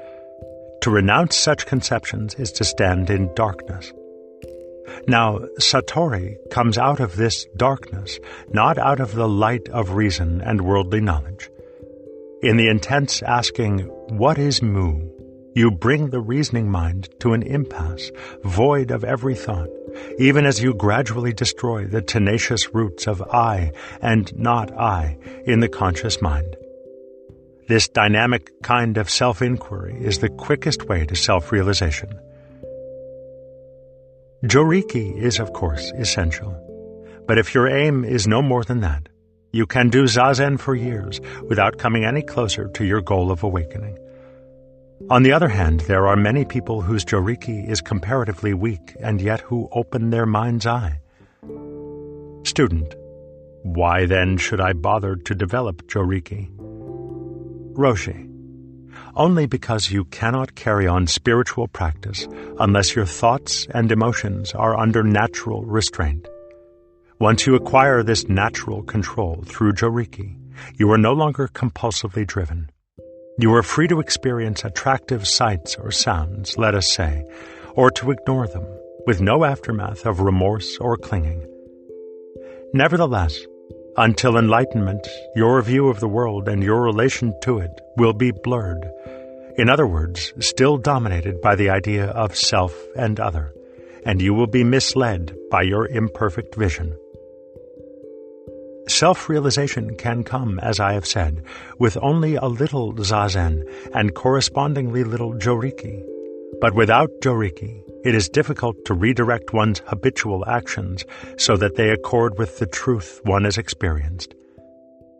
To 0.81 0.89
renounce 0.89 1.35
such 1.35 1.65
conceptions 1.65 2.35
is 2.35 2.51
to 2.53 2.63
stand 2.63 3.09
in 3.09 3.33
darkness. 3.35 3.91
Now, 5.07 5.39
Satori 5.59 6.35
comes 6.49 6.77
out 6.77 6.99
of 6.99 7.15
this 7.15 7.45
darkness, 7.55 8.19
not 8.49 8.77
out 8.77 8.99
of 8.99 9.15
the 9.15 9.27
light 9.27 9.67
of 9.69 9.95
reason 9.95 10.41
and 10.41 10.61
worldly 10.61 11.01
knowledge. 11.01 11.49
In 12.41 12.57
the 12.57 12.69
intense 12.69 13.21
asking, 13.21 13.79
What 14.09 14.37
is 14.37 14.61
Mu? 14.61 15.09
you 15.53 15.69
bring 15.69 16.11
the 16.11 16.21
reasoning 16.21 16.71
mind 16.71 17.09
to 17.19 17.33
an 17.33 17.43
impasse, 17.43 18.09
void 18.43 18.89
of 18.89 19.03
every 19.03 19.35
thought 19.35 19.67
even 20.17 20.45
as 20.45 20.61
you 20.61 20.73
gradually 20.73 21.33
destroy 21.33 21.85
the 21.85 22.01
tenacious 22.01 22.73
roots 22.73 23.07
of 23.07 23.21
I 23.21 23.71
and 24.01 24.33
not 24.37 24.71
I 24.71 25.17
in 25.45 25.59
the 25.59 25.69
conscious 25.69 26.21
mind. 26.21 26.55
This 27.67 27.87
dynamic 27.87 28.61
kind 28.63 28.97
of 28.97 29.09
self 29.09 29.41
inquiry 29.41 29.97
is 29.99 30.19
the 30.19 30.29
quickest 30.29 30.87
way 30.87 31.05
to 31.05 31.15
self 31.15 31.51
realization. 31.51 32.09
Joriki 34.45 35.15
is, 35.21 35.39
of 35.39 35.53
course, 35.53 35.91
essential. 35.91 36.57
But 37.27 37.37
if 37.37 37.53
your 37.53 37.67
aim 37.67 38.03
is 38.03 38.25
no 38.25 38.41
more 38.41 38.63
than 38.63 38.79
that, 38.81 39.07
you 39.51 39.67
can 39.67 39.89
do 39.89 40.05
Zazen 40.05 40.59
for 40.59 40.73
years 40.73 41.21
without 41.47 41.77
coming 41.77 42.05
any 42.05 42.23
closer 42.23 42.67
to 42.69 42.83
your 42.83 43.01
goal 43.01 43.31
of 43.31 43.43
awakening. 43.43 43.99
On 45.11 45.21
the 45.21 45.31
other 45.31 45.49
hand, 45.49 45.81
there 45.81 46.07
are 46.07 46.15
many 46.15 46.43
people 46.43 46.81
whose 46.81 47.05
joriki 47.05 47.69
is 47.69 47.81
comparatively 47.81 48.55
weak 48.55 48.95
and 48.99 49.21
yet 49.21 49.41
who 49.41 49.69
open 49.73 50.09
their 50.09 50.25
mind's 50.25 50.65
eye. 50.65 50.99
Student, 52.43 52.95
why 53.61 54.07
then 54.07 54.37
should 54.37 54.59
I 54.59 54.73
bother 54.73 55.17
to 55.17 55.35
develop 55.35 55.83
joriki? 55.83 56.49
Roshi, 57.73 58.30
only 59.15 59.45
because 59.45 59.91
you 59.91 60.05
cannot 60.05 60.55
carry 60.55 60.87
on 60.87 61.07
spiritual 61.07 61.67
practice 61.67 62.27
unless 62.59 62.95
your 62.95 63.05
thoughts 63.05 63.67
and 63.73 63.91
emotions 63.91 64.53
are 64.53 64.77
under 64.77 65.03
natural 65.03 65.63
restraint. 65.63 66.27
Once 67.19 67.45
you 67.45 67.55
acquire 67.55 68.03
this 68.03 68.27
natural 68.27 68.81
control 68.83 69.43
through 69.45 69.73
joriki, 69.73 70.35
you 70.77 70.91
are 70.91 70.97
no 70.97 71.13
longer 71.13 71.47
compulsively 71.47 72.25
driven. 72.25 72.69
You 73.37 73.53
are 73.55 73.63
free 73.63 73.87
to 73.87 73.99
experience 73.99 74.65
attractive 74.65 75.27
sights 75.27 75.75
or 75.75 75.91
sounds, 75.91 76.57
let 76.57 76.75
us 76.75 76.91
say, 76.91 77.23
or 77.75 77.89
to 77.91 78.11
ignore 78.11 78.47
them, 78.47 78.65
with 79.05 79.21
no 79.21 79.43
aftermath 79.43 80.05
of 80.05 80.19
remorse 80.19 80.77
or 80.77 80.97
clinging. 80.97 81.45
Nevertheless, 82.73 83.45
until 83.97 84.37
enlightenment, 84.37 85.07
your 85.35 85.61
view 85.61 85.89
of 85.89 85.99
the 85.99 86.07
world 86.07 86.47
and 86.47 86.63
your 86.63 86.81
relation 86.81 87.33
to 87.41 87.59
it 87.59 87.81
will 87.97 88.13
be 88.13 88.31
blurred. 88.31 88.89
In 89.57 89.69
other 89.69 89.85
words, 89.85 90.33
still 90.39 90.77
dominated 90.77 91.41
by 91.41 91.55
the 91.55 91.69
idea 91.69 92.07
of 92.07 92.35
self 92.35 92.73
and 92.95 93.19
other, 93.19 93.53
and 94.05 94.21
you 94.21 94.33
will 94.33 94.47
be 94.47 94.63
misled 94.63 95.35
by 95.49 95.61
your 95.63 95.87
imperfect 95.87 96.55
vision. 96.55 96.95
Self 98.87 99.29
realization 99.29 99.95
can 99.95 100.23
come, 100.23 100.59
as 100.59 100.79
I 100.79 100.93
have 100.93 101.05
said, 101.05 101.43
with 101.77 101.97
only 102.01 102.35
a 102.35 102.45
little 102.45 102.93
zazen 102.93 103.63
and 103.93 104.15
correspondingly 104.15 105.03
little 105.03 105.33
joriki. 105.33 106.10
But 106.59 106.75
without 106.75 107.09
joriki, 107.21 107.81
it 108.03 108.15
is 108.15 108.29
difficult 108.29 108.83
to 108.85 108.93
redirect 108.93 109.53
one's 109.53 109.81
habitual 109.85 110.43
actions 110.47 111.05
so 111.37 111.55
that 111.57 111.75
they 111.75 111.89
accord 111.89 112.37
with 112.37 112.59
the 112.59 112.65
truth 112.65 113.21
one 113.23 113.45
has 113.45 113.57
experienced. 113.57 114.35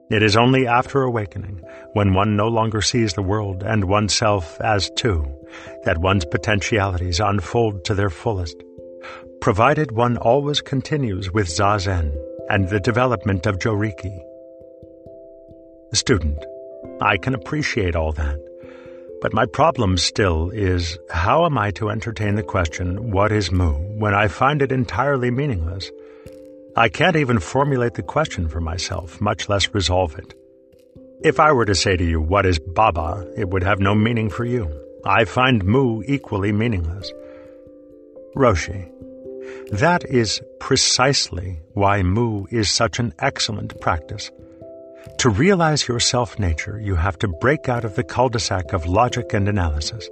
It 0.10 0.24
is 0.24 0.36
only 0.36 0.68
after 0.68 1.04
awakening, 1.04 1.62
when 1.94 2.14
one 2.14 2.36
no 2.36 2.48
longer 2.48 2.82
sees 2.82 3.14
the 3.14 3.24
world 3.24 3.64
and 3.64 3.86
oneself 3.86 4.60
as 4.60 4.92
two, 4.98 5.26
that 5.86 6.00
one's 6.00 6.26
potentialities 6.26 7.22
unfold 7.22 7.86
to 7.86 7.96
their 7.96 8.10
fullest, 8.10 8.62
provided 9.40 9.94
one 9.94 10.18
always 10.18 10.60
continues 10.60 11.32
with 11.32 11.48
zazen 11.48 12.14
and 12.50 12.68
the 12.68 12.80
development 12.82 13.46
of 13.46 13.58
Joriki. 13.60 14.20
Student, 15.94 16.44
I 17.00 17.16
can 17.16 17.34
appreciate 17.34 17.96
all 17.96 18.12
that. 18.14 18.51
But 19.22 19.34
my 19.34 19.46
problem 19.46 19.98
still 19.98 20.50
is 20.50 20.98
how 21.12 21.46
am 21.46 21.56
I 21.58 21.70
to 21.72 21.90
entertain 21.92 22.36
the 22.36 22.44
question, 22.44 23.12
what 23.12 23.32
is 23.32 23.52
Mu, 23.52 23.74
when 24.00 24.16
I 24.16 24.28
find 24.28 24.64
it 24.64 24.72
entirely 24.72 25.30
meaningless? 25.30 25.92
I 26.76 26.90
can't 26.90 27.16
even 27.16 27.40
formulate 27.40 27.94
the 27.94 28.02
question 28.02 28.48
for 28.48 28.60
myself, 28.62 29.22
much 29.22 29.48
less 29.48 29.74
resolve 29.76 30.18
it. 30.18 30.34
If 31.24 31.40
I 31.40 31.52
were 31.52 31.66
to 31.66 31.76
say 31.76 31.96
to 31.98 32.04
you, 32.04 32.20
what 32.20 32.48
is 32.48 32.58
Baba, 32.58 33.32
it 33.38 33.50
would 33.50 33.62
have 33.62 33.80
no 33.80 33.94
meaning 33.94 34.30
for 34.30 34.44
you. 34.44 34.68
I 35.06 35.26
find 35.26 35.64
Mu 35.64 36.02
equally 36.08 36.52
meaningless. 36.52 37.12
Roshi, 38.36 38.90
that 39.72 40.04
is 40.06 40.42
precisely 40.60 41.60
why 41.74 42.02
Mu 42.02 42.46
is 42.50 42.72
such 42.72 42.98
an 42.98 43.14
excellent 43.20 43.80
practice. 43.82 44.32
To 45.20 45.30
realize 45.30 45.88
your 45.88 46.00
self 46.00 46.40
nature, 46.40 46.80
you 46.80 46.96
have 46.96 47.18
to 47.20 47.28
break 47.28 47.70
out 47.70 47.86
of 47.86 47.96
the 47.96 48.04
cul 48.04 48.30
de 48.30 48.40
sac 48.40 48.74
of 48.74 48.86
logic 48.86 49.34
and 49.34 49.48
analysis. 49.48 50.10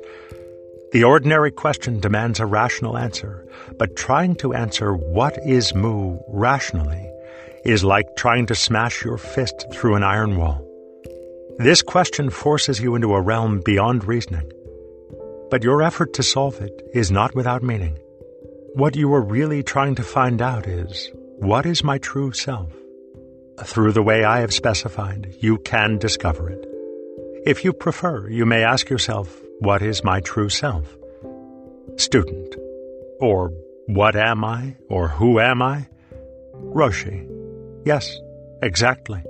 The 0.91 1.03
ordinary 1.03 1.51
question 1.51 1.99
demands 1.99 2.39
a 2.39 2.45
rational 2.45 2.97
answer, 2.97 3.45
but 3.77 3.95
trying 3.95 4.35
to 4.35 4.53
answer 4.53 4.95
what 4.95 5.37
is 5.45 5.75
Mu 5.75 6.17
rationally 6.27 7.07
is 7.63 7.83
like 7.83 8.15
trying 8.15 8.45
to 8.47 8.55
smash 8.55 9.03
your 9.03 9.17
fist 9.17 9.65
through 9.71 9.95
an 9.95 10.03
iron 10.03 10.37
wall. 10.37 10.65
This 11.59 11.81
question 11.81 12.29
forces 12.29 12.79
you 12.79 12.95
into 12.95 13.13
a 13.13 13.21
realm 13.21 13.59
beyond 13.59 14.05
reasoning. 14.05 14.51
But 15.51 15.63
your 15.63 15.83
effort 15.83 16.13
to 16.13 16.23
solve 16.23 16.61
it 16.61 16.81
is 16.93 17.11
not 17.11 17.35
without 17.35 17.61
meaning. 17.63 17.97
What 18.73 18.95
you 18.95 19.13
are 19.13 19.21
really 19.21 19.61
trying 19.61 19.95
to 19.95 20.03
find 20.03 20.41
out 20.41 20.67
is 20.67 21.11
what 21.37 21.65
is 21.65 21.83
my 21.83 21.97
true 21.97 22.31
self? 22.31 22.78
Through 23.63 23.91
the 23.91 24.03
way 24.03 24.23
I 24.23 24.39
have 24.39 24.53
specified, 24.53 25.35
you 25.39 25.57
can 25.57 25.97
discover 25.97 26.49
it. 26.49 26.65
If 27.45 27.65
you 27.65 27.73
prefer, 27.73 28.29
you 28.29 28.45
may 28.45 28.63
ask 28.63 28.89
yourself, 28.89 29.41
what 29.59 29.81
is 29.81 30.03
my 30.03 30.21
true 30.21 30.47
self? 30.49 30.97
Student. 31.97 32.55
Or 33.19 33.51
what 33.87 34.15
am 34.15 34.45
I? 34.45 34.77
Or 34.89 35.09
who 35.09 35.39
am 35.39 35.61
I? 35.61 35.87
Roshi. 36.53 37.27
Yes, 37.85 38.17
exactly. 38.61 39.21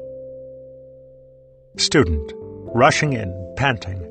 Student. 1.77 2.31
Rushing 2.75 3.13
in, 3.13 3.53
panting. 3.57 4.05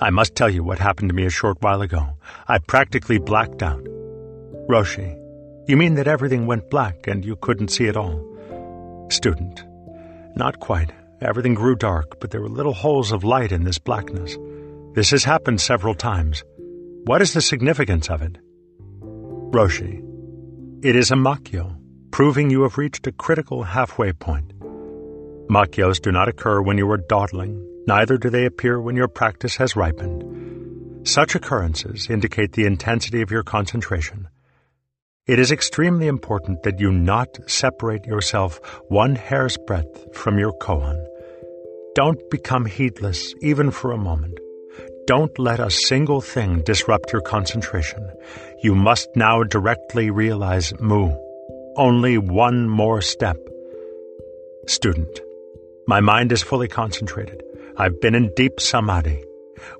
I 0.00 0.10
must 0.10 0.34
tell 0.34 0.50
you 0.50 0.62
what 0.62 0.78
happened 0.78 1.08
to 1.08 1.14
me 1.14 1.24
a 1.24 1.30
short 1.30 1.62
while 1.62 1.80
ago. 1.80 2.06
I 2.46 2.58
practically 2.58 3.18
blacked 3.18 3.62
out. 3.62 3.84
Roshi, 4.68 5.16
you 5.66 5.78
mean 5.78 5.94
that 5.94 6.08
everything 6.08 6.46
went 6.46 6.70
black 6.70 7.06
and 7.06 7.24
you 7.24 7.36
couldn't 7.36 7.68
see 7.68 7.88
at 7.88 7.96
all? 7.96 8.29
Student, 9.10 9.64
not 10.36 10.60
quite. 10.60 10.92
Everything 11.20 11.54
grew 11.54 11.74
dark, 11.74 12.20
but 12.20 12.30
there 12.30 12.40
were 12.40 12.48
little 12.48 12.72
holes 12.72 13.10
of 13.12 13.24
light 13.24 13.52
in 13.52 13.64
this 13.64 13.78
blackness. 13.78 14.38
This 14.94 15.10
has 15.10 15.24
happened 15.24 15.60
several 15.60 15.94
times. 15.94 16.44
What 17.04 17.20
is 17.20 17.34
the 17.34 17.42
significance 17.42 18.08
of 18.08 18.22
it? 18.22 18.38
Roshi, 19.02 20.00
it 20.82 20.96
is 20.96 21.10
a 21.10 21.16
makyo, 21.16 21.76
proving 22.10 22.50
you 22.50 22.62
have 22.62 22.78
reached 22.78 23.06
a 23.06 23.12
critical 23.12 23.64
halfway 23.64 24.12
point. 24.12 24.58
Makyos 25.50 26.00
do 26.00 26.12
not 26.12 26.28
occur 26.28 26.62
when 26.62 26.78
you 26.78 26.90
are 26.90 26.96
dawdling, 26.96 27.66
neither 27.86 28.16
do 28.16 28.30
they 28.30 28.46
appear 28.46 28.80
when 28.80 28.96
your 28.96 29.08
practice 29.08 29.56
has 29.56 29.76
ripened. 29.76 31.06
Such 31.06 31.34
occurrences 31.34 32.08
indicate 32.08 32.52
the 32.52 32.64
intensity 32.64 33.22
of 33.22 33.30
your 33.32 33.42
concentration. 33.42 34.28
It 35.26 35.38
is 35.38 35.52
extremely 35.52 36.06
important 36.06 36.62
that 36.62 36.80
you 36.80 36.90
not 36.90 37.28
separate 37.46 38.06
yourself 38.06 38.58
one 38.88 39.14
hair's 39.14 39.58
breadth 39.58 40.16
from 40.16 40.38
your 40.38 40.52
koan. 40.54 40.98
Don't 41.94 42.18
become 42.30 42.64
heedless 42.64 43.34
even 43.42 43.70
for 43.70 43.92
a 43.92 43.98
moment. 43.98 44.40
Don't 45.06 45.38
let 45.38 45.60
a 45.60 45.70
single 45.70 46.22
thing 46.22 46.62
disrupt 46.62 47.12
your 47.12 47.20
concentration. 47.20 48.10
You 48.62 48.74
must 48.74 49.08
now 49.14 49.42
directly 49.42 50.10
realize 50.10 50.72
Mu. 50.80 51.12
Only 51.76 52.16
one 52.16 52.68
more 52.68 53.02
step. 53.02 53.36
Student. 54.68 55.20
My 55.86 56.00
mind 56.00 56.32
is 56.32 56.42
fully 56.42 56.68
concentrated. 56.68 57.42
I've 57.76 58.00
been 58.00 58.14
in 58.14 58.32
deep 58.36 58.58
samadhi. 58.58 59.22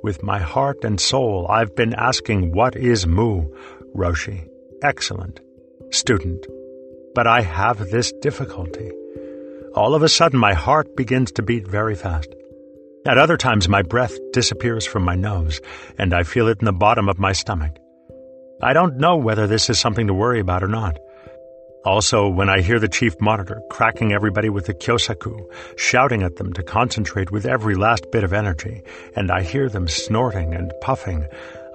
With 0.03 0.22
my 0.22 0.38
heart 0.38 0.84
and 0.84 1.01
soul, 1.01 1.47
I've 1.49 1.74
been 1.74 1.95
asking, 1.95 2.53
What 2.53 2.76
is 2.76 3.07
Mu? 3.07 3.47
Roshi. 3.97 4.49
Excellent. 4.83 5.41
Student. 5.91 6.47
But 7.14 7.26
I 7.26 7.43
have 7.43 7.91
this 7.91 8.12
difficulty. 8.22 8.91
All 9.74 9.95
of 9.95 10.03
a 10.03 10.09
sudden, 10.09 10.39
my 10.39 10.55
heart 10.55 10.97
begins 10.97 11.33
to 11.33 11.43
beat 11.43 11.68
very 11.68 11.95
fast. 11.95 12.35
At 13.07 13.18
other 13.18 13.37
times, 13.37 13.68
my 13.68 13.83
breath 13.83 14.16
disappears 14.33 14.87
from 14.87 15.03
my 15.03 15.16
nose, 15.16 15.61
and 15.99 16.14
I 16.14 16.22
feel 16.22 16.49
it 16.49 16.61
in 16.61 16.64
the 16.64 16.72
bottom 16.72 17.11
of 17.11 17.18
my 17.18 17.33
stomach. 17.33 17.76
I 18.62 18.72
don't 18.72 18.97
know 18.97 19.16
whether 19.16 19.47
this 19.47 19.68
is 19.68 19.78
something 19.78 20.07
to 20.07 20.14
worry 20.14 20.41
about 20.41 20.62
or 20.62 20.68
not. 20.68 20.99
Also, 21.85 22.28
when 22.28 22.49
I 22.49 22.62
hear 22.62 22.78
the 22.78 22.89
chief 22.89 23.20
monitor 23.20 23.61
cracking 23.70 24.12
everybody 24.12 24.49
with 24.49 24.64
the 24.64 24.74
kyosaku, 24.74 25.45
shouting 25.76 26.22
at 26.22 26.37
them 26.37 26.55
to 26.55 26.62
concentrate 26.62 27.31
with 27.31 27.45
every 27.45 27.74
last 27.74 28.11
bit 28.11 28.24
of 28.24 28.33
energy, 28.33 28.83
and 29.14 29.31
I 29.31 29.43
hear 29.43 29.68
them 29.68 29.89
snorting 29.89 30.55
and 30.55 30.72
puffing, 30.81 31.26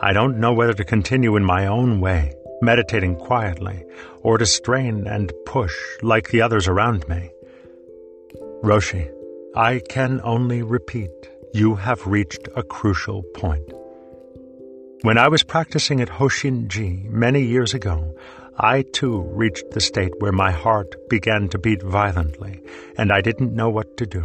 I 0.02 0.12
don't 0.12 0.40
know 0.40 0.54
whether 0.54 0.74
to 0.74 0.84
continue 0.84 1.36
in 1.36 1.46
my 1.46 1.68
own 1.68 2.02
way, 2.02 2.34
meditating 2.66 3.16
quietly, 3.16 3.86
or 4.22 4.38
to 4.38 4.46
strain 4.46 5.08
and 5.08 5.32
push 5.46 5.76
like 6.02 6.30
the 6.30 6.42
others 6.42 6.68
around 6.68 7.08
me. 7.08 7.32
Roshi, 8.64 9.10
I 9.56 9.82
can 9.88 10.20
only 10.24 10.64
repeat, 10.64 11.12
you 11.54 11.76
have 11.76 12.08
reached 12.08 12.50
a 12.56 12.64
crucial 12.64 13.24
point. 13.36 13.72
When 15.04 15.18
I 15.18 15.28
was 15.28 15.44
practicing 15.44 16.02
at 16.02 16.10
Hosshinji 16.10 17.10
many 17.10 17.44
years 17.44 17.74
ago, 17.74 18.14
I 18.58 18.82
too 18.82 19.22
reached 19.22 19.72
the 19.72 19.82
state 19.82 20.14
where 20.20 20.32
my 20.32 20.52
heart 20.52 20.96
began 21.10 21.48
to 21.50 21.60
beat 21.60 21.84
violently, 21.84 22.62
and 22.98 23.12
I 23.12 23.22
didn't 23.22 23.54
know 23.54 23.70
what 23.70 23.98
to 23.98 24.06
do. 24.06 24.24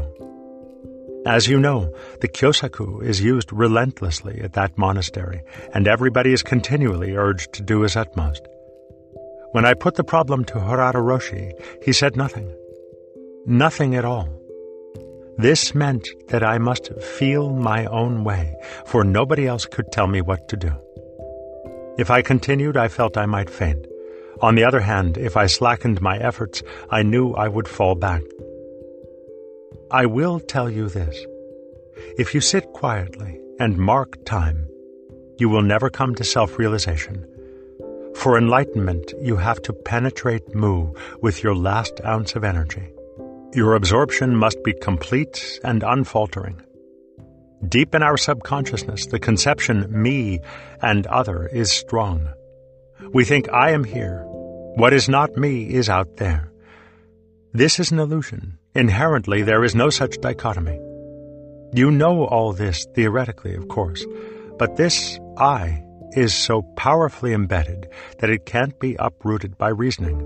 As 1.26 1.46
you 1.46 1.60
know, 1.60 1.94
the 2.22 2.28
kyosaku 2.28 3.02
is 3.02 3.20
used 3.20 3.52
relentlessly 3.52 4.40
at 4.40 4.54
that 4.54 4.78
monastery, 4.78 5.42
and 5.74 5.86
everybody 5.86 6.32
is 6.32 6.42
continually 6.42 7.14
urged 7.14 7.52
to 7.52 7.62
do 7.62 7.82
his 7.82 7.94
utmost. 7.94 8.48
When 9.52 9.66
I 9.66 9.74
put 9.74 9.96
the 9.96 10.04
problem 10.04 10.44
to 10.46 10.54
Harada 10.54 10.94
Roshi, 10.94 11.52
he 11.84 11.92
said 11.92 12.16
nothing. 12.16 12.50
Nothing 13.44 13.94
at 13.96 14.04
all. 14.04 14.28
This 15.36 15.74
meant 15.74 16.08
that 16.28 16.42
I 16.42 16.56
must 16.56 16.92
feel 17.02 17.50
my 17.50 17.84
own 17.86 18.24
way, 18.24 18.54
for 18.86 19.04
nobody 19.04 19.46
else 19.46 19.66
could 19.66 19.92
tell 19.92 20.06
me 20.06 20.22
what 20.22 20.48
to 20.48 20.56
do. 20.56 20.72
If 21.98 22.10
I 22.10 22.22
continued, 22.22 22.78
I 22.78 22.88
felt 22.88 23.18
I 23.18 23.26
might 23.26 23.50
faint. 23.50 23.86
On 24.40 24.54
the 24.54 24.64
other 24.64 24.80
hand, 24.80 25.18
if 25.18 25.36
I 25.36 25.46
slackened 25.46 26.00
my 26.00 26.16
efforts, 26.16 26.62
I 26.90 27.02
knew 27.02 27.32
I 27.32 27.48
would 27.48 27.68
fall 27.68 27.94
back. 27.94 28.22
I 29.92 30.06
will 30.06 30.38
tell 30.38 30.70
you 30.70 30.88
this. 30.88 31.26
If 32.16 32.32
you 32.32 32.40
sit 32.40 32.72
quietly 32.74 33.40
and 33.58 33.76
mark 33.76 34.24
time, 34.24 34.68
you 35.38 35.48
will 35.48 35.62
never 35.62 35.90
come 35.90 36.14
to 36.14 36.22
self-realization. 36.22 37.26
For 38.14 38.38
enlightenment, 38.38 39.12
you 39.20 39.34
have 39.34 39.60
to 39.62 39.72
penetrate 39.72 40.54
Mu 40.54 40.92
with 41.22 41.42
your 41.42 41.56
last 41.56 42.00
ounce 42.04 42.36
of 42.36 42.44
energy. 42.44 42.92
Your 43.52 43.74
absorption 43.74 44.36
must 44.36 44.62
be 44.62 44.74
complete 44.74 45.58
and 45.64 45.82
unfaltering. 45.82 46.62
Deep 47.68 47.92
in 47.92 48.04
our 48.04 48.16
subconsciousness, 48.16 49.06
the 49.06 49.18
conception 49.18 49.88
me 49.90 50.38
and 50.82 51.04
other 51.08 51.48
is 51.48 51.72
strong. 51.72 52.28
We 53.12 53.24
think 53.24 53.48
I 53.48 53.72
am 53.72 53.82
here, 53.82 54.22
what 54.76 54.92
is 54.92 55.08
not 55.08 55.36
me 55.36 55.64
is 55.68 55.88
out 55.88 56.18
there. 56.18 56.52
This 57.52 57.80
is 57.80 57.90
an 57.90 57.98
illusion. 57.98 58.59
Inherently, 58.74 59.42
there 59.42 59.64
is 59.64 59.74
no 59.74 59.90
such 59.90 60.20
dichotomy. 60.20 60.78
You 61.74 61.90
know 61.90 62.24
all 62.24 62.52
this 62.52 62.86
theoretically, 62.94 63.54
of 63.54 63.68
course, 63.68 64.04
but 64.58 64.76
this 64.76 65.18
I 65.38 65.82
is 66.12 66.34
so 66.34 66.62
powerfully 66.76 67.32
embedded 67.32 67.88
that 68.18 68.30
it 68.30 68.46
can't 68.46 68.78
be 68.78 68.96
uprooted 68.98 69.58
by 69.58 69.68
reasoning. 69.68 70.20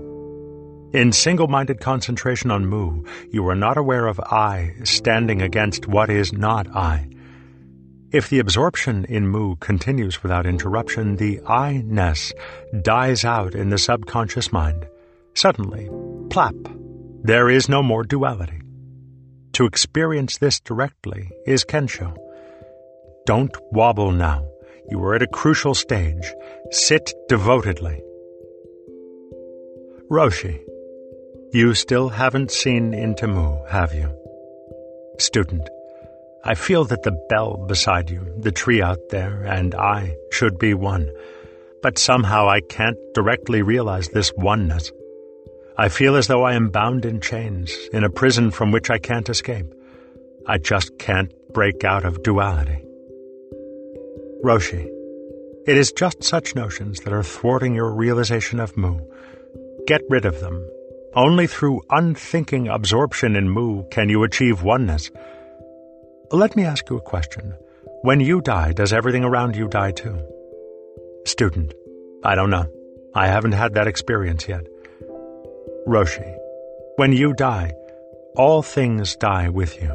In 0.93 1.11
single 1.11 1.47
minded 1.47 1.79
concentration 1.79 2.51
on 2.51 2.67
Mu, 2.67 3.03
you 3.31 3.47
are 3.49 3.55
not 3.55 3.77
aware 3.77 4.07
of 4.07 4.19
I 4.19 4.73
standing 4.83 5.41
against 5.41 5.87
what 5.87 6.09
is 6.09 6.31
not 6.31 6.67
I. 6.75 7.09
If 8.11 8.29
the 8.29 8.39
absorption 8.39 9.05
in 9.05 9.27
Mu 9.27 9.55
continues 9.55 10.23
without 10.23 10.45
interruption, 10.45 11.15
the 11.17 11.41
I-ness 11.47 12.31
dies 12.81 13.25
out 13.25 13.55
in 13.55 13.69
the 13.69 13.77
subconscious 13.77 14.53
mind. 14.53 14.87
Suddenly, 15.33 15.89
plap, 16.29 16.55
there 17.25 17.49
is 17.49 17.67
no 17.67 17.81
more 17.81 18.03
duality. 18.03 18.61
To 19.53 19.65
experience 19.65 20.37
this 20.37 20.59
directly 20.59 21.31
is 21.47 21.65
Kensho. 21.65 22.15
Don't 23.25 23.57
wobble 23.71 24.11
now. 24.11 24.45
You 24.91 25.03
are 25.03 25.15
at 25.15 25.23
a 25.23 25.27
crucial 25.27 25.73
stage. 25.73 26.31
Sit 26.69 27.11
devotedly. 27.27 27.99
Roshi, 30.11 30.61
you 31.51 31.73
still 31.73 32.09
haven't 32.09 32.51
seen 32.51 32.93
into 32.93 33.25
Mu, 33.25 33.57
have 33.69 33.95
you? 33.95 34.15
Student, 35.17 35.67
I 36.43 36.53
feel 36.53 36.85
that 36.85 37.01
the 37.01 37.19
bell 37.27 37.65
beside 37.67 38.11
you, 38.11 38.35
the 38.37 38.51
tree 38.51 38.83
out 38.83 38.99
there, 39.09 39.41
and 39.45 39.73
I 39.73 40.15
should 40.31 40.59
be 40.59 40.75
one. 40.75 41.09
But 41.81 41.97
somehow 41.97 42.47
I 42.47 42.61
can't 42.61 42.99
directly 43.15 43.63
realize 43.63 44.09
this 44.09 44.31
oneness. 44.37 44.91
I 45.77 45.89
feel 45.89 46.15
as 46.15 46.27
though 46.27 46.43
I 46.43 46.53
am 46.53 46.69
bound 46.69 47.03
in 47.03 47.19
chains, 47.19 47.75
in 47.91 48.05
a 48.05 48.09
prison 48.09 48.49
from 48.49 48.71
which 48.71 48.89
I 48.89 48.97
can't 48.97 49.27
escape. 49.27 49.65
I 50.47 50.57
just 50.57 50.97
can't 50.99 51.33
break 51.51 51.83
out 51.83 52.05
of 52.05 52.23
duality. 52.23 52.81
Roshi, 54.43 54.89
it 55.67 55.75
is 55.77 55.91
just 55.91 56.23
such 56.23 56.55
notions 56.55 57.01
that 57.01 57.13
are 57.13 57.23
thwarting 57.23 57.75
your 57.75 57.91
realization 57.91 58.59
of 58.59 58.77
Mu. 58.77 58.99
Get 59.87 60.01
rid 60.09 60.23
of 60.25 60.39
them. 60.39 60.65
Only 61.13 61.47
through 61.47 61.81
unthinking 61.89 62.67
absorption 62.67 63.35
in 63.35 63.49
Mu 63.49 63.83
can 63.89 64.07
you 64.07 64.23
achieve 64.23 64.63
oneness. 64.63 65.11
Let 66.31 66.55
me 66.55 66.63
ask 66.63 66.89
you 66.89 66.97
a 66.97 67.01
question. 67.01 67.53
When 68.03 68.19
you 68.19 68.39
die, 68.41 68.71
does 68.71 68.93
everything 68.93 69.23
around 69.23 69.55
you 69.55 69.67
die 69.67 69.91
too? 69.91 70.21
Student. 71.25 71.73
I 72.23 72.35
don't 72.35 72.49
know. 72.49 72.67
I 73.13 73.27
haven't 73.27 73.53
had 73.53 73.73
that 73.73 73.87
experience 73.87 74.47
yet. 74.47 74.67
Roshi. 75.87 76.37
When 76.95 77.13
you 77.13 77.33
die, 77.33 77.73
all 78.35 78.61
things 78.61 79.15
die 79.15 79.49
with 79.49 79.81
you, 79.81 79.91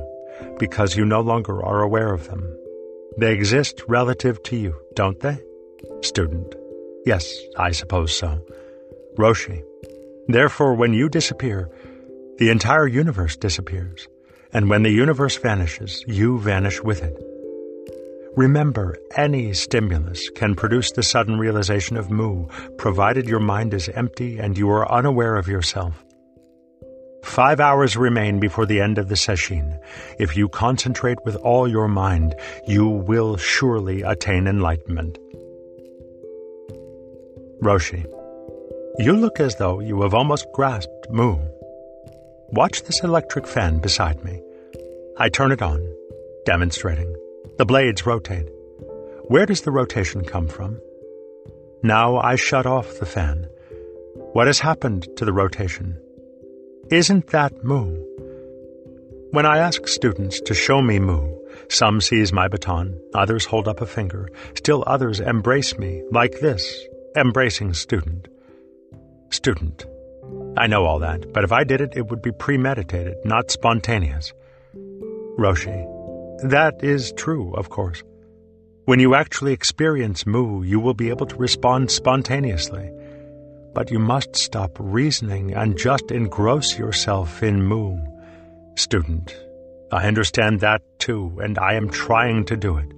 because 0.58 0.96
you 0.96 1.04
no 1.04 1.20
longer 1.20 1.64
are 1.64 1.82
aware 1.82 2.12
of 2.12 2.28
them. 2.28 2.56
They 3.18 3.32
exist 3.32 3.82
relative 3.88 4.42
to 4.44 4.56
you, 4.56 4.76
don't 4.94 5.18
they? 5.20 5.38
Student. 6.02 6.54
Yes, 7.04 7.34
I 7.56 7.72
suppose 7.72 8.16
so. 8.16 8.44
Roshi. 9.16 9.62
Therefore, 10.28 10.74
when 10.74 10.92
you 10.92 11.08
disappear, 11.08 11.68
the 12.38 12.50
entire 12.50 12.86
universe 12.86 13.36
disappears 13.36 14.06
and 14.52 14.68
when 14.68 14.82
the 14.82 14.90
universe 14.90 15.36
vanishes, 15.36 16.04
you 16.06 16.38
vanish 16.38 16.82
with 16.82 17.02
it. 17.02 17.29
Remember, 18.36 18.96
any 19.16 19.52
stimulus 19.52 20.30
can 20.30 20.54
produce 20.54 20.92
the 20.92 21.02
sudden 21.02 21.38
realization 21.38 21.96
of 21.96 22.10
Mu, 22.10 22.46
provided 22.78 23.26
your 23.26 23.40
mind 23.40 23.74
is 23.74 23.88
empty 23.88 24.38
and 24.38 24.56
you 24.56 24.70
are 24.70 24.90
unaware 24.90 25.36
of 25.36 25.48
yourself. 25.48 26.04
Five 27.24 27.58
hours 27.58 27.96
remain 27.96 28.38
before 28.38 28.66
the 28.66 28.80
end 28.80 28.98
of 28.98 29.08
the 29.08 29.16
session. 29.16 29.78
If 30.18 30.36
you 30.36 30.48
concentrate 30.48 31.18
with 31.24 31.36
all 31.36 31.66
your 31.68 31.88
mind, 31.88 32.34
you 32.66 32.88
will 32.88 33.36
surely 33.36 34.02
attain 34.02 34.46
enlightenment. 34.46 35.18
Roshi, 37.60 38.06
you 38.98 39.12
look 39.12 39.40
as 39.40 39.56
though 39.56 39.80
you 39.80 40.02
have 40.02 40.14
almost 40.14 40.46
grasped 40.52 41.10
Mu. 41.10 41.36
Watch 42.52 42.84
this 42.84 43.02
electric 43.02 43.46
fan 43.46 43.78
beside 43.80 44.24
me. 44.24 44.40
I 45.18 45.28
turn 45.28 45.52
it 45.52 45.62
on, 45.62 45.84
demonstrating. 46.46 47.14
The 47.60 47.66
blades 47.66 48.06
rotate. 48.06 48.48
Where 49.28 49.44
does 49.44 49.60
the 49.60 49.70
rotation 49.70 50.24
come 50.24 50.48
from? 50.48 50.80
Now 51.82 52.16
I 52.16 52.36
shut 52.36 52.64
off 52.64 52.98
the 52.98 53.04
fan. 53.04 53.46
What 54.32 54.46
has 54.46 54.60
happened 54.60 55.06
to 55.16 55.26
the 55.26 55.34
rotation? 55.34 56.00
Isn't 56.90 57.26
that 57.26 57.62
Mu? 57.62 58.02
When 59.32 59.44
I 59.44 59.58
ask 59.58 59.86
students 59.88 60.40
to 60.40 60.54
show 60.54 60.80
me 60.80 61.00
Mu, 61.00 61.36
some 61.68 62.00
seize 62.00 62.32
my 62.32 62.48
baton, 62.48 62.98
others 63.12 63.44
hold 63.44 63.68
up 63.68 63.82
a 63.82 63.86
finger, 63.86 64.30
still 64.54 64.82
others 64.86 65.20
embrace 65.20 65.76
me, 65.76 66.02
like 66.10 66.40
this, 66.40 66.86
embracing 67.14 67.74
student. 67.74 68.26
Student. 69.28 69.84
I 70.56 70.66
know 70.66 70.86
all 70.86 71.00
that, 71.00 71.30
but 71.34 71.44
if 71.44 71.52
I 71.52 71.64
did 71.64 71.82
it, 71.82 71.92
it 71.94 72.08
would 72.08 72.22
be 72.22 72.32
premeditated, 72.32 73.16
not 73.26 73.50
spontaneous. 73.50 74.32
Roshi. 75.38 75.99
That 76.42 76.82
is 76.82 77.12
true, 77.12 77.52
of 77.54 77.68
course. 77.68 78.02
When 78.86 78.98
you 78.98 79.14
actually 79.14 79.52
experience 79.52 80.26
Mu, 80.26 80.62
you 80.62 80.80
will 80.80 80.94
be 80.94 81.10
able 81.10 81.26
to 81.26 81.36
respond 81.36 81.90
spontaneously. 81.90 82.90
But 83.74 83.90
you 83.90 83.98
must 83.98 84.36
stop 84.36 84.76
reasoning 84.80 85.54
and 85.54 85.78
just 85.78 86.10
engross 86.10 86.78
yourself 86.78 87.42
in 87.42 87.62
Mu. 87.62 87.98
Student. 88.74 89.36
I 89.92 90.06
understand 90.06 90.60
that 90.60 90.82
too, 90.98 91.38
and 91.42 91.58
I 91.58 91.74
am 91.74 91.90
trying 91.90 92.46
to 92.46 92.56
do 92.56 92.78
it. 92.78 92.90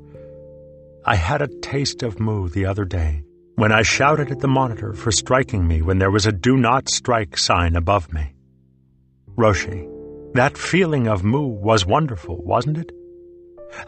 I 1.04 1.16
had 1.16 1.42
a 1.42 1.48
taste 1.60 2.02
of 2.04 2.20
Mu 2.20 2.48
the 2.48 2.66
other 2.66 2.84
day 2.84 3.24
when 3.56 3.72
I 3.72 3.82
shouted 3.82 4.30
at 4.30 4.38
the 4.38 4.48
monitor 4.48 4.92
for 4.92 5.10
striking 5.10 5.66
me 5.66 5.82
when 5.82 5.98
there 5.98 6.10
was 6.10 6.26
a 6.26 6.32
do 6.32 6.56
not 6.56 6.88
strike 6.88 7.36
sign 7.36 7.74
above 7.74 8.12
me. 8.12 8.34
Roshi, 9.36 9.88
that 10.34 10.56
feeling 10.56 11.08
of 11.08 11.24
Mu 11.24 11.46
was 11.48 11.84
wonderful, 11.84 12.40
wasn't 12.44 12.78
it? 12.78 12.92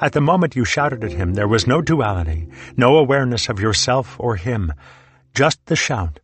At 0.00 0.12
the 0.12 0.20
moment 0.20 0.56
you 0.56 0.64
shouted 0.64 1.04
at 1.04 1.12
him, 1.12 1.34
there 1.34 1.48
was 1.48 1.66
no 1.66 1.80
duality, 1.80 2.48
no 2.76 2.96
awareness 2.96 3.48
of 3.48 3.60
yourself 3.60 4.16
or 4.18 4.36
him, 4.36 4.72
just 5.34 5.64
the 5.66 5.76
shout. 5.76 6.20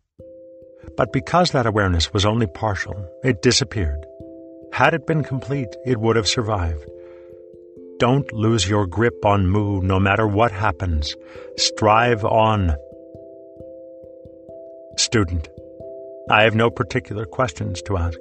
But 0.97 1.13
because 1.13 1.51
that 1.51 1.67
awareness 1.67 2.13
was 2.13 2.27
only 2.27 2.47
partial, 2.47 3.09
it 3.23 3.43
disappeared. 3.43 4.05
Had 4.73 4.95
it 4.95 5.07
been 5.07 5.23
complete, 5.23 5.69
it 5.85 5.99
would 5.99 6.17
have 6.17 6.29
survived. 6.29 6.85
Don't 7.99 8.33
lose 8.33 8.69
your 8.69 8.87
grip 8.87 9.25
on 9.25 9.47
Mu 9.47 9.83
no 9.83 10.01
matter 10.01 10.27
what 10.27 10.53
happens. 10.53 11.15
Strive 11.57 12.25
on. 12.25 12.75
Student. 14.97 15.49
I 16.31 16.45
have 16.45 16.55
no 16.55 16.71
particular 16.71 17.27
questions 17.27 17.83
to 17.83 17.97
ask. 17.97 18.19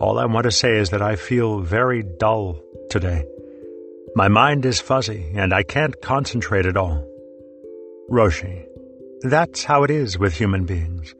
All 0.00 0.18
I 0.18 0.24
want 0.24 0.44
to 0.44 0.50
say 0.50 0.76
is 0.76 0.90
that 0.90 1.02
I 1.02 1.16
feel 1.16 1.60
very 1.60 2.02
dull 2.02 2.58
today. 2.90 3.24
My 4.16 4.28
mind 4.28 4.64
is 4.64 4.80
fuzzy 4.80 5.30
and 5.34 5.52
I 5.52 5.62
can't 5.62 6.00
concentrate 6.00 6.64
at 6.64 6.78
all. 6.78 7.04
Roshi. 8.10 8.64
That's 9.20 9.62
how 9.62 9.84
it 9.84 9.90
is 9.90 10.18
with 10.18 10.32
human 10.32 10.64
beings. 10.64 11.14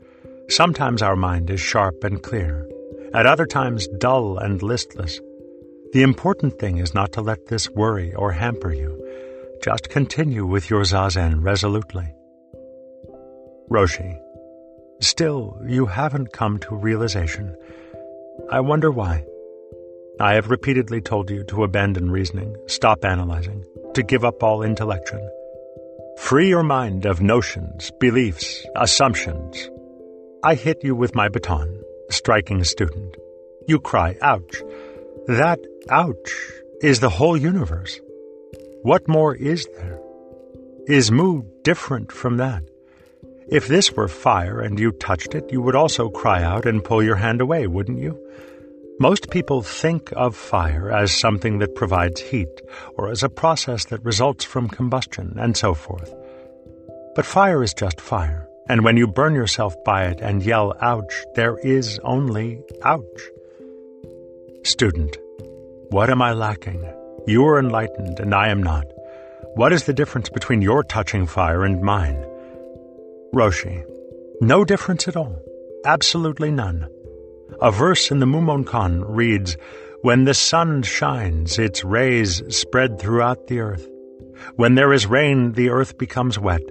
Sometimes 0.48 1.02
our 1.02 1.14
mind 1.14 1.50
is 1.50 1.60
sharp 1.60 2.04
and 2.04 2.22
clear 2.22 2.66
at 3.12 3.26
other 3.26 3.44
times 3.44 3.86
dull 3.98 4.38
and 4.38 4.62
listless. 4.62 5.20
The 5.92 6.02
important 6.02 6.58
thing 6.58 6.78
is 6.78 6.94
not 6.94 7.12
to 7.12 7.20
let 7.20 7.48
this 7.48 7.68
worry 7.68 8.14
or 8.14 8.32
hamper 8.32 8.72
you. 8.72 8.90
Just 9.62 9.90
continue 9.90 10.46
with 10.46 10.70
your 10.70 10.80
zazen 10.80 11.44
resolutely. 11.44 12.14
Roshi. 13.70 14.18
Still, 15.02 15.60
you 15.68 15.84
haven't 15.84 16.32
come 16.32 16.58
to 16.60 16.74
realization. 16.74 17.56
I 18.50 18.60
wonder 18.60 18.90
why. 18.90 19.26
I 20.18 20.32
have 20.32 20.48
repeatedly 20.48 21.02
told 21.02 21.30
you 21.30 21.44
to 21.44 21.62
abandon 21.62 22.10
reasoning, 22.10 22.56
stop 22.68 23.04
analyzing, 23.04 23.62
to 23.92 24.02
give 24.02 24.24
up 24.24 24.42
all 24.42 24.62
intellection. 24.62 25.20
Free 26.16 26.48
your 26.48 26.62
mind 26.62 27.04
of 27.04 27.20
notions, 27.20 27.90
beliefs, 28.00 28.64
assumptions. 28.76 29.68
I 30.42 30.54
hit 30.54 30.82
you 30.82 30.94
with 30.94 31.14
my 31.14 31.28
baton, 31.28 31.82
striking 32.08 32.64
student. 32.64 33.14
You 33.68 33.78
cry, 33.78 34.16
ouch. 34.22 34.62
That 35.26 35.60
ouch 35.90 36.32
is 36.80 37.00
the 37.00 37.10
whole 37.10 37.36
universe. 37.36 38.00
What 38.82 39.06
more 39.08 39.34
is 39.34 39.68
there? 39.76 40.00
Is 40.86 41.10
Mu 41.10 41.42
different 41.62 42.10
from 42.10 42.38
that? 42.38 42.62
If 43.48 43.68
this 43.68 43.92
were 43.92 44.08
fire 44.08 44.60
and 44.60 44.80
you 44.80 44.92
touched 44.92 45.34
it, 45.34 45.52
you 45.52 45.60
would 45.60 45.76
also 45.76 46.08
cry 46.08 46.42
out 46.42 46.64
and 46.64 46.82
pull 46.82 47.02
your 47.02 47.16
hand 47.16 47.42
away, 47.42 47.66
wouldn't 47.66 47.98
you? 47.98 48.18
Most 48.98 49.28
people 49.30 49.60
think 49.60 50.10
of 50.16 50.34
fire 50.34 50.90
as 50.90 51.12
something 51.12 51.58
that 51.58 51.74
provides 51.74 52.18
heat, 52.18 52.62
or 52.94 53.10
as 53.10 53.22
a 53.22 53.28
process 53.28 53.84
that 53.86 54.02
results 54.02 54.42
from 54.42 54.68
combustion, 54.68 55.36
and 55.38 55.54
so 55.54 55.74
forth. 55.74 56.14
But 57.14 57.26
fire 57.26 57.62
is 57.62 57.74
just 57.74 58.00
fire. 58.00 58.48
And 58.70 58.84
when 58.84 58.96
you 58.96 59.06
burn 59.06 59.34
yourself 59.34 59.74
by 59.84 60.04
it 60.04 60.20
and 60.22 60.42
yell, 60.42 60.74
ouch, 60.80 61.12
there 61.34 61.58
is 61.58 62.00
only 62.04 62.62
ouch. 62.84 63.20
Student, 64.64 65.18
what 65.90 66.08
am 66.08 66.22
I 66.22 66.32
lacking? 66.32 66.82
You 67.26 67.46
are 67.46 67.58
enlightened 67.58 68.18
and 68.18 68.34
I 68.34 68.48
am 68.48 68.62
not. 68.62 68.86
What 69.56 69.74
is 69.74 69.84
the 69.84 69.92
difference 69.92 70.30
between 70.30 70.62
your 70.62 70.82
touching 70.82 71.26
fire 71.26 71.64
and 71.64 71.82
mine? 71.82 72.24
Roshi, 73.34 73.84
no 74.40 74.64
difference 74.64 75.06
at 75.06 75.16
all. 75.16 75.38
Absolutely 75.84 76.50
none. 76.50 76.88
A 77.60 77.70
verse 77.70 78.10
in 78.10 78.18
the 78.18 78.26
Mumonkan 78.26 79.04
reads, 79.06 79.56
When 80.02 80.24
the 80.24 80.34
sun 80.34 80.82
shines, 80.82 81.58
its 81.58 81.84
rays 81.84 82.42
spread 82.54 82.98
throughout 82.98 83.46
the 83.46 83.60
earth. 83.60 83.88
When 84.56 84.74
there 84.74 84.92
is 84.92 85.06
rain, 85.06 85.52
the 85.52 85.70
earth 85.70 85.96
becomes 85.96 86.38
wet. 86.38 86.62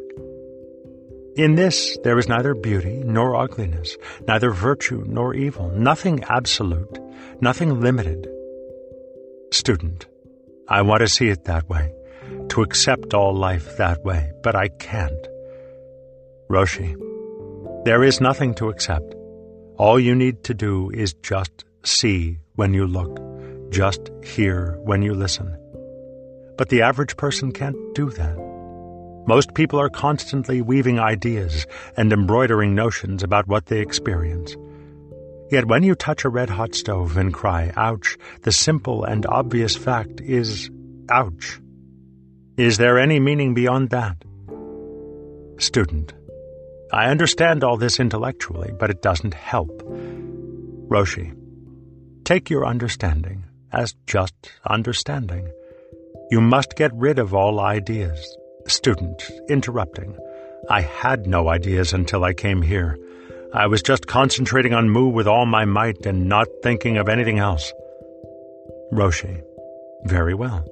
In 1.36 1.55
this 1.55 1.97
there 2.03 2.17
is 2.17 2.30
neither 2.30 2.53
beauty 2.53 3.01
nor 3.03 3.36
ugliness, 3.36 3.97
neither 4.28 4.51
virtue 4.51 5.03
nor 5.07 5.34
evil, 5.34 5.69
nothing 5.69 6.23
absolute, 6.30 6.99
nothing 7.41 7.82
limited. 7.82 8.28
Student, 9.51 10.05
I 10.69 10.82
want 10.82 11.01
to 11.01 11.07
see 11.07 11.30
it 11.30 11.45
that 11.45 11.67
way, 11.67 11.93
to 12.49 12.61
accept 12.61 13.13
all 13.13 13.36
life 13.36 13.78
that 13.78 14.03
way, 14.03 14.32
but 14.43 14.55
I 14.55 14.67
can't. 14.67 15.28
Roshi, 16.49 16.95
there 17.86 18.03
is 18.03 18.21
nothing 18.21 18.53
to 18.55 18.69
accept. 18.69 19.14
All 19.78 19.99
you 19.99 20.15
need 20.15 20.45
to 20.45 20.53
do 20.53 20.89
is 20.91 21.13
just 21.15 21.65
see 21.84 22.39
when 22.55 22.73
you 22.73 22.88
look, 22.88 23.19
just 23.71 24.09
hear 24.23 24.80
when 24.84 25.01
you 25.01 25.13
listen. 25.13 25.57
But 26.57 26.69
the 26.69 26.82
average 26.82 27.17
person 27.17 27.51
can't 27.51 27.76
do 27.93 28.09
that. 28.11 28.38
Most 29.28 29.53
people 29.53 29.78
are 29.78 29.89
constantly 29.89 30.61
weaving 30.61 30.97
ideas 30.97 31.67
and 31.97 32.13
embroidering 32.13 32.73
notions 32.73 33.21
about 33.21 33.47
what 33.47 33.65
they 33.65 33.82
experience. 33.82 34.55
Yet 35.51 35.65
when 35.65 35.84
you 35.84 35.93
touch 35.93 36.23
a 36.23 36.30
red 36.30 36.49
hot 36.49 36.73
stove 36.73 37.17
and 37.17 37.34
cry, 37.34 37.73
ouch, 37.76 38.17
the 38.43 38.53
simple 38.53 39.03
and 39.03 39.26
obvious 39.26 39.76
fact 39.76 40.21
is, 40.21 40.69
ouch. 41.09 41.59
Is 42.55 42.78
there 42.78 42.97
any 42.97 43.19
meaning 43.19 43.53
beyond 43.53 43.89
that? 43.89 44.23
Student. 45.57 46.13
I 46.95 47.09
understand 47.09 47.61
all 47.61 47.75
this 47.75 47.99
intellectually, 47.99 48.71
but 48.79 48.89
it 48.89 49.01
doesn't 49.01 49.33
help. 49.33 49.81
Roshi. 50.87 51.35
Take 52.23 52.49
your 52.49 52.65
understanding 52.65 53.43
as 53.73 53.95
just 54.07 54.33
understanding. 54.65 55.51
You 56.31 56.39
must 56.39 56.77
get 56.77 56.95
rid 56.95 57.19
of 57.19 57.33
all 57.33 57.59
ideas, 57.59 58.37
Student, 58.67 59.29
interrupting. 59.49 60.17
I 60.69 60.81
had 60.81 61.27
no 61.27 61.49
ideas 61.49 61.91
until 61.91 62.23
I 62.23 62.33
came 62.33 62.61
here. 62.61 62.97
I 63.53 63.67
was 63.67 63.83
just 63.83 64.07
concentrating 64.07 64.73
on 64.73 64.89
Mu 64.89 65.09
with 65.09 65.27
all 65.27 65.45
my 65.45 65.65
might 65.65 66.05
and 66.05 66.29
not 66.29 66.47
thinking 66.63 66.95
of 66.95 67.09
anything 67.09 67.39
else. 67.39 67.73
Roshi. 68.93 69.43
Very 70.05 70.33
well. 70.33 70.65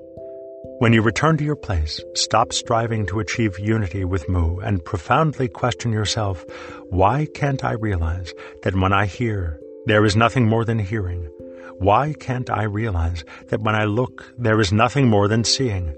When 0.83 0.91
you 0.91 1.01
return 1.01 1.37
to 1.37 1.45
your 1.45 1.55
place, 1.55 2.01
stop 2.13 2.51
striving 2.51 3.05
to 3.05 3.21
achieve 3.21 3.57
unity 3.57 4.03
with 4.03 4.27
Mu 4.27 4.59
and 4.59 4.83
profoundly 4.83 5.47
question 5.47 5.93
yourself, 5.93 6.43
why 6.89 7.25
can't 7.33 7.63
I 7.63 7.71
realize 7.71 8.33
that 8.63 8.75
when 8.75 8.91
I 8.91 9.05
hear, 9.05 9.61
there 9.85 10.03
is 10.03 10.17
nothing 10.17 10.45
more 10.45 10.65
than 10.65 10.79
hearing? 10.79 11.29
Why 11.77 12.11
can't 12.19 12.49
I 12.49 12.63
realize 12.63 13.23
that 13.47 13.61
when 13.61 13.75
I 13.75 13.85
look, 13.85 14.25
there 14.37 14.59
is 14.59 14.73
nothing 14.73 15.07
more 15.07 15.29
than 15.29 15.45
seeing? 15.45 15.95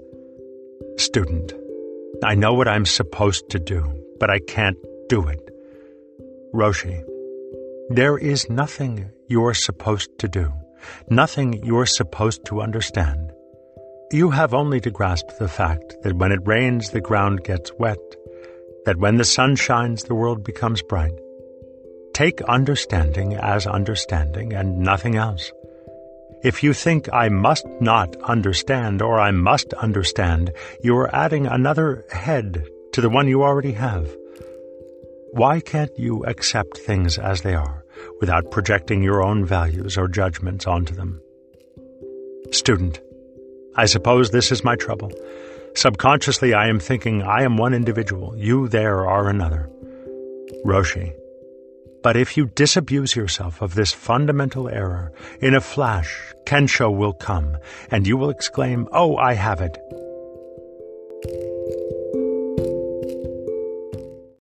Student. 0.98 1.52
I 2.22 2.36
know 2.36 2.54
what 2.54 2.68
I'm 2.68 2.86
supposed 2.86 3.50
to 3.50 3.58
do, 3.58 3.82
but 4.20 4.30
I 4.30 4.38
can't 4.38 4.78
do 5.08 5.26
it. 5.26 5.50
Roshi, 6.54 7.02
there 7.88 8.18
is 8.18 8.48
nothing 8.48 9.10
you're 9.26 9.54
supposed 9.54 10.16
to 10.20 10.28
do, 10.28 10.52
nothing 11.10 11.64
you're 11.64 11.86
supposed 11.86 12.44
to 12.44 12.60
understand. 12.60 13.25
You 14.12 14.30
have 14.30 14.54
only 14.54 14.80
to 14.82 14.90
grasp 14.90 15.26
the 15.38 15.48
fact 15.48 15.96
that 16.02 16.14
when 16.14 16.30
it 16.30 16.46
rains, 16.46 16.90
the 16.90 17.00
ground 17.00 17.42
gets 17.42 17.72
wet, 17.76 17.98
that 18.84 18.98
when 18.98 19.16
the 19.16 19.24
sun 19.24 19.56
shines, 19.56 20.04
the 20.04 20.14
world 20.14 20.44
becomes 20.44 20.80
bright. 20.80 21.18
Take 22.14 22.40
understanding 22.42 23.34
as 23.34 23.66
understanding 23.66 24.52
and 24.52 24.78
nothing 24.78 25.16
else. 25.16 25.50
If 26.44 26.62
you 26.62 26.72
think 26.72 27.08
I 27.12 27.28
must 27.28 27.66
not 27.80 28.14
understand 28.22 29.02
or 29.02 29.18
I 29.18 29.32
must 29.32 29.74
understand, 29.74 30.52
you 30.84 30.96
are 30.98 31.12
adding 31.12 31.48
another 31.48 32.04
head 32.12 32.64
to 32.92 33.00
the 33.00 33.10
one 33.10 33.26
you 33.26 33.42
already 33.42 33.72
have. 33.72 34.08
Why 35.32 35.58
can't 35.58 35.98
you 35.98 36.24
accept 36.26 36.78
things 36.78 37.18
as 37.18 37.42
they 37.42 37.56
are 37.56 37.84
without 38.20 38.52
projecting 38.52 39.02
your 39.02 39.20
own 39.20 39.44
values 39.44 39.98
or 39.98 40.06
judgments 40.06 40.66
onto 40.66 40.94
them? 40.94 41.20
Student. 42.52 43.00
I 43.76 43.84
suppose 43.86 44.30
this 44.30 44.50
is 44.50 44.64
my 44.64 44.74
trouble. 44.76 45.12
Subconsciously, 45.74 46.54
I 46.54 46.68
am 46.68 46.80
thinking 46.80 47.22
I 47.22 47.42
am 47.42 47.58
one 47.58 47.74
individual, 47.74 48.34
you 48.36 48.68
there 48.68 49.06
are 49.06 49.28
another. 49.28 49.68
Roshi. 50.64 51.12
But 52.02 52.16
if 52.16 52.36
you 52.36 52.46
disabuse 52.46 53.14
yourself 53.14 53.60
of 53.60 53.74
this 53.74 53.92
fundamental 53.92 54.68
error, 54.68 55.12
in 55.40 55.54
a 55.54 55.60
flash, 55.60 56.32
Kensho 56.46 56.96
will 56.96 57.12
come, 57.12 57.58
and 57.90 58.06
you 58.06 58.16
will 58.16 58.30
exclaim, 58.30 58.88
Oh, 58.92 59.16
I 59.16 59.34
have 59.34 59.60
it, 59.60 59.76